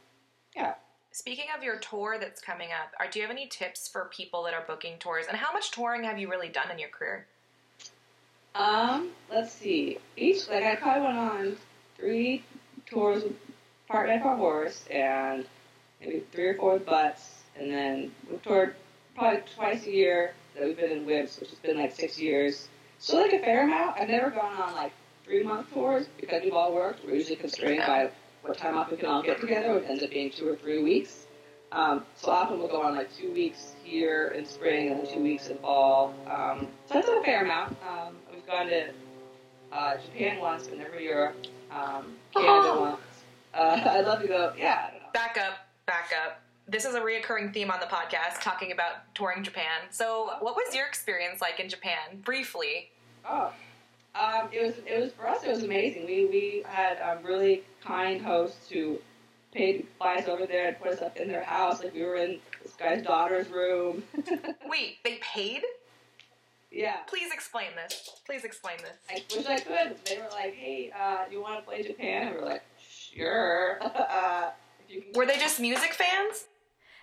Speaking 1.20 1.48
of 1.54 1.62
your 1.62 1.76
tour 1.76 2.16
that's 2.18 2.40
coming 2.40 2.70
up, 2.70 2.94
are, 2.98 3.06
do 3.06 3.18
you 3.18 3.26
have 3.26 3.30
any 3.30 3.46
tips 3.46 3.86
for 3.86 4.06
people 4.06 4.44
that 4.44 4.54
are 4.54 4.64
booking 4.66 4.94
tours? 4.98 5.26
And 5.28 5.36
how 5.36 5.52
much 5.52 5.70
touring 5.70 6.04
have 6.04 6.18
you 6.18 6.30
really 6.30 6.48
done 6.48 6.70
in 6.70 6.78
your 6.78 6.88
career? 6.88 7.26
um, 8.54 9.10
let's 9.30 9.52
see. 9.52 9.98
Each, 10.16 10.48
like, 10.48 10.64
I 10.64 10.76
probably 10.76 11.02
went 11.02 11.18
on 11.18 11.56
three 11.98 12.42
tours 12.86 13.22
with 13.24 13.34
Partman 13.90 14.22
Parthorse 14.22 14.90
and 14.90 15.44
maybe 16.00 16.22
three 16.32 16.46
or 16.46 16.54
four 16.54 16.72
with 16.72 16.86
Butts, 16.86 17.42
and 17.54 17.70
then 17.70 18.12
we've 18.30 18.42
toured 18.42 18.74
probably 19.14 19.42
twice 19.54 19.84
a 19.84 19.92
year 19.92 20.32
that 20.54 20.64
we've 20.64 20.76
been 20.78 20.90
in 20.90 21.04
Wimps, 21.04 21.38
which 21.38 21.50
has 21.50 21.58
been 21.58 21.76
like 21.76 21.94
six 21.94 22.18
years. 22.18 22.66
So, 22.98 23.18
like, 23.18 23.34
a 23.34 23.40
fair 23.40 23.64
amount. 23.64 23.98
I've 23.98 24.08
never 24.08 24.30
gone 24.30 24.56
on, 24.56 24.74
like, 24.74 24.92
three 25.26 25.42
month 25.42 25.70
tours 25.74 26.06
because 26.18 26.42
we've 26.42 26.54
all 26.54 26.74
worked. 26.74 27.04
We're 27.04 27.16
usually 27.16 27.36
constrained 27.36 27.82
by 27.86 28.10
what 28.42 28.56
time 28.56 28.76
off 28.76 28.90
we 28.90 28.96
can 28.96 29.06
all 29.06 29.22
get 29.22 29.40
together, 29.40 29.76
It 29.78 29.84
ends 29.88 30.02
up 30.02 30.10
being 30.10 30.30
two 30.30 30.48
or 30.48 30.56
three 30.56 30.82
weeks. 30.82 31.26
Um, 31.72 32.04
so 32.16 32.30
often 32.30 32.58
we'll 32.58 32.68
go 32.68 32.82
on 32.82 32.96
like 32.96 33.14
two 33.16 33.32
weeks 33.32 33.74
here 33.84 34.28
in 34.36 34.44
spring 34.44 34.90
and 34.90 35.00
then 35.06 35.14
two 35.14 35.20
weeks 35.22 35.48
in 35.48 35.58
fall. 35.58 36.14
Um, 36.26 36.66
so 36.86 36.94
that's 36.94 37.08
a 37.08 37.22
fair 37.22 37.44
amount. 37.44 37.76
Um, 37.88 38.16
we've 38.32 38.46
gone 38.46 38.66
to 38.66 38.90
uh, 39.72 39.94
Japan 40.04 40.40
once, 40.40 40.66
but 40.66 40.78
never 40.78 40.98
Europe. 40.98 41.36
Um, 41.70 42.14
Canada 42.34 42.68
Oh. 42.72 42.80
once. 42.80 43.00
Uh, 43.54 43.80
I'd 43.90 44.04
love 44.04 44.20
to 44.22 44.26
go. 44.28 44.52
Yeah, 44.58 44.86
I 44.88 44.90
don't 44.92 45.02
know. 45.02 45.08
Back 45.14 45.38
up, 45.38 45.54
back 45.86 46.10
up. 46.26 46.40
This 46.66 46.84
is 46.84 46.94
a 46.94 47.00
reoccurring 47.00 47.52
theme 47.52 47.70
on 47.70 47.78
the 47.80 47.86
podcast, 47.86 48.40
talking 48.42 48.70
about 48.72 49.12
touring 49.14 49.42
Japan. 49.42 49.82
So, 49.90 50.30
what 50.40 50.54
was 50.56 50.74
your 50.74 50.86
experience 50.86 51.40
like 51.40 51.58
in 51.60 51.68
Japan? 51.68 51.98
Briefly. 52.24 52.90
Oh, 53.28 53.52
um, 54.14 54.48
it 54.52 54.64
was 54.64 54.74
it 54.86 55.00
was 55.00 55.12
for 55.12 55.28
us. 55.28 55.44
It 55.44 55.50
was 55.50 55.62
amazing. 55.62 56.06
We 56.06 56.26
we 56.26 56.62
had 56.66 56.98
um, 57.00 57.24
really 57.24 57.62
kind 57.84 58.20
hosts 58.20 58.68
who 58.68 58.98
paid 59.52 59.78
to 59.78 59.86
fly 59.98 60.16
us 60.16 60.28
over 60.28 60.46
there 60.46 60.68
and 60.68 60.78
put 60.78 60.88
us 60.88 61.02
up 61.02 61.16
in 61.16 61.28
their 61.28 61.44
house. 61.44 61.82
Like 61.82 61.94
we 61.94 62.02
were 62.02 62.16
in 62.16 62.38
this 62.62 62.72
guy's 62.74 63.02
daughter's 63.02 63.48
room. 63.48 64.02
Wait, 64.66 64.98
they 65.04 65.18
paid? 65.20 65.62
yeah. 66.70 66.96
Please 67.06 67.32
explain 67.32 67.68
this. 67.76 68.10
Please 68.26 68.44
explain 68.44 68.78
this. 68.78 68.96
I 69.08 69.22
wish 69.36 69.46
I 69.46 69.58
could. 69.60 69.96
They 70.04 70.18
were 70.18 70.28
like, 70.32 70.54
"Hey, 70.54 70.92
uh, 70.98 71.24
you 71.30 71.40
want 71.40 71.60
to 71.60 71.66
play 71.66 71.82
Japan?" 71.82 72.28
And 72.28 72.36
we 72.36 72.40
were 72.42 72.46
like, 72.48 72.62
"Sure." 72.80 73.78
uh, 73.82 74.50
if 74.88 74.94
you 74.94 75.02
can 75.02 75.12
Were 75.14 75.26
they 75.26 75.38
just 75.38 75.60
music 75.60 75.94
fans? 75.94 76.46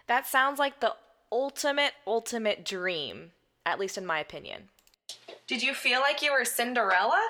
That 0.08 0.26
sounds 0.26 0.60
like 0.60 0.80
the 0.80 0.93
ultimate, 1.32 1.93
ultimate 2.05 2.66
dream, 2.66 3.32
at 3.66 3.80
least 3.80 3.97
in 3.97 4.05
my 4.05 4.20
opinion. 4.20 4.70
Did 5.48 5.64
you 5.64 5.74
feel 5.74 6.02
like 6.02 6.22
you 6.22 6.34
were 6.34 6.43
Cinderella? 6.43 7.22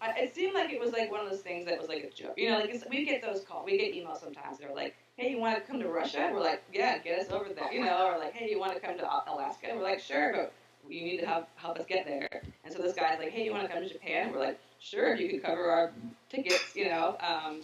I, 0.00 0.10
it 0.20 0.34
seemed 0.34 0.52
like 0.54 0.70
it 0.70 0.78
was 0.78 0.92
like 0.92 1.10
one 1.10 1.20
of 1.24 1.30
those 1.30 1.40
things 1.40 1.64
that 1.66 1.78
was 1.80 1.88
like 1.88 2.04
a 2.04 2.10
joke. 2.10 2.34
You 2.36 2.50
know, 2.50 2.58
like 2.58 2.68
it's, 2.68 2.84
we 2.88 3.06
get 3.06 3.22
those 3.22 3.40
calls, 3.44 3.64
we 3.64 3.78
get 3.78 3.94
emails 3.94 4.20
sometimes. 4.20 4.58
They're 4.58 4.74
like, 4.74 4.94
"Hey, 5.16 5.30
you 5.30 5.38
want 5.38 5.56
to 5.56 5.62
come 5.62 5.80
to 5.80 5.88
Russia?" 5.88 6.28
We're 6.30 6.40
like, 6.40 6.62
"Yeah, 6.72 6.98
get 6.98 7.18
us 7.18 7.30
over 7.30 7.48
there." 7.54 7.72
You 7.72 7.80
know, 7.82 8.06
or 8.06 8.18
like, 8.18 8.34
"Hey, 8.34 8.50
you 8.50 8.60
want 8.60 8.74
to 8.74 8.80
come 8.80 8.98
to 8.98 9.04
Alaska?" 9.04 9.68
We're 9.74 9.82
like, 9.82 10.00
"Sure, 10.00 10.32
but 10.34 10.52
you 10.86 11.00
need 11.02 11.18
to 11.20 11.26
help 11.26 11.48
help 11.56 11.78
us 11.78 11.86
get 11.86 12.04
there." 12.04 12.28
And 12.64 12.74
so 12.74 12.82
this 12.82 12.92
guy's 12.92 13.18
like, 13.18 13.30
"Hey, 13.30 13.44
you 13.46 13.52
want 13.52 13.66
to 13.66 13.72
come 13.72 13.82
to 13.82 13.88
Japan?" 13.88 14.32
We're 14.32 14.40
like, 14.40 14.60
"Sure, 14.80 15.14
if 15.14 15.20
you 15.20 15.30
can 15.30 15.40
cover 15.40 15.70
our 15.70 15.92
tickets." 16.28 16.76
You 16.76 16.90
know. 16.90 17.16
Um, 17.20 17.62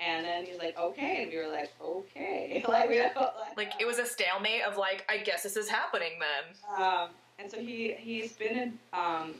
and 0.00 0.26
then 0.26 0.44
he's 0.44 0.58
like, 0.58 0.78
"Okay," 0.78 1.22
and 1.22 1.32
we 1.32 1.38
were 1.38 1.48
like, 1.48 1.72
"Okay," 1.80 2.62
like 2.68 2.90
we 2.90 3.00
like, 3.00 3.16
Like 3.56 3.72
it 3.80 3.86
was 3.86 3.98
a 3.98 4.04
stalemate 4.04 4.64
of 4.68 4.76
like, 4.76 5.06
I 5.08 5.16
guess 5.16 5.42
this 5.42 5.56
is 5.56 5.70
happening 5.70 6.20
then. 6.20 6.82
um, 6.84 7.08
and 7.38 7.50
so 7.50 7.58
he 7.58 7.94
he's 7.98 8.32
been 8.32 8.56
in, 8.56 8.78
um, 8.92 9.34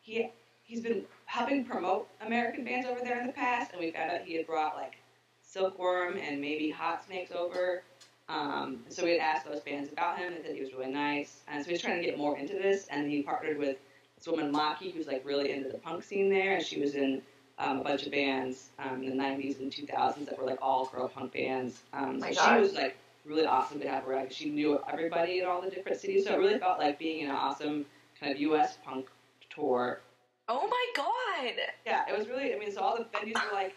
he 0.00 0.30
he's 0.64 0.80
been 0.80 1.04
helping 1.26 1.64
promote 1.64 2.08
American 2.20 2.64
bands 2.64 2.86
over 2.86 3.00
there 3.00 3.20
in 3.20 3.26
the 3.26 3.32
past, 3.32 3.72
and 3.72 3.80
we 3.80 3.90
found 3.90 4.10
out 4.10 4.22
he 4.22 4.36
had 4.36 4.46
brought 4.46 4.76
like 4.76 4.96
Silkworm 5.42 6.18
and 6.18 6.40
maybe 6.40 6.70
Hot 6.70 7.04
Snakes 7.04 7.32
over. 7.32 7.82
Um, 8.28 8.78
so 8.88 9.04
we 9.04 9.12
had 9.12 9.20
asked 9.20 9.46
those 9.46 9.60
bands 9.60 9.90
about 9.92 10.18
him, 10.18 10.32
and 10.32 10.44
said 10.44 10.54
he 10.54 10.60
was 10.60 10.72
really 10.72 10.92
nice. 10.92 11.42
And 11.48 11.64
so 11.64 11.70
he's 11.70 11.80
trying 11.80 12.02
to 12.02 12.06
get 12.06 12.18
more 12.18 12.36
into 12.36 12.54
this, 12.54 12.86
and 12.90 13.08
he 13.08 13.22
partnered 13.22 13.58
with 13.58 13.76
this 14.16 14.26
woman 14.26 14.52
Maki, 14.52 14.92
who's 14.92 15.06
like 15.06 15.24
really 15.24 15.52
into 15.52 15.68
the 15.68 15.78
punk 15.78 16.02
scene 16.02 16.28
there, 16.28 16.56
and 16.56 16.64
she 16.64 16.80
was 16.80 16.94
in 16.94 17.22
um, 17.58 17.80
a 17.80 17.84
bunch 17.84 18.04
of 18.04 18.12
bands 18.12 18.70
um, 18.78 19.02
in 19.02 19.16
the 19.16 19.22
'90s 19.22 19.60
and 19.60 19.70
2000s 19.72 20.26
that 20.26 20.38
were 20.38 20.46
like 20.46 20.58
all 20.60 20.86
girl 20.86 21.08
punk 21.08 21.32
bands. 21.32 21.82
Um, 21.92 22.18
My 22.18 22.32
so 22.32 22.44
she 22.44 22.60
was 22.60 22.72
like 22.72 22.96
really 23.26 23.46
awesome 23.46 23.80
to 23.80 23.88
have 23.88 24.06
around. 24.06 24.32
She 24.32 24.50
knew 24.50 24.80
everybody 24.90 25.40
in 25.40 25.46
all 25.46 25.60
the 25.60 25.70
different 25.70 26.00
cities, 26.00 26.24
so 26.24 26.34
it 26.34 26.38
really 26.38 26.58
felt 26.58 26.78
like 26.78 26.98
being 26.98 27.20
in 27.20 27.30
an 27.30 27.36
awesome 27.36 27.86
kind 28.18 28.32
of 28.32 28.40
U.S. 28.40 28.78
punk 28.84 29.06
tour. 29.50 30.00
Oh 30.48 30.66
my 30.68 30.86
god! 30.94 31.54
Yeah, 31.84 32.04
it 32.08 32.16
was 32.16 32.28
really. 32.28 32.54
I 32.54 32.58
mean, 32.58 32.72
so 32.72 32.80
all 32.80 32.96
the 32.96 33.04
venues 33.04 33.34
were 33.34 33.52
like 33.52 33.74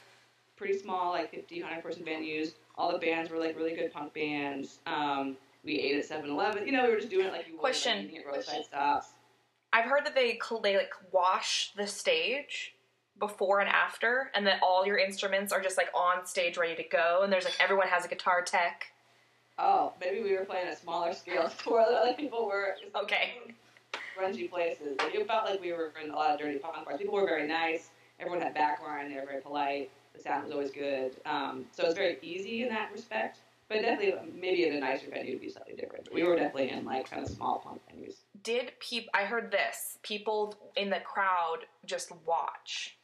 pretty 0.55 0.77
small, 0.77 1.11
like 1.11 1.31
50, 1.31 1.61
100 1.61 1.81
person 1.81 2.03
venues. 2.03 2.53
All 2.75 2.91
the 2.91 2.99
bands 2.99 3.31
were 3.31 3.37
like 3.37 3.57
really 3.57 3.75
good 3.75 3.91
punk 3.91 4.13
bands. 4.13 4.79
Um, 4.85 5.35
we 5.63 5.79
ate 5.79 5.97
at 5.97 6.09
7-Eleven. 6.09 6.65
You 6.65 6.71
know, 6.71 6.85
we 6.85 6.91
were 6.91 6.97
just 6.97 7.09
doing 7.09 7.25
it 7.25 7.33
like 7.33 7.47
you 7.47 7.53
would, 7.53 7.59
Question. 7.59 7.97
like, 7.97 8.05
eating 8.05 8.17
at 8.19 8.25
roadside 8.27 8.65
stops. 8.65 9.07
I've 9.73 9.85
heard 9.85 10.05
that 10.05 10.15
they 10.15 10.39
they 10.63 10.77
like 10.77 10.91
wash 11.11 11.71
the 11.75 11.87
stage 11.87 12.73
before 13.19 13.59
and 13.59 13.69
after, 13.69 14.31
and 14.33 14.47
that 14.47 14.61
all 14.63 14.85
your 14.85 14.97
instruments 14.97 15.51
are 15.51 15.61
just 15.61 15.77
like 15.77 15.89
on 15.93 16.25
stage 16.25 16.57
ready 16.57 16.75
to 16.75 16.87
go, 16.89 17.21
and 17.23 17.31
there's 17.31 17.45
like 17.45 17.57
everyone 17.59 17.87
has 17.87 18.05
a 18.05 18.07
guitar 18.07 18.41
tech. 18.41 18.85
Oh, 19.59 19.91
maybe 19.99 20.23
we 20.23 20.33
were 20.35 20.45
playing 20.45 20.69
a 20.69 20.75
smaller 20.75 21.13
scale 21.13 21.51
tour 21.63 21.85
than 21.85 21.97
other 21.97 22.13
people 22.13 22.47
were. 22.47 22.75
Okay. 22.95 23.33
Grungy 24.17 24.49
places. 24.49 24.97
Like, 24.99 25.13
it 25.13 25.27
felt 25.27 25.45
like 25.45 25.59
we 25.59 25.73
were 25.73 25.91
in 26.01 26.11
a 26.11 26.15
lot 26.15 26.31
of 26.31 26.39
dirty 26.39 26.59
punk 26.59 26.85
bars. 26.85 26.97
People 26.97 27.15
were 27.15 27.25
very 27.25 27.47
nice. 27.47 27.89
Everyone 28.19 28.41
had 28.41 28.55
backline. 28.55 29.09
They 29.09 29.15
were 29.15 29.25
very 29.25 29.41
polite. 29.41 29.91
The 30.15 30.21
sound 30.21 30.43
was 30.43 30.53
always 30.53 30.71
good. 30.71 31.11
Um, 31.25 31.65
so 31.71 31.83
it 31.83 31.87
was 31.87 31.95
very 31.95 32.17
easy 32.21 32.63
in 32.63 32.69
that 32.69 32.91
respect. 32.93 33.39
But 33.67 33.83
definitely, 33.83 34.15
maybe 34.33 34.67
at 34.67 34.73
a 34.73 34.79
nicer 34.79 35.11
venue 35.11 35.33
would 35.33 35.41
be 35.41 35.49
slightly 35.49 35.75
different. 35.75 36.05
But 36.05 36.15
we 36.15 36.23
were 36.23 36.35
definitely 36.35 36.71
in 36.71 36.85
like 36.85 37.09
kind 37.09 37.23
of 37.23 37.29
small 37.29 37.59
punk 37.59 37.81
venues. 37.87 38.15
Did 38.43 38.71
peop? 38.79 39.07
I 39.13 39.25
heard 39.25 39.51
this. 39.51 39.99
People 40.01 40.55
in 40.75 40.89
the 40.89 41.01
crowd 41.01 41.59
just 41.85 42.11
watch. 42.25 42.97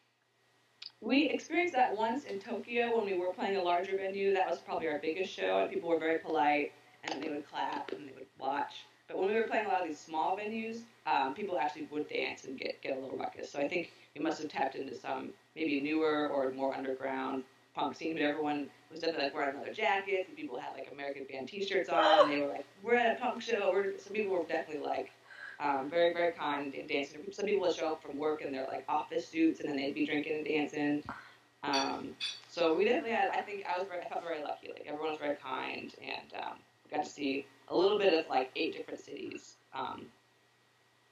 We 1.05 1.29
experienced 1.29 1.75
that 1.75 1.95
once 1.95 2.23
in 2.23 2.39
Tokyo 2.39 2.97
when 2.97 3.05
we 3.05 3.15
were 3.15 3.31
playing 3.31 3.57
a 3.57 3.61
larger 3.61 3.95
venue. 3.95 4.33
That 4.33 4.49
was 4.49 4.57
probably 4.57 4.87
our 4.87 4.97
biggest 4.97 5.31
show, 5.31 5.59
and 5.59 5.71
people 5.71 5.87
were 5.87 5.99
very 5.99 6.17
polite, 6.17 6.73
and 7.03 7.21
they 7.21 7.29
would 7.29 7.47
clap 7.47 7.91
and 7.91 8.09
they 8.09 8.13
would 8.13 8.25
watch. 8.39 8.85
But 9.07 9.19
when 9.19 9.27
we 9.27 9.35
were 9.35 9.43
playing 9.43 9.67
a 9.67 9.69
lot 9.69 9.83
of 9.83 9.87
these 9.87 9.99
small 9.99 10.35
venues, 10.35 10.79
um, 11.05 11.35
people 11.35 11.59
actually 11.59 11.87
would 11.91 12.09
dance 12.09 12.45
and 12.45 12.57
get, 12.57 12.81
get 12.81 12.97
a 12.97 12.99
little 12.99 13.19
ruckus. 13.19 13.51
So 13.51 13.59
I 13.59 13.67
think 13.67 13.91
we 14.17 14.23
must 14.23 14.41
have 14.41 14.49
tapped 14.49 14.73
into 14.73 14.95
some 14.95 15.29
maybe 15.55 15.79
newer 15.79 16.27
or 16.27 16.51
more 16.53 16.73
underground 16.73 17.43
punk 17.75 17.95
scene. 17.95 18.13
But 18.13 18.23
everyone 18.23 18.67
was 18.89 19.01
definitely 19.01 19.25
like 19.25 19.35
wearing 19.35 19.59
leather 19.59 19.73
jackets, 19.73 20.27
and 20.27 20.35
people 20.35 20.57
had 20.57 20.73
like 20.73 20.89
American 20.91 21.25
band 21.25 21.49
T-shirts 21.49 21.87
on, 21.87 22.23
and 22.23 22.31
they 22.31 22.41
were 22.41 22.51
like, 22.51 22.65
"We're 22.81 22.95
at 22.95 23.15
a 23.15 23.19
punk 23.21 23.43
show." 23.43 23.69
We're, 23.71 23.95
some 23.99 24.13
people 24.13 24.35
were 24.35 24.43
definitely 24.43 24.83
like 24.83 25.11
um, 25.59 25.89
very, 25.89 26.13
very 26.13 26.31
kind 26.33 26.73
and 26.73 26.87
dancing. 26.87 27.21
Some 27.31 27.45
people 27.45 27.67
would 27.67 27.75
show 27.75 27.93
up 27.93 28.01
from 28.01 28.17
work 28.17 28.41
in 28.41 28.51
their 28.51 28.65
like 28.67 28.85
office 28.89 29.27
suits, 29.27 29.59
and 29.59 29.69
then 29.69 29.77
they'd 29.77 29.95
be 29.95 30.05
drinking 30.05 30.37
and 30.37 30.45
dancing. 30.45 31.03
Um, 31.63 32.09
so 32.49 32.75
we 32.75 32.85
definitely 32.85 33.11
had. 33.11 33.29
I 33.29 33.41
think 33.41 33.65
I 33.65 33.79
was 33.79 33.87
very, 33.87 34.01
I 34.01 34.09
felt 34.09 34.23
very 34.23 34.41
lucky. 34.41 34.69
Like 34.69 34.85
everyone 34.85 35.11
was 35.11 35.19
very 35.19 35.37
kind, 35.37 35.93
and 36.01 36.43
um, 36.43 36.57
we 36.83 36.95
got 36.95 37.03
to 37.03 37.09
see 37.09 37.45
a 37.69 37.75
little 37.75 37.97
bit 37.97 38.13
of 38.13 38.29
like 38.29 38.51
eight 38.55 38.75
different 38.75 38.99
cities. 38.99 39.55
Um, 39.73 40.05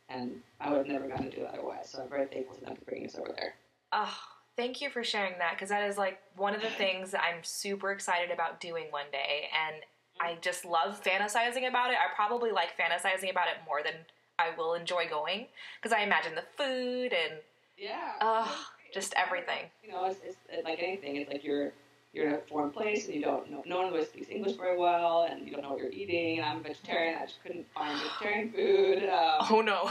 and 0.09 0.41
I 0.59 0.69
would 0.69 0.79
have 0.79 0.87
never 0.87 1.07
gotten 1.07 1.31
to 1.31 1.35
do 1.35 1.43
it 1.43 1.49
otherwise. 1.51 1.89
So 1.89 2.01
I'm 2.01 2.09
very 2.09 2.27
thankful 2.27 2.55
to 2.55 2.65
them 2.65 2.75
for 2.75 2.85
bringing 2.85 3.07
us 3.07 3.15
over 3.15 3.33
there. 3.35 3.55
Oh, 3.91 4.15
thank 4.55 4.81
you 4.81 4.89
for 4.89 5.03
sharing 5.03 5.37
that 5.39 5.53
because 5.55 5.69
that 5.69 5.89
is 5.89 5.97
like 5.97 6.19
one 6.35 6.53
of 6.53 6.61
the 6.61 6.69
things 6.69 7.11
that 7.11 7.23
I'm 7.23 7.43
super 7.43 7.91
excited 7.91 8.31
about 8.31 8.59
doing 8.59 8.85
one 8.89 9.05
day, 9.11 9.49
and 9.67 9.81
I 10.19 10.37
just 10.41 10.65
love 10.65 11.01
fantasizing 11.03 11.67
about 11.67 11.91
it. 11.91 11.97
I 11.97 12.13
probably 12.15 12.51
like 12.51 12.77
fantasizing 12.77 13.31
about 13.31 13.47
it 13.47 13.57
more 13.65 13.81
than 13.83 13.93
I 14.39 14.51
will 14.57 14.73
enjoy 14.73 15.07
going 15.09 15.47
because 15.81 15.95
I 15.95 16.01
imagine 16.03 16.35
the 16.35 16.43
food 16.57 17.13
and 17.13 17.39
Yeah. 17.77 18.13
oh, 18.21 18.65
just 18.93 19.13
everything. 19.15 19.65
You 19.83 19.91
know, 19.91 20.05
it's, 20.05 20.19
it's, 20.23 20.65
like 20.65 20.79
anything. 20.81 21.17
It's 21.17 21.31
like 21.31 21.43
you're 21.43 21.71
you're 22.13 22.27
in 22.27 22.33
a 22.35 22.39
foreign 22.49 22.69
place 22.69 23.05
and 23.07 23.15
you 23.15 23.21
don't 23.21 23.49
know, 23.49 23.63
no 23.65 23.81
one 23.81 23.91
really 23.91 24.05
speaks 24.05 24.29
English 24.29 24.55
very 24.57 24.77
well, 24.77 25.23
and 25.29 25.45
you 25.47 25.51
don't 25.51 25.63
know 25.63 25.71
what 25.71 25.79
you're 25.79 25.91
eating. 25.91 26.37
And 26.37 26.45
I'm 26.47 26.59
a 26.59 26.61
vegetarian. 26.61 27.17
I 27.19 27.25
just 27.25 27.41
couldn't 27.41 27.65
find 27.73 27.99
vegetarian 27.99 28.51
food. 28.51 29.09
Um, 29.09 29.47
Oh 29.49 29.61
no. 29.61 29.89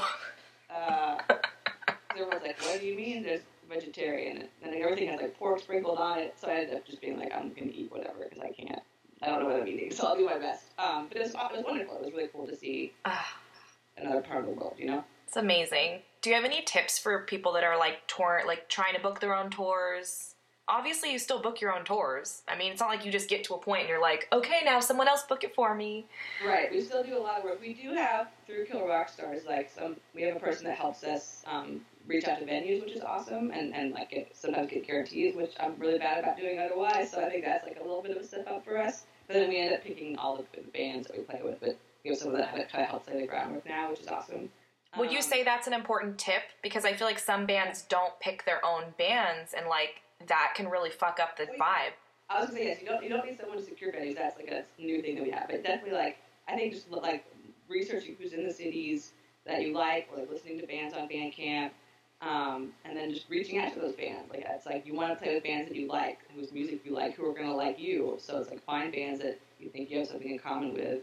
uh, 0.75 1.19
everyone's 2.11 2.43
like, 2.43 2.61
"What 2.63 2.81
do 2.81 2.87
you 2.87 2.97
mean 2.97 3.23
there's 3.25 3.41
vegetarian?" 3.69 4.49
And 4.63 4.73
then 4.73 4.83
everything 4.83 5.09
has 5.09 5.21
like 5.21 5.37
pork 5.37 5.61
sprinkled 5.61 5.99
on 5.99 6.19
it. 6.19 6.35
So 6.41 6.49
I 6.49 6.55
ended 6.55 6.77
up 6.77 6.87
just 6.87 7.01
being 7.01 7.19
like, 7.19 7.33
"I'm 7.35 7.53
gonna 7.53 7.73
eat 7.73 7.91
whatever 7.91 8.19
because 8.29 8.39
I 8.39 8.53
can't. 8.53 8.81
I 9.21 9.27
don't 9.27 9.41
know 9.41 9.47
what 9.47 9.61
I'm 9.61 9.69
eating, 9.69 9.91
so 9.93 10.07
I'll 10.07 10.17
do 10.17 10.25
my 10.27 10.39
best." 10.39 10.65
Um, 10.79 11.07
but 11.09 11.17
it 11.17 11.21
was, 11.23 11.31
it 11.35 11.57
was 11.57 11.65
wonderful. 11.65 11.97
It 11.97 12.05
was 12.05 12.13
really 12.13 12.29
cool 12.33 12.47
to 12.47 12.57
see 12.57 12.93
another 13.97 14.21
part 14.21 14.41
of 14.41 14.47
the 14.47 14.53
world. 14.53 14.75
You 14.79 14.87
know. 14.87 15.05
it's 15.27 15.37
amazing. 15.37 16.01
Do 16.21 16.31
you 16.31 16.37
have 16.37 16.45
any 16.45 16.63
tips 16.63 16.99
for 16.99 17.21
people 17.25 17.53
that 17.53 17.65
are 17.65 17.79
like 17.79 18.07
tour 18.07 18.43
like 18.47 18.69
trying 18.69 18.95
to 18.95 19.01
book 19.01 19.21
their 19.21 19.35
own 19.35 19.51
tours? 19.51 20.35
Obviously, 20.69 21.13
you 21.13 21.19
still 21.19 21.43
book 21.43 21.61
your 21.61 21.77
own 21.77 21.85
tours. 21.85 22.43
I 22.49 22.57
mean, 22.57 22.71
it's 22.71 22.81
not 22.81 22.89
like 22.89 23.05
you 23.05 23.11
just 23.11 23.29
get 23.29 23.43
to 23.45 23.55
a 23.55 23.59
point 23.59 23.81
and 23.81 23.89
you're 23.89 24.01
like, 24.01 24.29
okay, 24.33 24.61
now 24.65 24.79
someone 24.79 25.09
else 25.09 25.25
book 25.25 25.43
it 25.43 25.55
for 25.57 25.75
me. 25.75 26.07
Right. 26.47 26.71
We 26.71 26.81
still 26.81 27.03
do 27.03 27.19
a 27.19 27.21
lot 27.21 27.39
of 27.39 27.45
work. 27.45 27.61
We 27.61 27.75
do 27.75 27.93
have 27.95 28.29
through 28.47 28.67
Kill 28.67 28.87
Rock 28.87 29.09
Stars, 29.09 29.43
like 29.45 29.71
some. 29.71 29.97
We 30.15 30.23
have 30.23 30.37
a 30.37 30.41
person 30.41 30.65
that 30.67 30.77
helps 30.77 31.03
us 31.03 31.43
um, 31.47 31.81
reach 32.07 32.27
out 32.27 32.39
to 32.39 32.45
venues, 32.45 32.85
which 32.85 32.93
is 32.93 33.03
awesome, 33.03 33.51
and 33.51 33.75
and 33.75 33.93
like 33.93 34.11
get, 34.11 34.37
sometimes 34.37 34.71
get 34.71 34.87
guarantees, 34.87 35.35
which 35.35 35.53
I'm 35.59 35.75
really 35.79 35.99
bad 35.99 36.23
about 36.23 36.37
doing 36.37 36.59
otherwise. 36.59 37.11
So 37.11 37.21
I 37.21 37.29
think 37.29 37.45
that's 37.45 37.67
like 37.67 37.79
a 37.81 37.83
little 37.83 38.03
bit 38.03 38.17
of 38.17 38.23
a 38.23 38.27
step 38.27 38.47
up 38.49 38.65
for 38.65 38.79
us. 38.79 39.05
But 39.27 39.35
then 39.35 39.49
we 39.49 39.59
end 39.59 39.75
up 39.75 39.83
picking 39.83 40.17
all 40.17 40.37
the, 40.37 40.45
the 40.55 40.67
bands 40.69 41.09
that 41.09 41.17
we 41.17 41.25
play 41.25 41.41
with, 41.43 41.61
but 41.61 41.77
we 42.05 42.11
have 42.11 42.19
someone 42.19 42.41
that 42.41 42.71
kind 42.71 42.83
of 42.85 42.91
helps 42.91 43.09
lay 43.09 43.21
the 43.21 43.27
groundwork 43.27 43.67
now, 43.67 43.91
which 43.91 44.01
is 44.01 44.09
awesome. 44.09 44.51
Would 44.99 45.11
you 45.11 45.19
Um, 45.19 45.23
say 45.23 45.43
that's 45.43 45.67
an 45.67 45.73
important 45.73 46.19
tip? 46.19 46.43
Because 46.63 46.85
I 46.85 46.93
feel 46.93 47.07
like 47.07 47.19
some 47.19 47.47
bands 47.47 47.83
don't 47.83 48.19
pick 48.21 48.45
their 48.45 48.65
own 48.65 48.95
bands, 48.99 49.55
and 49.55 49.67
like 49.69 50.03
that 50.27 50.53
can 50.55 50.69
really 50.69 50.91
fuck 50.91 51.19
up 51.21 51.37
the 51.37 51.47
vibe. 51.59 51.93
I 52.29 52.41
was 52.41 52.49
gonna 52.49 52.59
say 52.61 52.67
yes. 52.67 52.81
You 52.83 52.89
don't 52.89 53.03
you 53.03 53.09
don't 53.09 53.25
need 53.25 53.39
someone 53.39 53.59
to 53.59 53.65
secure 53.65 53.93
venues. 53.93 54.17
That's 54.17 54.37
like 54.37 54.51
a 54.51 54.65
new 54.81 55.01
thing 55.03 55.17
that 55.17 55.25
we 55.25 55.31
have. 55.31 55.49
But 55.49 55.63
definitely 55.63 55.99
like 55.99 56.19
I 56.49 56.57
think 56.57 56.73
just 56.75 56.91
like 56.91 57.25
researching 57.69 58.17
who's 58.21 58.33
in 58.33 58.45
the 58.47 58.53
cities 58.53 59.13
that 59.47 59.63
you 59.63 59.73
like, 59.73 60.09
or 60.13 60.19
like 60.19 60.31
listening 60.31 60.61
to 60.61 60.67
bands 60.67 60.95
on 60.95 61.09
Bandcamp, 61.09 61.71
um, 62.21 62.73
and 62.85 62.97
then 62.97 63.13
just 63.13 63.29
reaching 63.29 63.59
out 63.59 63.73
to 63.75 63.81
those 63.81 63.95
bands. 63.95 64.31
Like 64.31 64.45
it's 64.49 64.67
like 64.67 64.87
you 64.87 64.95
want 64.95 65.11
to 65.17 65.23
play 65.25 65.35
with 65.35 65.43
bands 65.45 65.69
that 65.69 65.77
you 65.77 65.89
like, 65.89 66.19
whose 66.35 66.53
music 66.53 66.81
you 66.85 66.93
like, 66.95 67.15
who 67.15 67.29
are 67.29 67.33
gonna 67.35 67.55
like 67.55 67.79
you. 67.79 68.17
So 68.19 68.39
it's 68.39 68.51
like 68.51 68.63
find 68.63 68.93
bands 68.93 69.21
that 69.21 69.39
you 69.59 69.69
think 69.71 69.91
you 69.91 69.99
have 69.99 70.09
something 70.09 70.31
in 70.31 70.39
common 70.39 70.75
with. 70.75 71.01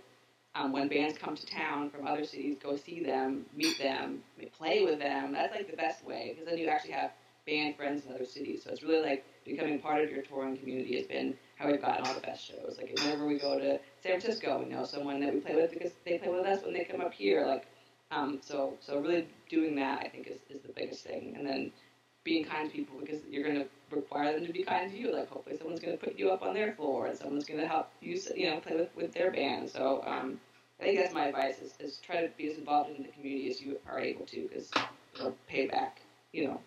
Um, 0.56 0.72
when 0.72 0.88
bands 0.88 1.18
come 1.18 1.36
to 1.36 1.45
town 1.45 1.89
from 1.89 2.08
other 2.08 2.26
cities, 2.26 2.58
go 2.62 2.76
see 2.76 3.04
them, 3.04 3.45
meet 3.56 3.78
them, 3.78 4.24
play 4.58 4.84
with 4.84 5.00
them. 5.00 5.32
That's 5.32 5.54
like 5.54 5.70
the 5.70 5.78
best 5.78 6.04
way 6.04 6.34
because 6.34 6.50
then 6.50 6.58
you 6.58 6.68
actually 6.68 6.91
have 6.91 7.12
band 7.45 7.76
friends 7.76 8.06
in 8.06 8.14
other 8.14 8.26
cities. 8.26 8.64
So 8.64 8.72
it's 8.72 8.84
really 8.84 9.02
like 9.02 9.26
becoming 9.45 9.80
part 9.80 10.04
of 10.04 10.12
your 10.12 10.22
touring 10.22 10.58
community 10.58 10.95
has 10.97 11.06
been 11.06 11.36
how 11.58 11.70
we've 11.70 11.82
gotten 11.82 12.06
all 12.06 12.14
the 12.14 12.22
best 12.22 12.45
shows. 12.45 12.78
Like 12.78 12.93
whenever 12.93 13.26
we 13.26 13.39
go 13.39 13.58
to 13.58 13.80
San 14.02 14.20
Francisco, 14.20 14.60
we 14.60 14.70
know 14.70 14.86
someone 14.86 15.20
that 15.22 15.34
we 15.34 15.39
play 15.39 15.56
with 15.56 15.72
because 15.72 15.91
they 16.06 16.18
play 16.18 16.30
with 16.30 16.45
us 16.45 16.64
when 16.64 16.74
they 16.74 16.84
come 16.84 17.02
up 17.02 17.14
here. 17.14 17.45
Like, 17.45 17.68
um, 18.12 18.39
so 18.41 18.74
so 18.80 19.00
really 19.00 19.28
doing 19.50 19.76
that 19.76 20.00
I 20.04 20.10
think 20.10 20.28
is, 20.28 20.39
is 20.50 20.62
the 20.62 20.74
biggest 20.74 21.04
thing. 21.04 21.36
And 21.38 21.45
then 21.45 21.72
being 22.30 22.46
kind 22.46 22.70
to 22.70 22.76
people 22.76 22.96
because 23.00 23.20
you're 23.28 23.44
going 23.44 23.56
to 23.56 23.66
require 23.90 24.34
them 24.34 24.46
to 24.46 24.54
be 24.54 24.62
kind 24.62 24.92
to 24.92 24.98
you. 24.98 25.12
Like 25.12 25.30
hopefully 25.30 25.58
someone's 25.58 25.80
going 25.80 25.98
to 25.98 26.06
put 26.06 26.18
you 26.18 26.30
up 26.30 26.44
on 26.44 26.54
their 26.54 26.74
floor 26.74 27.08
and 27.08 27.18
someone's 27.18 27.46
going 27.46 27.60
to 27.60 27.68
help 27.68 27.90
you 28.02 28.20
you 28.36 28.52
know 28.52 28.60
play 28.60 28.76
with, 28.76 28.96
with 28.96 29.14
their 29.14 29.32
band. 29.32 29.70
So 29.72 30.04
um, 30.06 30.40
I 30.80 30.84
think 30.84 31.00
that's 31.00 31.14
my 31.14 31.26
advice 31.26 31.60
is, 31.60 31.74
is 31.80 31.98
try 31.98 32.22
to 32.22 32.30
be 32.38 32.52
as 32.52 32.58
involved 32.58 32.92
in 32.96 33.02
the 33.02 33.10
community 33.10 33.50
as 33.50 33.60
you 33.60 33.80
are 33.90 34.00
able 34.00 34.26
to 34.28 34.48
because 34.48 34.70
it'll 35.16 35.36
pay 35.48 35.66
back. 35.66 36.02
You 36.32 36.48
know, 36.48 36.62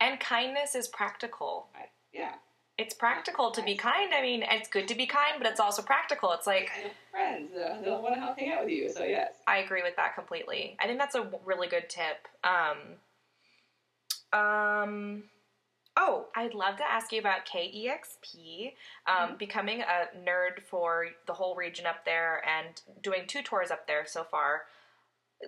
And 0.00 0.20
kindness 0.20 0.74
is 0.74 0.88
practical. 0.88 1.68
I, 1.74 1.86
yeah. 2.12 2.34
It's 2.76 2.92
practical 2.92 3.50
to 3.52 3.62
be 3.62 3.74
kind. 3.74 4.12
I 4.12 4.20
mean, 4.20 4.44
it's 4.50 4.68
good 4.68 4.88
to 4.88 4.94
be 4.94 5.06
kind, 5.06 5.34
but 5.38 5.46
it's 5.46 5.60
also 5.60 5.80
practical. 5.80 6.32
It's 6.32 6.46
like 6.46 6.70
I 6.76 6.80
have 6.82 6.92
friends 7.10 7.50
that 7.54 7.82
they'll 7.82 8.02
want 8.02 8.14
to 8.16 8.20
help 8.20 8.38
hang 8.38 8.52
out 8.52 8.64
with 8.64 8.72
you. 8.72 8.90
So 8.92 9.04
yes. 9.04 9.32
I 9.46 9.58
agree 9.58 9.82
with 9.82 9.96
that 9.96 10.14
completely. 10.14 10.76
I 10.80 10.86
think 10.86 10.98
that's 10.98 11.14
a 11.14 11.30
really 11.46 11.68
good 11.68 11.88
tip. 11.88 12.28
Um, 12.44 12.76
um, 14.32 15.24
oh, 15.96 16.26
I'd 16.34 16.54
love 16.54 16.76
to 16.78 16.90
ask 16.90 17.12
you 17.12 17.20
about 17.20 17.46
KEXP, 17.46 18.72
um, 19.06 19.36
becoming 19.38 19.82
a 19.82 20.16
nerd 20.26 20.62
for 20.68 21.08
the 21.26 21.34
whole 21.34 21.54
region 21.54 21.86
up 21.86 22.04
there 22.04 22.42
and 22.48 22.80
doing 23.02 23.22
two 23.26 23.42
tours 23.42 23.70
up 23.70 23.86
there 23.86 24.06
so 24.06 24.24
far. 24.24 24.62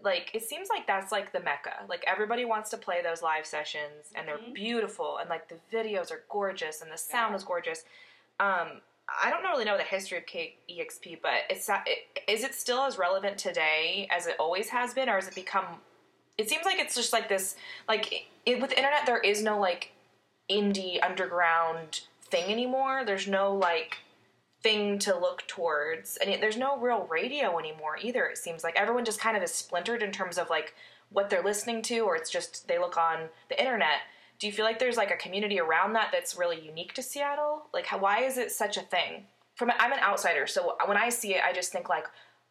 Like, 0.03 0.31
it 0.35 0.43
seems 0.43 0.69
like 0.69 0.87
that's 0.87 1.13
like 1.13 1.33
the 1.33 1.41
mecca. 1.41 1.85
Like, 1.89 2.05
everybody 2.07 2.45
wants 2.45 2.69
to 2.71 2.77
play 2.77 3.01
those 3.03 3.23
live 3.23 3.47
sessions, 3.47 4.13
and 4.15 4.27
they're 4.27 4.39
Mhm. 4.39 4.53
beautiful, 4.55 5.19
and 5.19 5.31
like 5.31 5.49
the 5.49 5.61
videos 5.73 6.11
are 6.11 6.25
gorgeous, 6.29 6.83
and 6.83 6.91
the 6.91 6.99
sound 6.99 7.33
Yeah. 7.33 7.37
is 7.37 7.45
gorgeous. 7.45 7.85
Um, 8.41 8.83
I 9.09 9.31
don't 9.31 9.43
really 9.45 9.65
know 9.65 9.77
the 9.77 9.85
history 9.85 10.19
of 10.19 10.27
KEXP, 10.27 11.17
but 11.23 11.45
it's 11.49 11.69
not, 11.69 11.87
it, 11.87 12.23
is 12.27 12.43
it 12.43 12.55
still 12.55 12.85
as 12.85 12.99
relevant 12.99 13.39
today 13.39 14.09
as 14.11 14.27
it 14.27 14.37
always 14.41 14.71
has 14.71 14.95
been, 14.95 15.09
or 15.09 15.15
has 15.15 15.29
it 15.29 15.35
become? 15.35 15.83
It 16.37 16.49
seems 16.49 16.65
like 16.65 16.79
it's 16.79 16.95
just 16.95 17.13
like 17.13 17.29
this. 17.29 17.57
Like 17.89 18.27
it, 18.45 18.61
with 18.61 18.71
the 18.71 18.77
internet, 18.77 19.07
there 19.07 19.21
is 19.21 19.43
no 19.43 19.59
like 19.59 19.93
indie 20.51 21.03
underground 21.03 22.01
thing 22.25 22.51
anymore. 22.51 23.05
There's 23.05 23.29
no 23.29 23.55
like 23.55 23.99
thing 24.63 24.99
to 24.99 25.17
look 25.17 25.47
towards, 25.47 26.17
and 26.17 26.31
it, 26.31 26.41
there's 26.41 26.57
no 26.57 26.79
real 26.79 27.07
radio 27.11 27.59
anymore 27.59 27.99
either. 28.03 28.25
It 28.27 28.39
seems 28.39 28.65
like 28.65 28.77
everyone 28.77 29.05
just 29.05 29.21
kind 29.21 29.37
of 29.37 29.43
is 29.43 29.53
splintered 29.53 30.03
in 30.03 30.11
terms 30.11 30.39
of 30.39 30.51
like 30.51 30.75
what 31.11 31.31
they're 31.31 31.45
listening 31.45 31.83
to, 31.83 32.01
or 32.01 32.17
it's 32.17 32.31
just 32.31 32.67
they 32.67 32.79
look 32.79 32.97
on 32.97 33.29
the 33.49 33.59
internet. 33.59 34.01
Do 34.41 34.49
you 34.49 34.53
feel 34.53 34.65
like 34.65 34.79
there's 34.81 34.97
like 34.97 35.13
a 35.13 35.17
community 35.17 35.61
around 35.61 35.93
that 35.93 36.09
that's 36.13 36.37
really 36.37 36.61
unique 36.61 36.93
to 36.95 37.03
Seattle? 37.03 37.67
Like, 37.73 37.87
how, 37.87 37.99
why 37.99 38.25
is 38.25 38.37
it 38.37 38.51
such 38.51 38.77
a 38.77 38.83
thing? 38.83 39.27
From 39.55 39.71
I'm 39.79 39.93
an 39.93 40.01
outsider, 40.01 40.49
so 40.49 40.77
when 40.87 40.97
I 40.97 41.11
see 41.11 41.35
it, 41.35 41.43
I 41.45 41.53
just 41.53 41.71
think 41.71 41.89
like, 41.89 42.07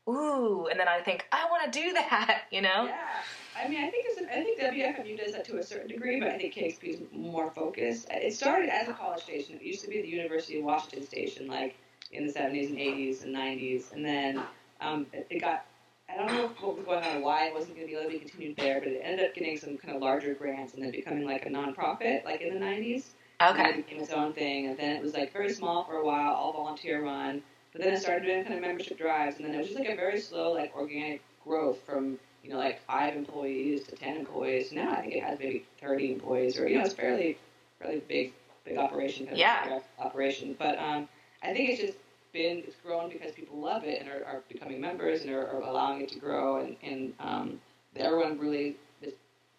ooh, 0.08 0.68
and 0.68 0.80
then 0.80 0.88
I 0.88 1.02
think 1.02 1.26
I 1.32 1.46
want 1.52 1.72
to 1.72 1.80
do 1.80 1.94
that, 1.94 2.44
you 2.52 2.62
know? 2.62 2.86
Yeah. 2.86 3.10
I 3.56 3.68
mean, 3.68 3.84
I 3.84 3.90
think 3.90 4.06
it's, 4.08 4.20
I 4.22 4.44
think 4.44 4.60
WFMU 4.60 5.18
does 5.18 5.34
that 5.34 5.46
to 5.46 5.58
a 5.58 5.64
certain 5.64 5.88
degree, 5.88 6.20
but 6.20 6.30
I 6.30 6.38
think 6.38 6.54
KEXP 6.56 6.84
is 6.84 7.00
more 7.12 7.52
focused. 7.52 8.08
It 8.10 8.34
started 8.34 8.70
as 8.70 8.88
a 8.88 8.94
college 8.94 9.22
station. 9.24 9.56
It 9.56 9.62
used 9.64 9.82
to 9.84 9.90
be 9.90 10.02
the 10.02 10.08
University 10.08 10.58
of 10.58 10.64
Washington 10.64 11.06
station, 11.06 11.48
like 11.48 11.76
in 12.12 12.26
the 12.26 12.34
70s 12.34 12.70
and 12.70 12.78
80s 12.78 13.24
and 13.24 13.36
90s, 13.36 13.92
and 13.94 14.06
then 14.06 14.44
um, 14.82 15.06
it, 15.14 15.28
it 15.30 15.40
got. 15.42 15.66
I 16.10 16.18
don't 16.18 16.28
know 16.28 16.48
what 16.60 16.76
was 16.78 16.86
going 16.86 17.04
on, 17.04 17.22
why 17.22 17.46
it 17.48 17.54
wasn't 17.54 17.76
going 17.76 17.88
to 17.88 17.94
be 17.94 17.98
able 17.98 18.12
to 18.12 18.20
be 18.20 18.20
continued 18.20 18.58
there, 18.58 18.80
but 18.80 18.90
it 18.90 19.02
ended 19.04 19.26
up 19.26 19.34
getting 19.34 19.58
some 19.58 19.78
kind 19.78 19.96
of 19.96 20.02
larger 20.02 20.34
grants 20.34 20.74
and 20.74 20.84
then 20.84 20.92
becoming 20.92 21.26
like 21.26 21.46
a 21.46 21.50
nonprofit, 21.50 22.26
like 22.26 22.42
in 22.42 22.54
the 22.54 22.64
90s. 22.64 23.06
And 23.40 23.60
Okay. 23.60 23.70
it 23.70 23.76
became 23.86 24.02
its 24.02 24.12
own 24.12 24.34
thing, 24.34 24.68
and 24.68 24.78
then 24.78 24.96
it 24.98 25.02
was 25.02 25.14
like 25.14 25.32
very 25.34 25.52
small 25.54 25.86
for 25.86 25.96
a 25.96 26.06
while, 26.06 26.34
all 26.34 26.52
volunteer 26.54 27.04
run. 27.04 27.42
But 27.72 27.82
then 27.82 27.94
it 27.94 28.02
started 28.02 28.26
doing 28.26 28.44
kind 28.44 28.56
of 28.56 28.62
membership 28.62 28.98
drives, 28.98 29.38
and 29.38 29.46
then 29.46 29.56
it 29.56 29.58
was 29.58 29.68
just 29.68 29.80
like 29.80 29.90
a 29.90 29.96
very 29.96 30.20
slow, 30.20 30.52
like 30.52 30.76
organic 30.76 31.22
growth 31.44 31.80
from 31.86 32.20
you 32.44 32.50
know 32.50 32.58
like 32.58 32.82
five 32.86 33.16
employees 33.16 33.86
to 33.86 33.96
ten 33.96 34.18
employees. 34.18 34.72
Now 34.72 34.92
I 34.92 35.02
think 35.02 35.14
it 35.14 35.24
has 35.24 35.40
maybe 35.40 35.66
thirty 35.82 36.12
employees, 36.12 36.60
or 36.60 36.68
you 36.68 36.78
know 36.78 36.84
it's 36.84 36.94
fairly 36.94 37.38
fairly 37.80 38.02
big 38.08 38.34
big 38.66 38.78
operation. 38.78 39.28
Yeah. 39.34 39.80
operation. 40.00 40.56
But 40.60 40.78
um, 40.78 41.08
I 41.42 41.54
think 41.54 41.70
it's 41.70 41.82
just 41.82 41.98
been 42.34 42.60
it's 42.60 42.76
grown 42.86 43.10
because 43.10 43.32
people 43.32 43.60
love 43.60 43.84
it 43.84 44.02
and 44.02 44.10
are, 44.10 44.26
are 44.26 44.44
becoming 44.50 44.82
members 44.82 45.22
and 45.22 45.32
are, 45.32 45.48
are 45.48 45.62
allowing 45.62 46.02
it 46.02 46.10
to 46.10 46.20
grow, 46.20 46.58
and 46.58 46.76
and 46.84 47.14
um, 47.20 47.60
everyone 47.96 48.38
really 48.38 48.76
is 49.02 49.14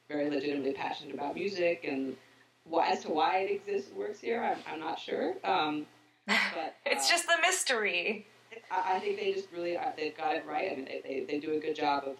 very 0.08 0.28
legitimately 0.28 0.72
passionate 0.72 1.14
about 1.14 1.34
music 1.34 1.84
and. 1.88 2.16
Why, 2.66 2.88
as 2.88 3.00
to 3.00 3.10
why 3.10 3.40
it 3.40 3.50
exists 3.50 3.90
and 3.90 3.98
works 3.98 4.20
here, 4.20 4.42
I'm, 4.42 4.56
I'm 4.72 4.80
not 4.80 4.98
sure. 4.98 5.34
Um, 5.44 5.84
but 6.26 6.74
It's 6.86 7.06
uh, 7.06 7.10
just 7.10 7.26
the 7.26 7.36
mystery. 7.42 8.26
I, 8.70 8.96
I 8.96 8.98
think 9.00 9.18
they 9.18 9.34
just 9.34 9.48
really 9.52 9.76
uh, 9.76 9.90
they've 9.94 10.16
got 10.16 10.34
it 10.36 10.46
right. 10.46 10.72
I 10.72 10.76
mean, 10.76 10.86
they, 10.86 11.02
they, 11.04 11.24
they 11.24 11.38
do 11.38 11.52
a 11.52 11.58
good 11.58 11.76
job 11.76 12.04
of 12.06 12.16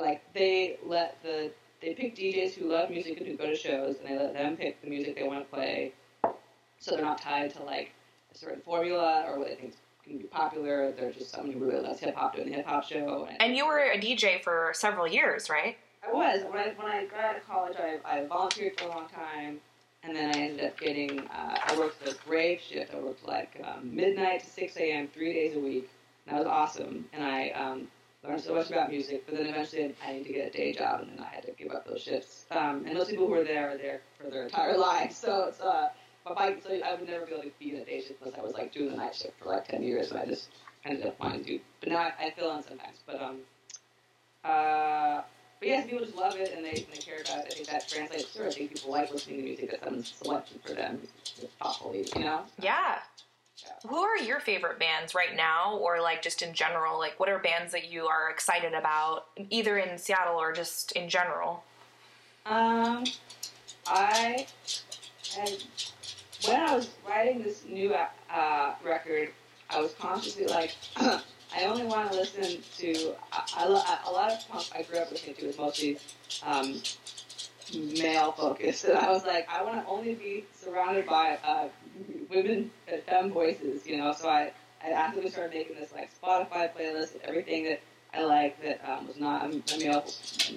like 0.00 0.22
they 0.34 0.78
let 0.84 1.22
the 1.22 1.50
they 1.80 1.94
pick 1.94 2.16
DJs 2.16 2.54
who 2.54 2.70
love 2.72 2.90
music 2.90 3.18
and 3.18 3.26
who 3.26 3.36
go 3.36 3.46
to 3.46 3.56
shows, 3.56 3.96
and 3.98 4.08
they 4.08 4.18
let 4.18 4.34
them 4.34 4.56
pick 4.56 4.80
the 4.82 4.88
music 4.88 5.16
they 5.16 5.22
want 5.22 5.48
to 5.48 5.54
play. 5.54 5.92
So 6.80 6.92
they're 6.92 7.04
not 7.04 7.20
tied 7.20 7.54
to 7.54 7.62
like 7.62 7.92
a 8.34 8.38
certain 8.38 8.60
formula 8.60 9.24
or 9.28 9.38
what 9.38 9.48
they 9.48 9.54
think 9.54 9.74
can 10.04 10.18
be 10.18 10.24
popular. 10.24 10.92
They're 10.92 11.12
just 11.12 11.30
someone 11.30 11.52
who 11.52 11.64
really 11.64 11.80
loves 11.80 12.00
hip 12.00 12.14
hop 12.14 12.34
doing 12.34 12.50
the 12.50 12.56
hip 12.56 12.66
hop 12.66 12.84
show. 12.84 13.26
And, 13.28 13.40
And 13.40 13.56
you 13.56 13.66
were 13.66 13.78
a 13.78 13.98
DJ 13.98 14.42
for 14.42 14.72
several 14.74 15.06
years, 15.06 15.48
right? 15.50 15.76
I 16.06 16.12
was 16.12 16.42
when 16.44 16.58
I 16.58 16.74
when 16.76 16.86
I 16.86 17.04
got 17.06 17.20
out 17.20 17.36
of 17.36 17.46
college. 17.46 17.76
I, 17.78 17.98
I 18.04 18.26
volunteered 18.26 18.78
for 18.78 18.86
a 18.86 18.88
long 18.88 19.08
time, 19.08 19.60
and 20.02 20.16
then 20.16 20.34
I 20.34 20.38
ended 20.38 20.64
up 20.64 20.78
getting. 20.78 21.20
Uh, 21.20 21.58
I 21.66 21.76
worked 21.78 22.04
the 22.04 22.16
grave 22.26 22.60
shift. 22.60 22.94
I 22.94 22.98
worked 22.98 23.26
like 23.26 23.60
um, 23.64 23.94
midnight 23.94 24.40
to 24.40 24.46
six 24.46 24.76
a.m. 24.76 25.08
three 25.08 25.32
days 25.32 25.56
a 25.56 25.60
week. 25.60 25.90
And 26.26 26.36
that 26.36 26.44
was 26.44 26.48
awesome, 26.48 27.06
and 27.12 27.24
I 27.24 27.50
um, 27.50 27.88
learned 28.28 28.42
so 28.42 28.54
much 28.54 28.70
about 28.70 28.90
music. 28.90 29.24
But 29.26 29.36
then 29.36 29.46
eventually, 29.46 29.94
I 30.04 30.12
needed 30.12 30.26
to 30.26 30.32
get 30.32 30.46
a 30.48 30.50
day 30.50 30.72
job, 30.72 31.00
and 31.00 31.10
then 31.10 31.20
I 31.20 31.34
had 31.34 31.44
to 31.44 31.52
give 31.52 31.72
up 31.72 31.86
those 31.86 32.02
shifts. 32.02 32.46
Um, 32.50 32.84
and 32.86 32.96
those 32.96 33.08
people 33.08 33.26
who 33.26 33.34
are 33.34 33.44
there 33.44 33.70
are 33.70 33.78
there 33.78 34.00
for 34.20 34.30
their 34.30 34.44
entire 34.44 34.76
lives. 34.88 35.16
So 35.16 35.46
it's 35.48 35.60
uh, 35.60 35.88
I 36.26 36.56
so 36.60 36.70
I 36.84 36.94
would 36.94 37.08
never 37.08 37.26
be 37.26 37.32
able 37.32 37.42
to 37.44 37.50
be 37.58 37.70
in 37.74 37.76
a 37.76 37.84
day 37.84 38.00
shift 38.00 38.20
unless 38.22 38.38
I 38.38 38.42
was 38.42 38.52
like 38.52 38.72
doing 38.72 38.90
the 38.90 38.96
night 38.96 39.14
shift 39.14 39.38
for 39.42 39.48
like 39.48 39.68
ten 39.68 39.82
years, 39.82 40.10
and 40.10 40.20
I 40.20 40.26
just 40.26 40.50
ended 40.84 41.06
up 41.06 41.18
wanting 41.18 41.44
to. 41.44 41.60
But 41.80 41.88
now 41.90 41.98
I, 41.98 42.26
I 42.26 42.30
fill 42.36 42.54
in 42.56 42.62
sometimes. 42.62 42.98
But 43.06 43.22
um, 43.22 43.38
uh. 44.44 45.22
But 45.60 45.68
yes, 45.68 45.86
people 45.86 46.04
just 46.04 46.16
love 46.16 46.36
it 46.36 46.52
and 46.54 46.64
they, 46.64 46.86
they 46.88 46.98
care 46.98 47.20
about 47.20 47.38
it. 47.38 47.46
I 47.50 47.54
think 47.56 47.66
that 47.66 47.88
translates 47.88 48.26
through. 48.26 48.46
I 48.46 48.50
think 48.50 48.74
people 48.74 48.92
like 48.92 49.10
listening 49.12 49.38
to 49.38 49.42
music 49.42 49.72
that 49.72 49.82
someone's 49.82 50.14
selected 50.22 50.60
for 50.64 50.72
them 50.72 51.00
thoughtfully, 51.60 52.06
you 52.14 52.20
know? 52.22 52.42
Yeah. 52.60 53.00
Who 53.86 53.96
are 53.96 54.18
your 54.18 54.40
favorite 54.40 54.78
bands 54.78 55.14
right 55.14 55.34
now, 55.36 55.76
or 55.76 56.00
like 56.00 56.22
just 56.22 56.42
in 56.42 56.54
general? 56.54 56.98
Like, 56.98 57.18
what 57.18 57.28
are 57.28 57.38
bands 57.38 57.72
that 57.72 57.90
you 57.90 58.06
are 58.06 58.30
excited 58.30 58.74
about, 58.74 59.26
either 59.50 59.78
in 59.78 59.98
Seattle 59.98 60.36
or 60.36 60.52
just 60.52 60.92
in 60.92 61.08
general? 61.08 61.64
Um, 62.46 63.04
I 63.86 64.46
had 65.36 65.62
when 66.46 66.56
I 66.56 66.74
was 66.74 66.88
writing 67.08 67.42
this 67.42 67.64
new 67.68 67.94
uh, 68.30 68.74
record, 68.84 69.30
I 69.70 69.80
was 69.80 69.92
consciously 69.94 70.46
like, 70.46 70.74
I 70.96 71.64
only 71.64 71.84
want 71.84 72.10
to 72.12 72.16
listen 72.16 72.62
to. 72.78 73.14
I, 73.32 73.42
I, 73.56 73.98
a 74.06 74.10
lot 74.10 74.32
of 74.32 74.48
punk 74.48 74.66
I 74.74 74.82
grew 74.82 74.98
up 74.98 75.10
listening 75.10 75.36
to 75.36 75.46
was 75.46 75.58
mostly 75.58 75.98
um, 76.44 76.80
male 77.74 78.32
focused, 78.32 78.84
and 78.84 78.98
I 78.98 79.10
was 79.10 79.24
like, 79.24 79.48
I 79.48 79.62
want 79.62 79.84
to 79.84 79.90
only 79.90 80.14
be 80.14 80.44
surrounded 80.54 81.06
by 81.06 81.38
uh, 81.44 81.68
women 82.30 82.70
and 82.86 83.02
femme 83.02 83.30
voices, 83.30 83.86
you 83.86 83.96
know. 83.98 84.12
So 84.12 84.28
I, 84.28 84.52
I 84.84 84.90
actively 84.90 85.30
started 85.30 85.54
making 85.54 85.76
this 85.76 85.92
like 85.92 86.10
Spotify 86.20 86.70
playlist 86.74 87.16
of 87.16 87.22
everything 87.24 87.64
that 87.64 87.80
I 88.14 88.22
like 88.22 88.62
that 88.62 88.80
um, 88.88 89.06
was 89.06 89.18
not 89.18 89.44
a, 89.44 89.78
male 89.78 90.04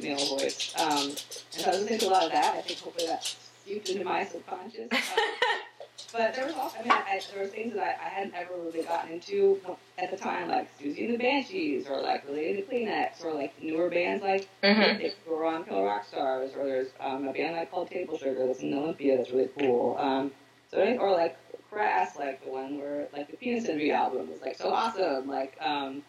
male 0.01 0.37
voice. 0.37 0.73
Um, 0.79 1.09
and 1.09 1.17
so 1.51 1.65
I 1.65 1.69
was 1.69 1.81
listening 1.81 1.99
to 1.99 2.07
a 2.07 2.11
lot 2.11 2.25
of 2.25 2.31
that. 2.31 2.55
I 2.55 2.61
think 2.61 2.79
hopefully 2.79 3.07
that 3.07 3.35
seeped 3.65 3.89
into 3.89 4.05
my 4.05 4.25
subconscious. 4.25 4.91
Um, 4.91 4.99
but 6.11 6.33
there 6.33 6.45
was 6.45 6.55
also, 6.55 6.79
I 6.79 6.83
mean, 6.83 6.91
I, 6.91 7.21
there 7.33 7.43
were 7.43 7.49
things 7.49 7.73
that 7.73 7.99
I, 8.01 8.05
I 8.05 8.09
hadn't 8.09 8.33
ever 8.35 8.53
really 8.57 8.83
gotten 8.83 9.13
into 9.13 9.59
at 9.97 10.11
the 10.11 10.17
time, 10.17 10.49
like 10.49 10.67
Siouxsie 10.77 11.05
and 11.05 11.13
the 11.13 11.17
Banshees, 11.17 11.87
or 11.87 12.01
like 12.01 12.27
related 12.27 12.67
to 12.67 12.73
Kleenex, 12.73 13.23
or 13.23 13.33
like 13.33 13.61
newer 13.61 13.89
bands 13.89 14.23
like 14.23 14.47
mm-hmm. 14.63 15.29
were 15.29 15.45
on 15.45 15.63
Kill 15.63 15.83
Rock 15.83 16.05
Stars, 16.05 16.51
or 16.57 16.65
there's 16.65 16.89
um, 16.99 17.27
a 17.27 17.33
band 17.33 17.55
I 17.55 17.65
called 17.65 17.89
Table 17.89 18.17
Sugar 18.17 18.47
that's 18.47 18.59
in 18.59 18.73
Olympia 18.73 19.17
that's 19.17 19.31
really 19.31 19.49
cool. 19.57 19.97
Um, 19.97 20.31
so 20.69 20.79
or 20.99 21.11
like 21.11 21.37
Crass, 21.69 22.17
like 22.17 22.43
the 22.43 22.51
one 22.51 22.77
where 22.77 23.07
like 23.13 23.31
the 23.31 23.37
Penis 23.37 23.67
Envy 23.69 23.91
album 23.91 24.29
was 24.29 24.41
like 24.41 24.57
so 24.57 24.69
awesome. 24.73 25.27
Like, 25.27 25.55
um, 25.61 26.03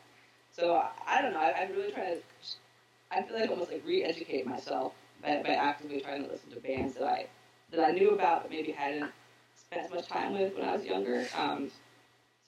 so 0.50 0.74
I, 0.74 0.90
I 1.06 1.22
don't 1.22 1.32
know. 1.32 1.40
I, 1.40 1.52
I'm 1.52 1.72
really 1.72 1.92
trying 1.92 2.16
to. 2.16 2.22
I 3.12 3.22
feel 3.22 3.38
like 3.38 3.50
almost 3.50 3.70
like 3.70 3.82
re-educate 3.86 4.46
myself 4.46 4.94
by, 5.22 5.42
by 5.42 5.50
actively 5.50 6.00
trying 6.00 6.24
to 6.24 6.30
listen 6.30 6.50
to 6.50 6.60
bands 6.60 6.94
that 6.94 7.04
I 7.04 7.26
that 7.70 7.84
I 7.84 7.92
knew 7.92 8.10
about 8.10 8.42
but 8.42 8.50
maybe 8.50 8.72
hadn't 8.72 9.10
spent 9.72 9.86
as 9.86 9.92
much 9.92 10.08
time 10.08 10.32
with 10.34 10.56
when 10.56 10.68
I 10.68 10.76
was 10.76 10.84
younger. 10.84 11.26
Um, 11.36 11.70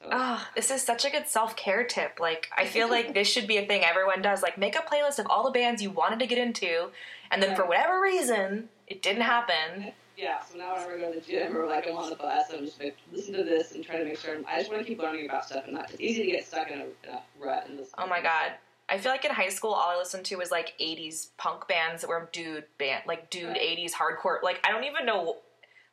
so. 0.02 0.08
Oh, 0.12 0.48
this 0.54 0.70
is 0.70 0.82
such 0.82 1.04
a 1.04 1.10
good 1.10 1.28
self 1.28 1.56
care 1.56 1.84
tip. 1.84 2.18
Like, 2.20 2.50
I 2.56 2.66
feel 2.66 2.88
like 2.88 3.14
this 3.14 3.28
should 3.28 3.46
be 3.46 3.56
a 3.56 3.66
thing 3.66 3.82
everyone 3.84 4.22
does. 4.22 4.42
Like, 4.42 4.58
make 4.58 4.76
a 4.76 4.80
playlist 4.80 5.18
of 5.18 5.26
all 5.28 5.44
the 5.44 5.50
bands 5.50 5.82
you 5.82 5.90
wanted 5.90 6.18
to 6.20 6.26
get 6.26 6.38
into, 6.38 6.90
and 7.30 7.42
then 7.42 7.56
for 7.56 7.66
whatever 7.66 8.00
reason, 8.00 8.68
it 8.86 9.02
didn't 9.02 9.22
happen. 9.22 9.92
Yeah, 10.16 10.40
so 10.40 10.56
now 10.56 10.74
whenever 10.74 10.94
I 10.94 10.98
go 10.98 11.12
to 11.12 11.20
the 11.20 11.26
gym 11.26 11.56
or 11.56 11.66
like 11.66 11.88
I'm 11.88 11.96
on 11.96 12.08
the 12.08 12.16
bus, 12.16 12.46
I'm 12.52 12.64
just 12.64 12.80
like 12.80 12.96
listen 13.12 13.34
to 13.34 13.42
this 13.42 13.72
and 13.72 13.84
try 13.84 13.98
to 13.98 14.04
make 14.04 14.18
sure. 14.18 14.36
I'm, 14.36 14.44
I 14.46 14.58
just 14.58 14.70
want 14.70 14.82
to 14.82 14.88
keep 14.88 15.00
learning 15.00 15.26
about 15.26 15.44
stuff, 15.44 15.64
and 15.64 15.74
not, 15.74 15.90
it's 15.90 16.00
easy 16.00 16.24
to 16.24 16.30
get 16.30 16.46
stuck 16.46 16.70
in 16.70 16.80
a, 16.80 16.84
in 16.84 17.14
a 17.14 17.22
rut. 17.44 17.66
And 17.68 17.80
oh 17.98 18.06
my 18.06 18.22
god, 18.22 18.52
I 18.88 18.98
feel 18.98 19.10
like 19.10 19.24
in 19.24 19.32
high 19.32 19.48
school, 19.48 19.72
all 19.72 19.90
I 19.90 19.96
listened 19.96 20.24
to 20.26 20.36
was 20.36 20.52
like 20.52 20.74
'80s 20.80 21.28
punk 21.36 21.66
bands 21.66 22.02
that 22.02 22.08
were 22.08 22.28
dude 22.32 22.64
band, 22.78 23.02
like 23.08 23.28
dude 23.30 23.48
right. 23.48 23.60
'80s 23.60 23.92
hardcore. 23.92 24.40
Like 24.40 24.60
I 24.64 24.70
don't 24.70 24.84
even 24.84 25.04
know, 25.04 25.38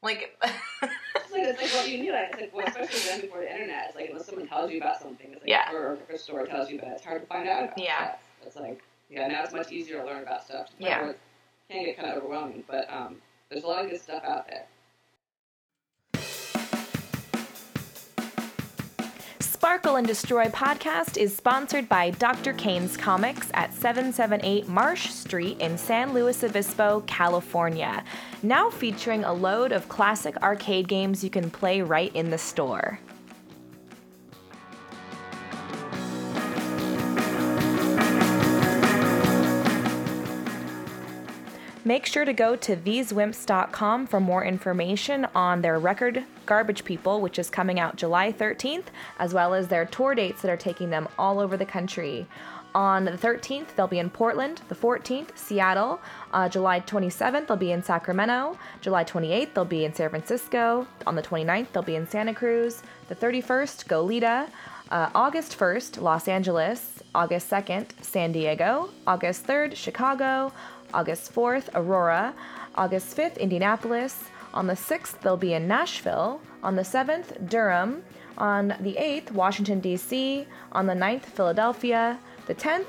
like. 0.03 0.37
it's 0.41 1.31
like 1.31 1.43
it's 1.43 1.61
like 1.61 1.71
what 1.71 1.89
you 1.89 1.97
knew. 2.03 2.13
It's 2.13 2.39
like 2.39 2.53
well, 2.53 2.65
especially 2.67 2.99
then 3.09 3.21
before 3.21 3.39
the 3.39 3.51
internet. 3.51 3.87
It's 3.87 3.95
like 3.95 4.09
unless 4.09 4.25
someone 4.25 4.47
tells 4.47 4.71
you 4.71 4.77
about 4.77 5.01
something, 5.01 5.27
it's 5.31 5.41
like 5.41 5.49
yeah. 5.49 5.71
or 5.71 5.97
a 6.13 6.17
store 6.17 6.45
tells 6.45 6.69
you 6.69 6.77
about 6.77 6.91
it, 6.91 6.93
it's 6.95 7.05
hard 7.05 7.21
to 7.21 7.27
find 7.27 7.47
out 7.47 7.63
about. 7.65 7.77
Yeah. 7.77 7.97
Stuff. 7.97 8.19
It's 8.45 8.55
like 8.55 8.83
yeah, 9.09 9.27
now 9.27 9.43
it's 9.43 9.53
much 9.53 9.71
easier 9.71 9.99
to 9.99 10.05
learn 10.05 10.23
about 10.23 10.43
stuff. 10.43 10.69
Yeah. 10.79 11.09
It 11.09 11.19
can 11.69 11.85
get 11.85 11.97
kind 11.97 12.09
of 12.09 12.17
overwhelming, 12.17 12.63
but 12.67 12.87
um, 12.91 13.17
there's 13.49 13.63
a 13.63 13.67
lot 13.67 13.83
of 13.83 13.91
good 13.91 14.01
stuff 14.01 14.23
out 14.23 14.47
there. 14.47 14.65
Sparkle 19.61 19.97
and 19.97 20.07
Destroy 20.07 20.45
podcast 20.45 21.17
is 21.17 21.37
sponsored 21.37 21.87
by 21.87 22.09
Dr. 22.09 22.51
Cain's 22.53 22.97
Comics 22.97 23.51
at 23.53 23.71
778 23.71 24.67
Marsh 24.67 25.11
Street 25.11 25.59
in 25.59 25.77
San 25.77 26.15
Luis 26.15 26.43
Obispo, 26.43 27.03
California. 27.05 28.03
Now 28.41 28.71
featuring 28.71 29.23
a 29.23 29.31
load 29.31 29.71
of 29.71 29.87
classic 29.87 30.35
arcade 30.41 30.87
games 30.87 31.23
you 31.23 31.29
can 31.29 31.51
play 31.51 31.83
right 31.83 32.13
in 32.15 32.31
the 32.31 32.39
store. 32.39 32.97
Make 41.91 42.05
sure 42.05 42.23
to 42.23 42.31
go 42.31 42.55
to 42.55 42.77
thesewimps.com 42.77 44.07
for 44.07 44.21
more 44.21 44.45
information 44.45 45.27
on 45.35 45.61
their 45.61 45.77
record 45.77 46.23
Garbage 46.45 46.85
People, 46.85 47.19
which 47.19 47.37
is 47.37 47.49
coming 47.49 47.81
out 47.81 47.97
July 47.97 48.31
13th, 48.31 48.85
as 49.19 49.33
well 49.33 49.53
as 49.53 49.67
their 49.67 49.83
tour 49.83 50.15
dates 50.15 50.41
that 50.41 50.49
are 50.49 50.55
taking 50.55 50.89
them 50.89 51.09
all 51.19 51.37
over 51.37 51.57
the 51.57 51.65
country. 51.65 52.27
On 52.73 53.03
the 53.03 53.11
13th, 53.11 53.75
they'll 53.75 53.87
be 53.87 53.99
in 53.99 54.09
Portland. 54.09 54.61
The 54.69 54.75
14th, 54.75 55.37
Seattle. 55.37 55.99
Uh, 56.31 56.47
July 56.47 56.79
27th, 56.79 57.47
they'll 57.47 57.57
be 57.57 57.73
in 57.73 57.83
Sacramento. 57.83 58.57
July 58.79 59.03
28th, 59.03 59.53
they'll 59.53 59.65
be 59.65 59.83
in 59.83 59.93
San 59.93 60.11
Francisco. 60.11 60.87
On 61.05 61.15
the 61.15 61.21
29th, 61.21 61.73
they'll 61.73 61.83
be 61.83 61.97
in 61.97 62.07
Santa 62.07 62.33
Cruz. 62.33 62.83
The 63.09 63.15
31st, 63.17 63.87
Goleta. 63.87 64.47
Uh, 64.89 65.09
August 65.13 65.59
1st, 65.59 66.01
Los 66.01 66.29
Angeles. 66.29 67.03
August 67.13 67.49
2nd, 67.49 67.87
San 68.01 68.31
Diego. 68.31 68.89
August 69.05 69.45
3rd, 69.45 69.75
Chicago. 69.75 70.53
August 70.93 71.33
4th, 71.33 71.69
Aurora. 71.73 72.33
August 72.75 73.15
5th, 73.17 73.39
Indianapolis. 73.39 74.23
On 74.53 74.67
the 74.67 74.73
6th, 74.73 75.19
they'll 75.21 75.37
be 75.37 75.53
in 75.53 75.67
Nashville. 75.67 76.41
On 76.63 76.75
the 76.75 76.81
7th, 76.81 77.49
Durham. 77.49 78.03
On 78.37 78.69
the 78.79 78.95
8th, 78.95 79.31
Washington, 79.31 79.79
D.C. 79.79 80.45
On 80.71 80.85
the 80.85 80.93
9th, 80.93 81.23
Philadelphia. 81.23 82.19
The 82.47 82.55
10th, 82.55 82.87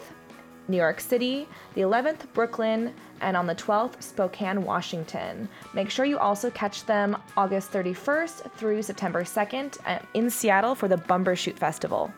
New 0.69 0.77
York 0.77 1.01
City. 1.01 1.49
The 1.75 1.83
11th, 1.83 2.33
Brooklyn. 2.33 2.95
And 3.21 3.37
on 3.37 3.47
the 3.47 3.55
12th, 3.55 4.03
Spokane, 4.03 4.65
Washington. 4.65 5.49
Make 5.75 5.91
sure 5.91 6.05
you 6.05 6.19
also 6.19 6.51
catch 6.51 6.85
them 6.87 7.17
August 7.37 7.73
31st 7.73 8.53
through 8.53 8.83
September 8.83 9.23
2nd 9.23 9.79
uh, 9.87 10.01
in 10.15 10.29
Seattle 10.31 10.75
for 10.75 10.89
the 10.89 10.97
Bumbershoot 10.97 11.57
Festival. 11.57 12.13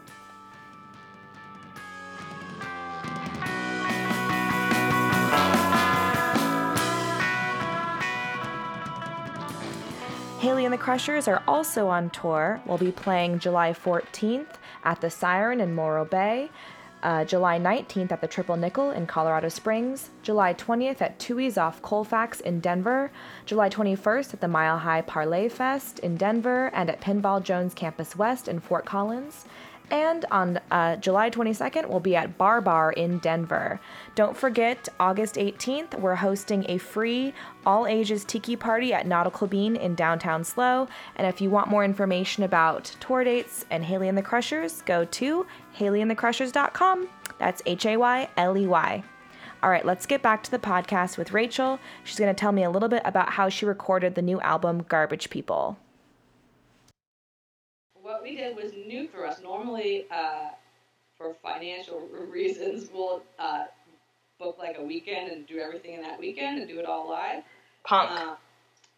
Hayley 10.44 10.66
and 10.66 10.74
the 10.74 10.76
Crushers 10.76 11.26
are 11.26 11.42
also 11.48 11.88
on 11.88 12.10
tour. 12.10 12.60
We'll 12.66 12.76
be 12.76 12.92
playing 12.92 13.38
July 13.38 13.72
14th 13.72 14.56
at 14.84 15.00
the 15.00 15.08
Siren 15.08 15.58
in 15.58 15.74
Morro 15.74 16.04
Bay, 16.04 16.50
uh, 17.02 17.24
July 17.24 17.58
19th 17.58 18.12
at 18.12 18.20
the 18.20 18.26
Triple 18.26 18.58
Nickel 18.58 18.90
in 18.90 19.06
Colorado 19.06 19.48
Springs, 19.48 20.10
July 20.22 20.52
20th 20.52 21.00
at 21.00 21.18
Tooheys 21.18 21.56
off 21.56 21.80
Colfax 21.80 22.40
in 22.40 22.60
Denver, 22.60 23.10
July 23.46 23.70
21st 23.70 24.34
at 24.34 24.42
the 24.42 24.48
Mile 24.48 24.76
High 24.76 25.00
Parlay 25.00 25.48
Fest 25.48 25.98
in 26.00 26.18
Denver 26.18 26.70
and 26.74 26.90
at 26.90 27.00
Pinball 27.00 27.42
Jones 27.42 27.72
Campus 27.72 28.14
West 28.14 28.46
in 28.46 28.60
Fort 28.60 28.84
Collins, 28.84 29.46
and 29.90 30.24
on 30.30 30.60
uh, 30.70 30.96
July 30.96 31.30
22nd, 31.30 31.88
we'll 31.88 32.00
be 32.00 32.16
at 32.16 32.38
Bar 32.38 32.60
Bar 32.60 32.92
in 32.92 33.18
Denver. 33.18 33.80
Don't 34.14 34.36
forget, 34.36 34.88
August 34.98 35.34
18th, 35.34 35.98
we're 36.00 36.14
hosting 36.14 36.64
a 36.68 36.78
free 36.78 37.34
all 37.66 37.86
ages 37.86 38.24
tiki 38.24 38.56
party 38.56 38.92
at 38.92 39.06
Nautical 39.06 39.46
Bean 39.46 39.76
in 39.76 39.94
downtown 39.94 40.42
SLO. 40.42 40.88
And 41.16 41.26
if 41.26 41.40
you 41.40 41.50
want 41.50 41.68
more 41.68 41.84
information 41.84 42.44
about 42.44 42.84
tour 43.00 43.24
dates 43.24 43.66
and 43.70 43.84
Hayley 43.84 44.08
and 44.08 44.16
the 44.16 44.22
Crushers, 44.22 44.82
go 44.82 45.04
to 45.04 45.46
hayleyandthecrushers.com. 45.78 47.08
That's 47.38 47.62
H 47.66 47.86
A 47.86 47.96
Y 47.96 48.28
L 48.36 48.56
E 48.56 48.66
Y. 48.66 49.04
All 49.62 49.70
right, 49.70 49.84
let's 49.84 50.06
get 50.06 50.22
back 50.22 50.42
to 50.42 50.50
the 50.50 50.58
podcast 50.58 51.16
with 51.16 51.32
Rachel. 51.32 51.78
She's 52.04 52.18
going 52.18 52.34
to 52.34 52.38
tell 52.38 52.52
me 52.52 52.64
a 52.64 52.70
little 52.70 52.88
bit 52.88 53.02
about 53.04 53.30
how 53.30 53.48
she 53.48 53.64
recorded 53.64 54.14
the 54.14 54.22
new 54.22 54.40
album, 54.40 54.84
Garbage 54.88 55.30
People 55.30 55.78
we 58.24 58.34
did 58.34 58.56
was 58.56 58.72
new 58.72 59.06
for 59.06 59.26
us. 59.26 59.40
Normally, 59.42 60.06
uh, 60.10 60.48
for 61.16 61.34
financial 61.34 62.00
reasons, 62.30 62.88
we'll 62.92 63.22
uh, 63.38 63.64
book 64.38 64.56
like 64.58 64.78
a 64.78 64.82
weekend 64.82 65.30
and 65.30 65.46
do 65.46 65.58
everything 65.58 65.94
in 65.94 66.02
that 66.02 66.18
weekend 66.18 66.58
and 66.58 66.68
do 66.68 66.80
it 66.80 66.86
all 66.86 67.08
live. 67.08 67.44
Punk. 67.84 68.10
Uh, 68.10 68.34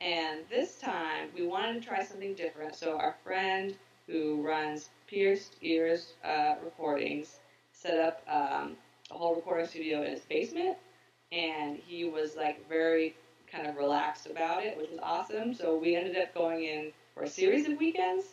and 0.01 0.41
this 0.49 0.79
time, 0.79 1.29
we 1.35 1.47
wanted 1.47 1.83
to 1.83 1.89
try 1.89 2.05
something 2.05 2.35
different. 2.35 2.77
So 2.77 2.97
our 2.97 3.16
friend 3.24 3.74
who 4.07 4.47
runs 4.47 4.91
Pierced 5.09 5.57
Ears 5.61 6.14
uh, 6.24 6.55
Recordings 6.62 7.41
set 7.72 7.99
up 7.99 8.22
um, 8.29 8.77
a 9.11 9.14
whole 9.14 9.35
recording 9.35 9.66
studio 9.66 10.03
in 10.03 10.12
his 10.12 10.20
basement, 10.20 10.77
and 11.33 11.77
he 11.77 12.05
was 12.05 12.37
like 12.37 12.66
very 12.68 13.16
kind 13.51 13.66
of 13.66 13.77
relaxed 13.77 14.27
about 14.27 14.64
it, 14.64 14.77
which 14.77 14.91
was 14.91 15.01
awesome. 15.03 15.53
So 15.53 15.77
we 15.77 15.97
ended 15.97 16.16
up 16.16 16.33
going 16.33 16.64
in 16.64 16.93
for 17.14 17.24
a 17.24 17.29
series 17.29 17.68
of 17.68 17.79
weekends 17.79 18.24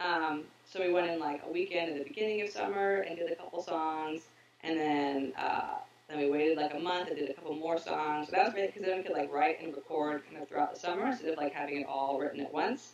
um, 0.00 0.44
so 0.64 0.80
we 0.80 0.92
went 0.92 1.08
in 1.10 1.18
like 1.18 1.42
a 1.46 1.50
weekend 1.50 1.92
at 1.92 1.98
the 1.98 2.04
beginning 2.04 2.42
of 2.42 2.50
summer 2.50 2.98
and 3.00 3.16
did 3.16 3.30
a 3.30 3.36
couple 3.36 3.62
songs, 3.62 4.22
and 4.62 4.78
then 4.78 5.32
uh, 5.38 5.76
then 6.08 6.18
we 6.18 6.30
waited 6.30 6.56
like 6.58 6.74
a 6.74 6.78
month 6.78 7.08
and 7.08 7.16
did 7.16 7.30
a 7.30 7.34
couple 7.34 7.54
more 7.54 7.78
songs. 7.78 8.26
So 8.26 8.32
that 8.32 8.44
was 8.44 8.52
great 8.52 8.72
because 8.72 8.86
then 8.86 8.98
we 8.98 9.02
could 9.02 9.16
like 9.16 9.32
write 9.32 9.62
and 9.62 9.74
record 9.74 10.22
kind 10.26 10.42
of 10.42 10.48
throughout 10.48 10.74
the 10.74 10.80
summer 10.80 11.06
instead 11.06 11.30
of 11.30 11.38
like 11.38 11.52
having 11.52 11.80
it 11.80 11.86
all 11.88 12.18
written 12.18 12.40
at 12.40 12.52
once. 12.52 12.92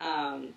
Um, 0.00 0.48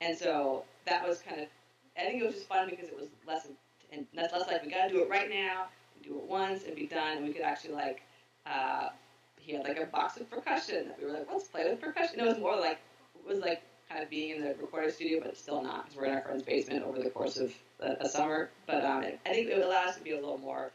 and 0.00 0.16
so 0.16 0.64
that 0.86 1.06
was 1.06 1.20
kind 1.20 1.40
of. 1.40 1.48
I 1.96 2.06
think 2.06 2.20
it 2.20 2.26
was 2.26 2.34
just 2.34 2.48
fun 2.48 2.68
because 2.68 2.88
it 2.88 2.96
was 2.96 3.08
less 3.26 3.46
and 3.92 4.06
less, 4.14 4.32
less 4.32 4.48
like 4.48 4.64
we 4.64 4.70
got 4.70 4.88
to 4.88 4.92
do 4.92 5.02
it 5.02 5.08
right 5.08 5.30
now, 5.30 5.66
do 6.02 6.18
it 6.18 6.28
once 6.28 6.64
and 6.64 6.74
be 6.74 6.86
done, 6.86 7.18
and 7.18 7.26
we 7.26 7.32
could 7.32 7.42
actually 7.42 7.74
like. 7.74 8.02
Uh, 8.46 8.88
he 9.36 9.52
had 9.52 9.64
like 9.64 9.78
a 9.78 9.86
box 9.86 10.16
of 10.16 10.28
percussion 10.30 10.88
that 10.88 10.98
we 10.98 11.04
were 11.04 11.12
like, 11.12 11.26
let's 11.30 11.44
play 11.48 11.68
with 11.68 11.80
percussion. 11.80 12.18
It 12.18 12.26
was 12.26 12.38
more 12.38 12.56
like 12.56 12.78
it 13.14 13.26
was 13.26 13.40
like 13.40 13.62
kind 13.94 14.02
of 14.04 14.10
being 14.10 14.30
in 14.30 14.42
the 14.42 14.56
recording 14.60 14.90
studio, 14.90 15.20
but 15.22 15.36
still 15.36 15.62
not 15.62 15.84
because 15.84 15.96
we're 15.96 16.06
in 16.06 16.14
our 16.14 16.22
friend's 16.22 16.42
basement 16.42 16.82
over 16.82 16.98
the 17.00 17.10
course 17.10 17.36
of 17.36 17.54
a, 17.78 17.92
a 18.00 18.08
summer. 18.08 18.50
But 18.66 18.84
um, 18.84 19.04
I 19.24 19.32
think 19.32 19.48
it 19.48 19.56
would 19.56 19.66
allow 19.66 19.84
us 19.84 19.96
to 19.96 20.02
be 20.02 20.10
a 20.10 20.16
little 20.16 20.38
more 20.38 20.72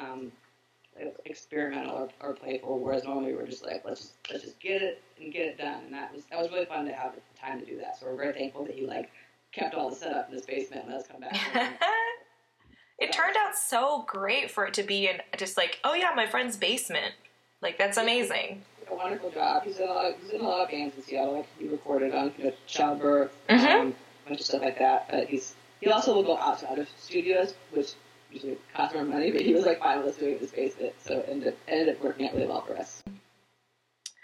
um, 0.00 0.30
experimental 1.24 1.96
or, 1.96 2.08
or 2.20 2.34
playful, 2.34 2.78
whereas 2.78 3.02
normally 3.02 3.32
we 3.32 3.38
were 3.38 3.46
just 3.46 3.64
like, 3.64 3.82
let's 3.84 4.00
just, 4.00 4.12
let's 4.30 4.44
just 4.44 4.60
get 4.60 4.80
it 4.80 5.02
and 5.20 5.32
get 5.32 5.46
it 5.46 5.58
done. 5.58 5.82
And 5.86 5.94
that 5.94 6.14
was 6.14 6.22
that 6.30 6.40
was 6.40 6.50
really 6.52 6.66
fun 6.66 6.86
to 6.86 6.92
have 6.92 7.14
the 7.14 7.20
time 7.38 7.58
to 7.58 7.66
do 7.66 7.78
that. 7.78 7.98
So 7.98 8.06
we're 8.06 8.16
very 8.16 8.32
thankful 8.32 8.64
that 8.64 8.76
he 8.76 8.86
like 8.86 9.10
kept 9.50 9.74
all 9.74 9.90
the 9.90 9.96
setup 9.96 10.28
in 10.28 10.34
his 10.34 10.46
basement 10.46 10.84
and 10.84 10.92
let 10.92 11.02
us 11.02 11.08
come 11.08 11.20
back. 11.22 11.34
it 13.00 13.12
turned 13.12 13.36
out 13.36 13.56
so 13.56 14.04
great 14.06 14.52
for 14.52 14.66
it 14.66 14.74
to 14.74 14.84
be 14.84 15.08
in 15.08 15.16
just 15.36 15.56
like, 15.56 15.80
oh 15.82 15.94
yeah, 15.94 16.12
my 16.14 16.26
friend's 16.26 16.56
basement. 16.56 17.12
Like 17.60 17.76
that's 17.76 17.96
amazing. 17.96 18.62
A 18.90 18.94
wonderful 18.94 19.30
job. 19.30 19.64
He's 19.64 19.78
in 19.78 19.88
a 19.88 19.92
lot. 19.92 20.04
Of, 20.06 20.20
he's 20.20 20.30
in 20.30 20.40
a 20.40 20.44
lot 20.48 20.62
of 20.64 20.70
bands 20.70 20.96
in 20.96 21.02
Seattle. 21.02 21.34
Like 21.38 21.48
he 21.58 21.68
recorded 21.68 22.14
on 22.14 22.32
you 22.38 22.44
know, 22.44 22.52
Childbirth, 22.66 23.32
Mhm. 23.48 23.80
um, 23.80 23.94
a 24.24 24.28
bunch 24.28 24.40
of 24.40 24.46
stuff 24.46 24.62
like 24.62 24.78
that. 24.78 25.08
But 25.10 25.28
he's 25.28 25.54
he 25.80 25.90
also 25.90 26.14
will 26.14 26.22
go 26.22 26.36
outside 26.38 26.78
of 26.78 26.88
studios, 26.98 27.54
which 27.72 27.92
usually 28.30 28.58
costs 28.74 28.94
more 28.94 29.04
money. 29.04 29.30
But 29.30 29.42
he 29.42 29.52
was 29.54 29.64
like 29.66 29.78
fine 29.80 29.98
with 29.98 30.08
us 30.08 30.16
doing 30.16 30.32
it 30.32 30.34
in 30.36 30.40
his 30.40 30.50
basement, 30.52 30.94
so 31.04 31.18
it 31.18 31.26
ended, 31.28 31.56
ended 31.68 31.96
up 31.96 32.02
working 32.02 32.26
out 32.28 32.34
really 32.34 32.46
well 32.46 32.62
for 32.62 32.76
us. 32.76 33.02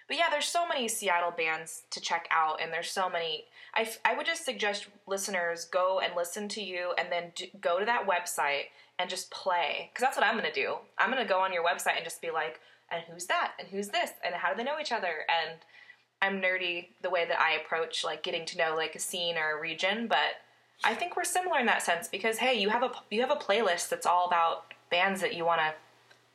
But 0.09 0.17
yeah, 0.19 0.29
there's 0.31 0.47
so 0.47 0.67
many 0.67 0.89
Seattle 0.89 1.31
bands 1.31 1.85
to 1.91 2.01
check 2.01 2.27
out, 2.31 2.61
and 2.61 2.73
there's 2.73 2.91
so 2.91 3.09
many. 3.09 3.45
I, 3.75 3.83
f- 3.83 3.99
I 4.05 4.15
would 4.15 4.27
just 4.27 4.45
suggest 4.45 4.87
listeners 5.07 5.65
go 5.65 6.01
and 6.01 6.15
listen 6.15 6.49
to 6.51 6.63
you, 6.63 6.93
and 6.99 7.11
then 7.11 7.33
do, 7.35 7.47
go 7.61 7.79
to 7.79 7.85
that 7.87 8.07
website 8.07 8.65
and 8.99 9.09
just 9.09 9.31
play. 9.31 9.89
Because 9.93 10.03
that's 10.07 10.17
what 10.17 10.27
I'm 10.27 10.37
going 10.39 10.53
to 10.53 10.61
do. 10.61 10.75
I'm 10.99 11.11
going 11.11 11.23
to 11.23 11.29
go 11.29 11.41
on 11.41 11.53
your 11.53 11.65
website 11.65 11.97
and 11.97 12.05
just 12.05 12.21
be 12.21 12.31
like, 12.31 12.61
and 12.93 13.03
who's 13.11 13.27
that? 13.27 13.53
And 13.59 13.69
who's 13.69 13.89
this? 13.89 14.11
And 14.25 14.35
how 14.35 14.51
do 14.51 14.57
they 14.57 14.65
know 14.65 14.79
each 14.81 14.93
other? 14.93 15.27
And 15.29 15.59
I'm 16.21 16.41
nerdy 16.41 16.89
the 17.03 17.11
way 17.11 17.25
that 17.27 17.41
I 17.41 17.55
approach 17.55 18.05
like 18.05 18.23
getting 18.23 18.47
to 18.47 18.59
know 18.59 18.77
like 18.77 18.95
a 18.95 19.01
scene 19.01 19.37
or 19.37 19.59
a 19.59 19.61
region, 19.61 20.07
but 20.07 20.41
I 20.85 20.95
think 20.95 21.17
we're 21.17 21.25
similar 21.25 21.59
in 21.59 21.67
that 21.67 21.83
sense 21.83 22.09
because 22.09 22.39
hey, 22.39 22.55
you 22.55 22.69
have 22.71 22.83
a 22.83 22.93
you 23.11 23.21
have 23.21 23.31
a 23.31 23.37
playlist 23.37 23.89
that's 23.89 24.07
all 24.07 24.27
about 24.27 24.73
bands 24.91 25.21
that 25.21 25.35
you 25.35 25.45
want 25.45 25.61
to 25.61 25.75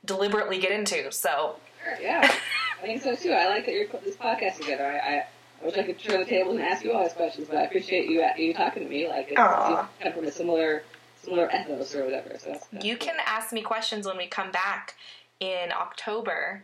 deliberately 0.05 0.59
get 0.59 0.71
into. 0.71 1.11
So 1.11 1.55
Sure, 1.83 1.97
yeah, 2.01 2.33
I 2.81 2.85
think 2.85 3.01
so 3.01 3.15
too. 3.15 3.31
I 3.31 3.47
like 3.47 3.65
that 3.65 3.73
you're 3.73 3.87
putting 3.87 4.07
this 4.07 4.17
podcast 4.17 4.57
together. 4.57 4.85
I, 4.85 4.97
I, 4.97 5.25
I 5.61 5.65
wish 5.65 5.77
I 5.77 5.83
could 5.83 5.99
turn 5.99 6.19
the 6.19 6.25
tables 6.25 6.55
and 6.55 6.63
ask 6.63 6.83
you 6.83 6.91
all 6.91 7.03
these 7.03 7.13
questions, 7.13 7.47
but 7.47 7.57
I 7.57 7.63
appreciate 7.63 8.09
you 8.09 8.25
you 8.37 8.53
talking 8.53 8.83
to 8.83 8.89
me. 8.89 9.07
Like 9.07 9.27
it's, 9.29 9.39
Aw. 9.39 9.81
it's 9.81 9.89
kind 9.99 10.09
of 10.09 10.15
from 10.15 10.25
a 10.25 10.31
similar 10.31 10.83
similar 11.21 11.49
ethos 11.49 11.95
or 11.95 12.05
whatever. 12.05 12.35
So 12.37 12.51
that's, 12.51 12.67
that's 12.67 12.85
You 12.85 12.97
can 12.97 13.15
ask 13.25 13.53
me 13.53 13.61
questions 13.61 14.05
when 14.05 14.17
we 14.17 14.27
come 14.27 14.51
back 14.51 14.95
in 15.39 15.71
October 15.71 16.63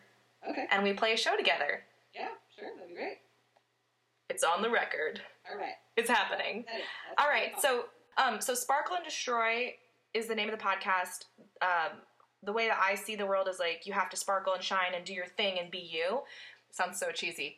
okay. 0.49 0.65
and 0.71 0.83
we 0.83 0.93
play 0.93 1.13
a 1.13 1.17
show 1.17 1.35
together. 1.37 1.81
Yeah, 2.13 2.27
sure, 2.57 2.69
that'd 2.75 2.89
be 2.89 2.95
great. 2.95 3.17
It's 4.29 4.43
on 4.43 4.61
the 4.61 4.69
record. 4.69 5.21
All 5.51 5.57
right. 5.57 5.73
It's 5.97 6.09
happening. 6.09 6.65
That 6.67 6.79
is- 6.79 6.85
All. 7.19 7.27
So, 7.59 7.85
um, 8.17 8.41
so 8.41 8.53
Sparkle 8.53 8.95
and 8.95 9.05
Destroy 9.05 9.73
is 10.13 10.27
the 10.27 10.35
name 10.35 10.49
of 10.49 10.57
the 10.57 10.63
podcast. 10.63 11.25
Um, 11.61 11.99
the 12.43 12.53
way 12.53 12.67
that 12.67 12.79
I 12.81 12.95
see 12.95 13.15
the 13.15 13.25
world 13.25 13.47
is 13.47 13.59
like 13.59 13.85
you 13.85 13.93
have 13.93 14.09
to 14.09 14.17
sparkle 14.17 14.53
and 14.53 14.63
shine 14.63 14.93
and 14.95 15.05
do 15.05 15.13
your 15.13 15.27
thing 15.27 15.59
and 15.59 15.71
be 15.71 15.79
you. 15.79 16.21
Sounds 16.71 16.99
so 16.99 17.11
cheesy. 17.11 17.57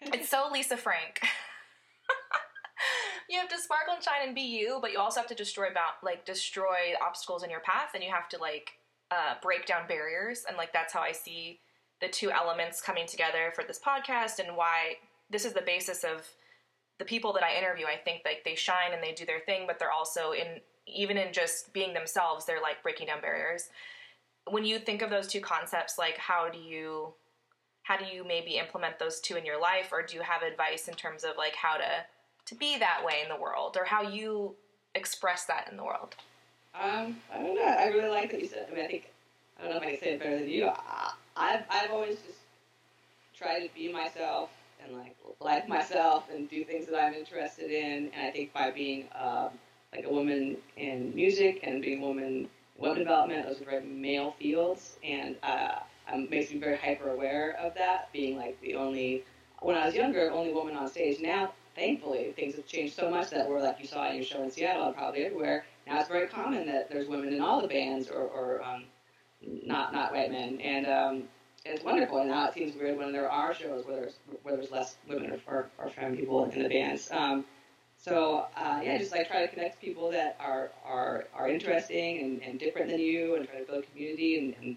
It's 0.00 0.28
so 0.28 0.48
Lisa 0.52 0.76
Frank. 0.76 1.20
you 3.28 3.38
have 3.38 3.48
to 3.48 3.58
sparkle 3.58 3.94
and 3.94 4.02
shine 4.02 4.26
and 4.26 4.34
be 4.34 4.42
you, 4.42 4.78
but 4.80 4.92
you 4.92 4.98
also 4.98 5.20
have 5.20 5.28
to 5.28 5.34
destroy 5.34 5.68
about 5.68 6.02
like 6.02 6.24
destroy 6.24 6.94
obstacles 7.04 7.42
in 7.42 7.50
your 7.50 7.60
path, 7.60 7.90
and 7.94 8.02
you 8.02 8.10
have 8.10 8.28
to 8.30 8.38
like 8.38 8.72
uh, 9.12 9.34
break 9.42 9.66
down 9.66 9.86
barriers. 9.86 10.44
And 10.48 10.56
like 10.56 10.72
that's 10.72 10.94
how 10.94 11.00
I 11.00 11.12
see 11.12 11.60
the 12.00 12.08
two 12.08 12.30
elements 12.30 12.80
coming 12.80 13.06
together 13.06 13.52
for 13.54 13.62
this 13.64 13.78
podcast, 13.78 14.38
and 14.38 14.56
why 14.56 14.96
this 15.30 15.44
is 15.44 15.52
the 15.52 15.62
basis 15.62 16.02
of 16.02 16.26
the 16.98 17.04
people 17.04 17.32
that 17.34 17.42
I 17.42 17.56
interview. 17.56 17.86
I 17.86 17.96
think 17.96 18.22
like 18.24 18.42
they 18.44 18.54
shine 18.54 18.92
and 18.92 19.02
they 19.02 19.12
do 19.12 19.26
their 19.26 19.40
thing, 19.40 19.64
but 19.66 19.78
they're 19.78 19.92
also 19.92 20.32
in 20.32 20.60
even 20.86 21.16
in 21.16 21.32
just 21.32 21.72
being 21.72 21.94
themselves, 21.94 22.44
they're 22.44 22.60
like 22.60 22.82
breaking 22.82 23.06
down 23.06 23.20
barriers. 23.20 23.68
When 24.50 24.64
you 24.64 24.78
think 24.80 25.02
of 25.02 25.10
those 25.10 25.28
two 25.28 25.40
concepts, 25.40 25.98
like 25.98 26.18
how 26.18 26.48
do 26.48 26.58
you 26.58 27.14
how 27.82 27.96
do 27.96 28.04
you 28.04 28.24
maybe 28.24 28.52
implement 28.52 28.98
those 28.98 29.20
two 29.20 29.36
in 29.36 29.44
your 29.44 29.60
life 29.60 29.90
or 29.92 30.02
do 30.02 30.16
you 30.16 30.22
have 30.22 30.42
advice 30.42 30.88
in 30.88 30.94
terms 30.94 31.24
of 31.24 31.36
like 31.36 31.54
how 31.54 31.76
to 31.76 32.04
to 32.46 32.54
be 32.54 32.78
that 32.78 33.02
way 33.04 33.20
in 33.22 33.28
the 33.28 33.40
world 33.40 33.76
or 33.78 33.84
how 33.84 34.02
you 34.02 34.54
express 34.94 35.44
that 35.44 35.68
in 35.70 35.76
the 35.76 35.84
world 35.84 36.14
Um, 36.80 37.16
I 37.32 37.51
really 37.92 38.10
like 38.10 38.30
that 38.30 38.40
you 38.40 38.48
said. 38.48 38.68
I 38.70 38.74
mean, 38.74 38.84
I 38.84 38.88
think 38.88 39.10
I 39.58 39.62
don't 39.62 39.70
know 39.72 39.76
if 39.78 39.82
I 39.82 39.90
can 39.90 40.00
say 40.00 40.12
it 40.14 40.20
better 40.20 40.38
than 40.38 40.48
you. 40.48 40.68
I, 40.68 41.12
I've 41.36 41.64
I've 41.70 41.90
always 41.90 42.16
just 42.16 42.38
tried 43.36 43.66
to 43.66 43.74
be 43.74 43.92
myself 43.92 44.50
and 44.84 44.96
like 44.96 45.16
like 45.40 45.68
myself 45.68 46.28
and 46.32 46.48
do 46.48 46.64
things 46.64 46.86
that 46.86 46.98
I'm 47.00 47.14
interested 47.14 47.70
in. 47.70 48.10
And 48.14 48.26
I 48.26 48.30
think 48.30 48.52
by 48.52 48.70
being 48.70 49.08
um, 49.14 49.50
like 49.94 50.04
a 50.04 50.10
woman 50.10 50.56
in 50.76 51.14
music 51.14 51.60
and 51.62 51.82
being 51.82 52.02
a 52.02 52.06
woman 52.06 52.24
in 52.24 52.48
web 52.76 52.96
development, 52.96 53.46
those 53.46 53.60
are 53.60 53.64
very 53.64 53.84
male 53.84 54.32
fields, 54.38 54.96
and 55.04 55.36
uh, 55.42 55.76
um, 56.12 56.28
makes 56.30 56.50
me 56.52 56.58
very 56.58 56.76
hyper 56.76 57.10
aware 57.10 57.56
of 57.60 57.74
that. 57.74 58.12
Being 58.12 58.36
like 58.36 58.60
the 58.60 58.74
only 58.74 59.24
when 59.60 59.76
I 59.76 59.86
was 59.86 59.94
younger, 59.94 60.30
only 60.32 60.52
woman 60.52 60.76
on 60.76 60.88
stage. 60.88 61.20
Now, 61.20 61.52
thankfully, 61.74 62.32
things 62.36 62.56
have 62.56 62.66
changed 62.66 62.94
so 62.94 63.10
much 63.10 63.30
that 63.30 63.48
we're 63.48 63.60
like 63.60 63.78
you 63.80 63.86
saw 63.86 64.08
in 64.08 64.16
your 64.16 64.24
show 64.24 64.42
in 64.42 64.50
Seattle 64.50 64.86
and 64.86 64.94
probably 64.94 65.24
everywhere. 65.24 65.64
Now 65.86 65.98
it's 66.00 66.08
very 66.08 66.26
common 66.28 66.66
that 66.66 66.90
there's 66.90 67.08
women 67.08 67.32
in 67.32 67.40
all 67.40 67.60
the 67.60 67.68
bands, 67.68 68.08
or, 68.08 68.22
or 68.22 68.62
um, 68.62 68.84
not 69.42 69.92
not 69.92 70.12
white 70.12 70.30
men, 70.30 70.60
and 70.60 70.86
um, 70.86 71.22
it's 71.64 71.84
wonderful. 71.84 72.18
And 72.18 72.30
now 72.30 72.46
it 72.48 72.54
seems 72.54 72.74
weird 72.76 72.98
when 72.98 73.12
there 73.12 73.30
are 73.30 73.54
shows 73.54 73.84
where 73.86 73.96
there's 73.96 74.18
where 74.42 74.56
there's 74.56 74.70
less 74.70 74.96
women 75.08 75.32
or, 75.32 75.40
or, 75.46 75.70
or 75.78 75.90
femme 75.90 76.16
people 76.16 76.44
in 76.44 76.62
the 76.62 76.68
bands. 76.68 77.08
Um, 77.10 77.44
so 77.98 78.46
uh, 78.56 78.80
yeah, 78.82 78.98
just 78.98 79.12
like 79.12 79.28
try 79.28 79.44
to 79.44 79.48
connect 79.48 79.80
people 79.80 80.10
that 80.12 80.36
are 80.40 80.70
are, 80.84 81.24
are 81.34 81.48
interesting 81.48 82.22
and, 82.22 82.42
and 82.42 82.58
different 82.58 82.90
than 82.90 83.00
you, 83.00 83.36
and 83.36 83.48
try 83.48 83.60
to 83.60 83.64
build 83.64 83.84
community 83.90 84.38
and, 84.38 84.54
and 84.62 84.76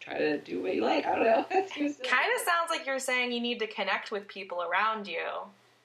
try 0.00 0.18
to 0.18 0.38
do 0.38 0.62
what 0.62 0.74
you 0.74 0.82
like. 0.82 1.04
I 1.06 1.14
don't 1.14 1.24
know. 1.24 1.46
It 1.50 1.70
seems 1.70 1.96
silly. 1.96 2.08
kind 2.08 2.28
of 2.34 2.46
sounds 2.46 2.70
like 2.70 2.86
you're 2.86 2.98
saying 2.98 3.32
you 3.32 3.40
need 3.40 3.58
to 3.60 3.66
connect 3.66 4.10
with 4.10 4.28
people 4.28 4.62
around 4.62 5.06
you 5.06 5.22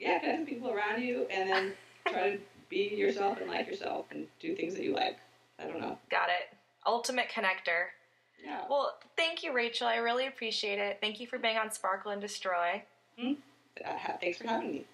yeah, 0.01 0.19
connect 0.19 0.39
with 0.39 0.49
people 0.49 0.71
around 0.71 1.01
you, 1.01 1.27
and 1.29 1.49
then 1.49 1.73
try 2.07 2.31
to 2.31 2.39
be 2.71 2.95
yourself 2.95 3.39
and 3.39 3.47
like 3.49 3.67
yourself 3.67 4.05
and 4.09 4.25
do 4.39 4.55
things 4.55 4.73
that 4.73 4.83
you 4.83 4.95
like. 4.95 5.17
I 5.59 5.65
don't 5.65 5.79
know. 5.79 5.97
got 6.09 6.29
it 6.29 6.57
ultimate 6.87 7.27
connector 7.29 7.89
Yeah. 8.43 8.61
well 8.67 8.97
thank 9.15 9.43
you 9.43 9.53
rachel 9.53 9.85
i 9.85 9.97
really 9.97 10.25
appreciate 10.25 10.79
it 10.79 10.97
thank 10.99 11.19
you 11.19 11.27
for 11.27 11.37
being 11.37 11.57
on 11.57 11.69
sparkle 11.69 12.09
and 12.11 12.19
destroy 12.19 12.81
Uh, 13.19 13.93
thanks 14.19 14.39
for 14.39 14.47
having 14.47 14.71
me. 14.71 14.85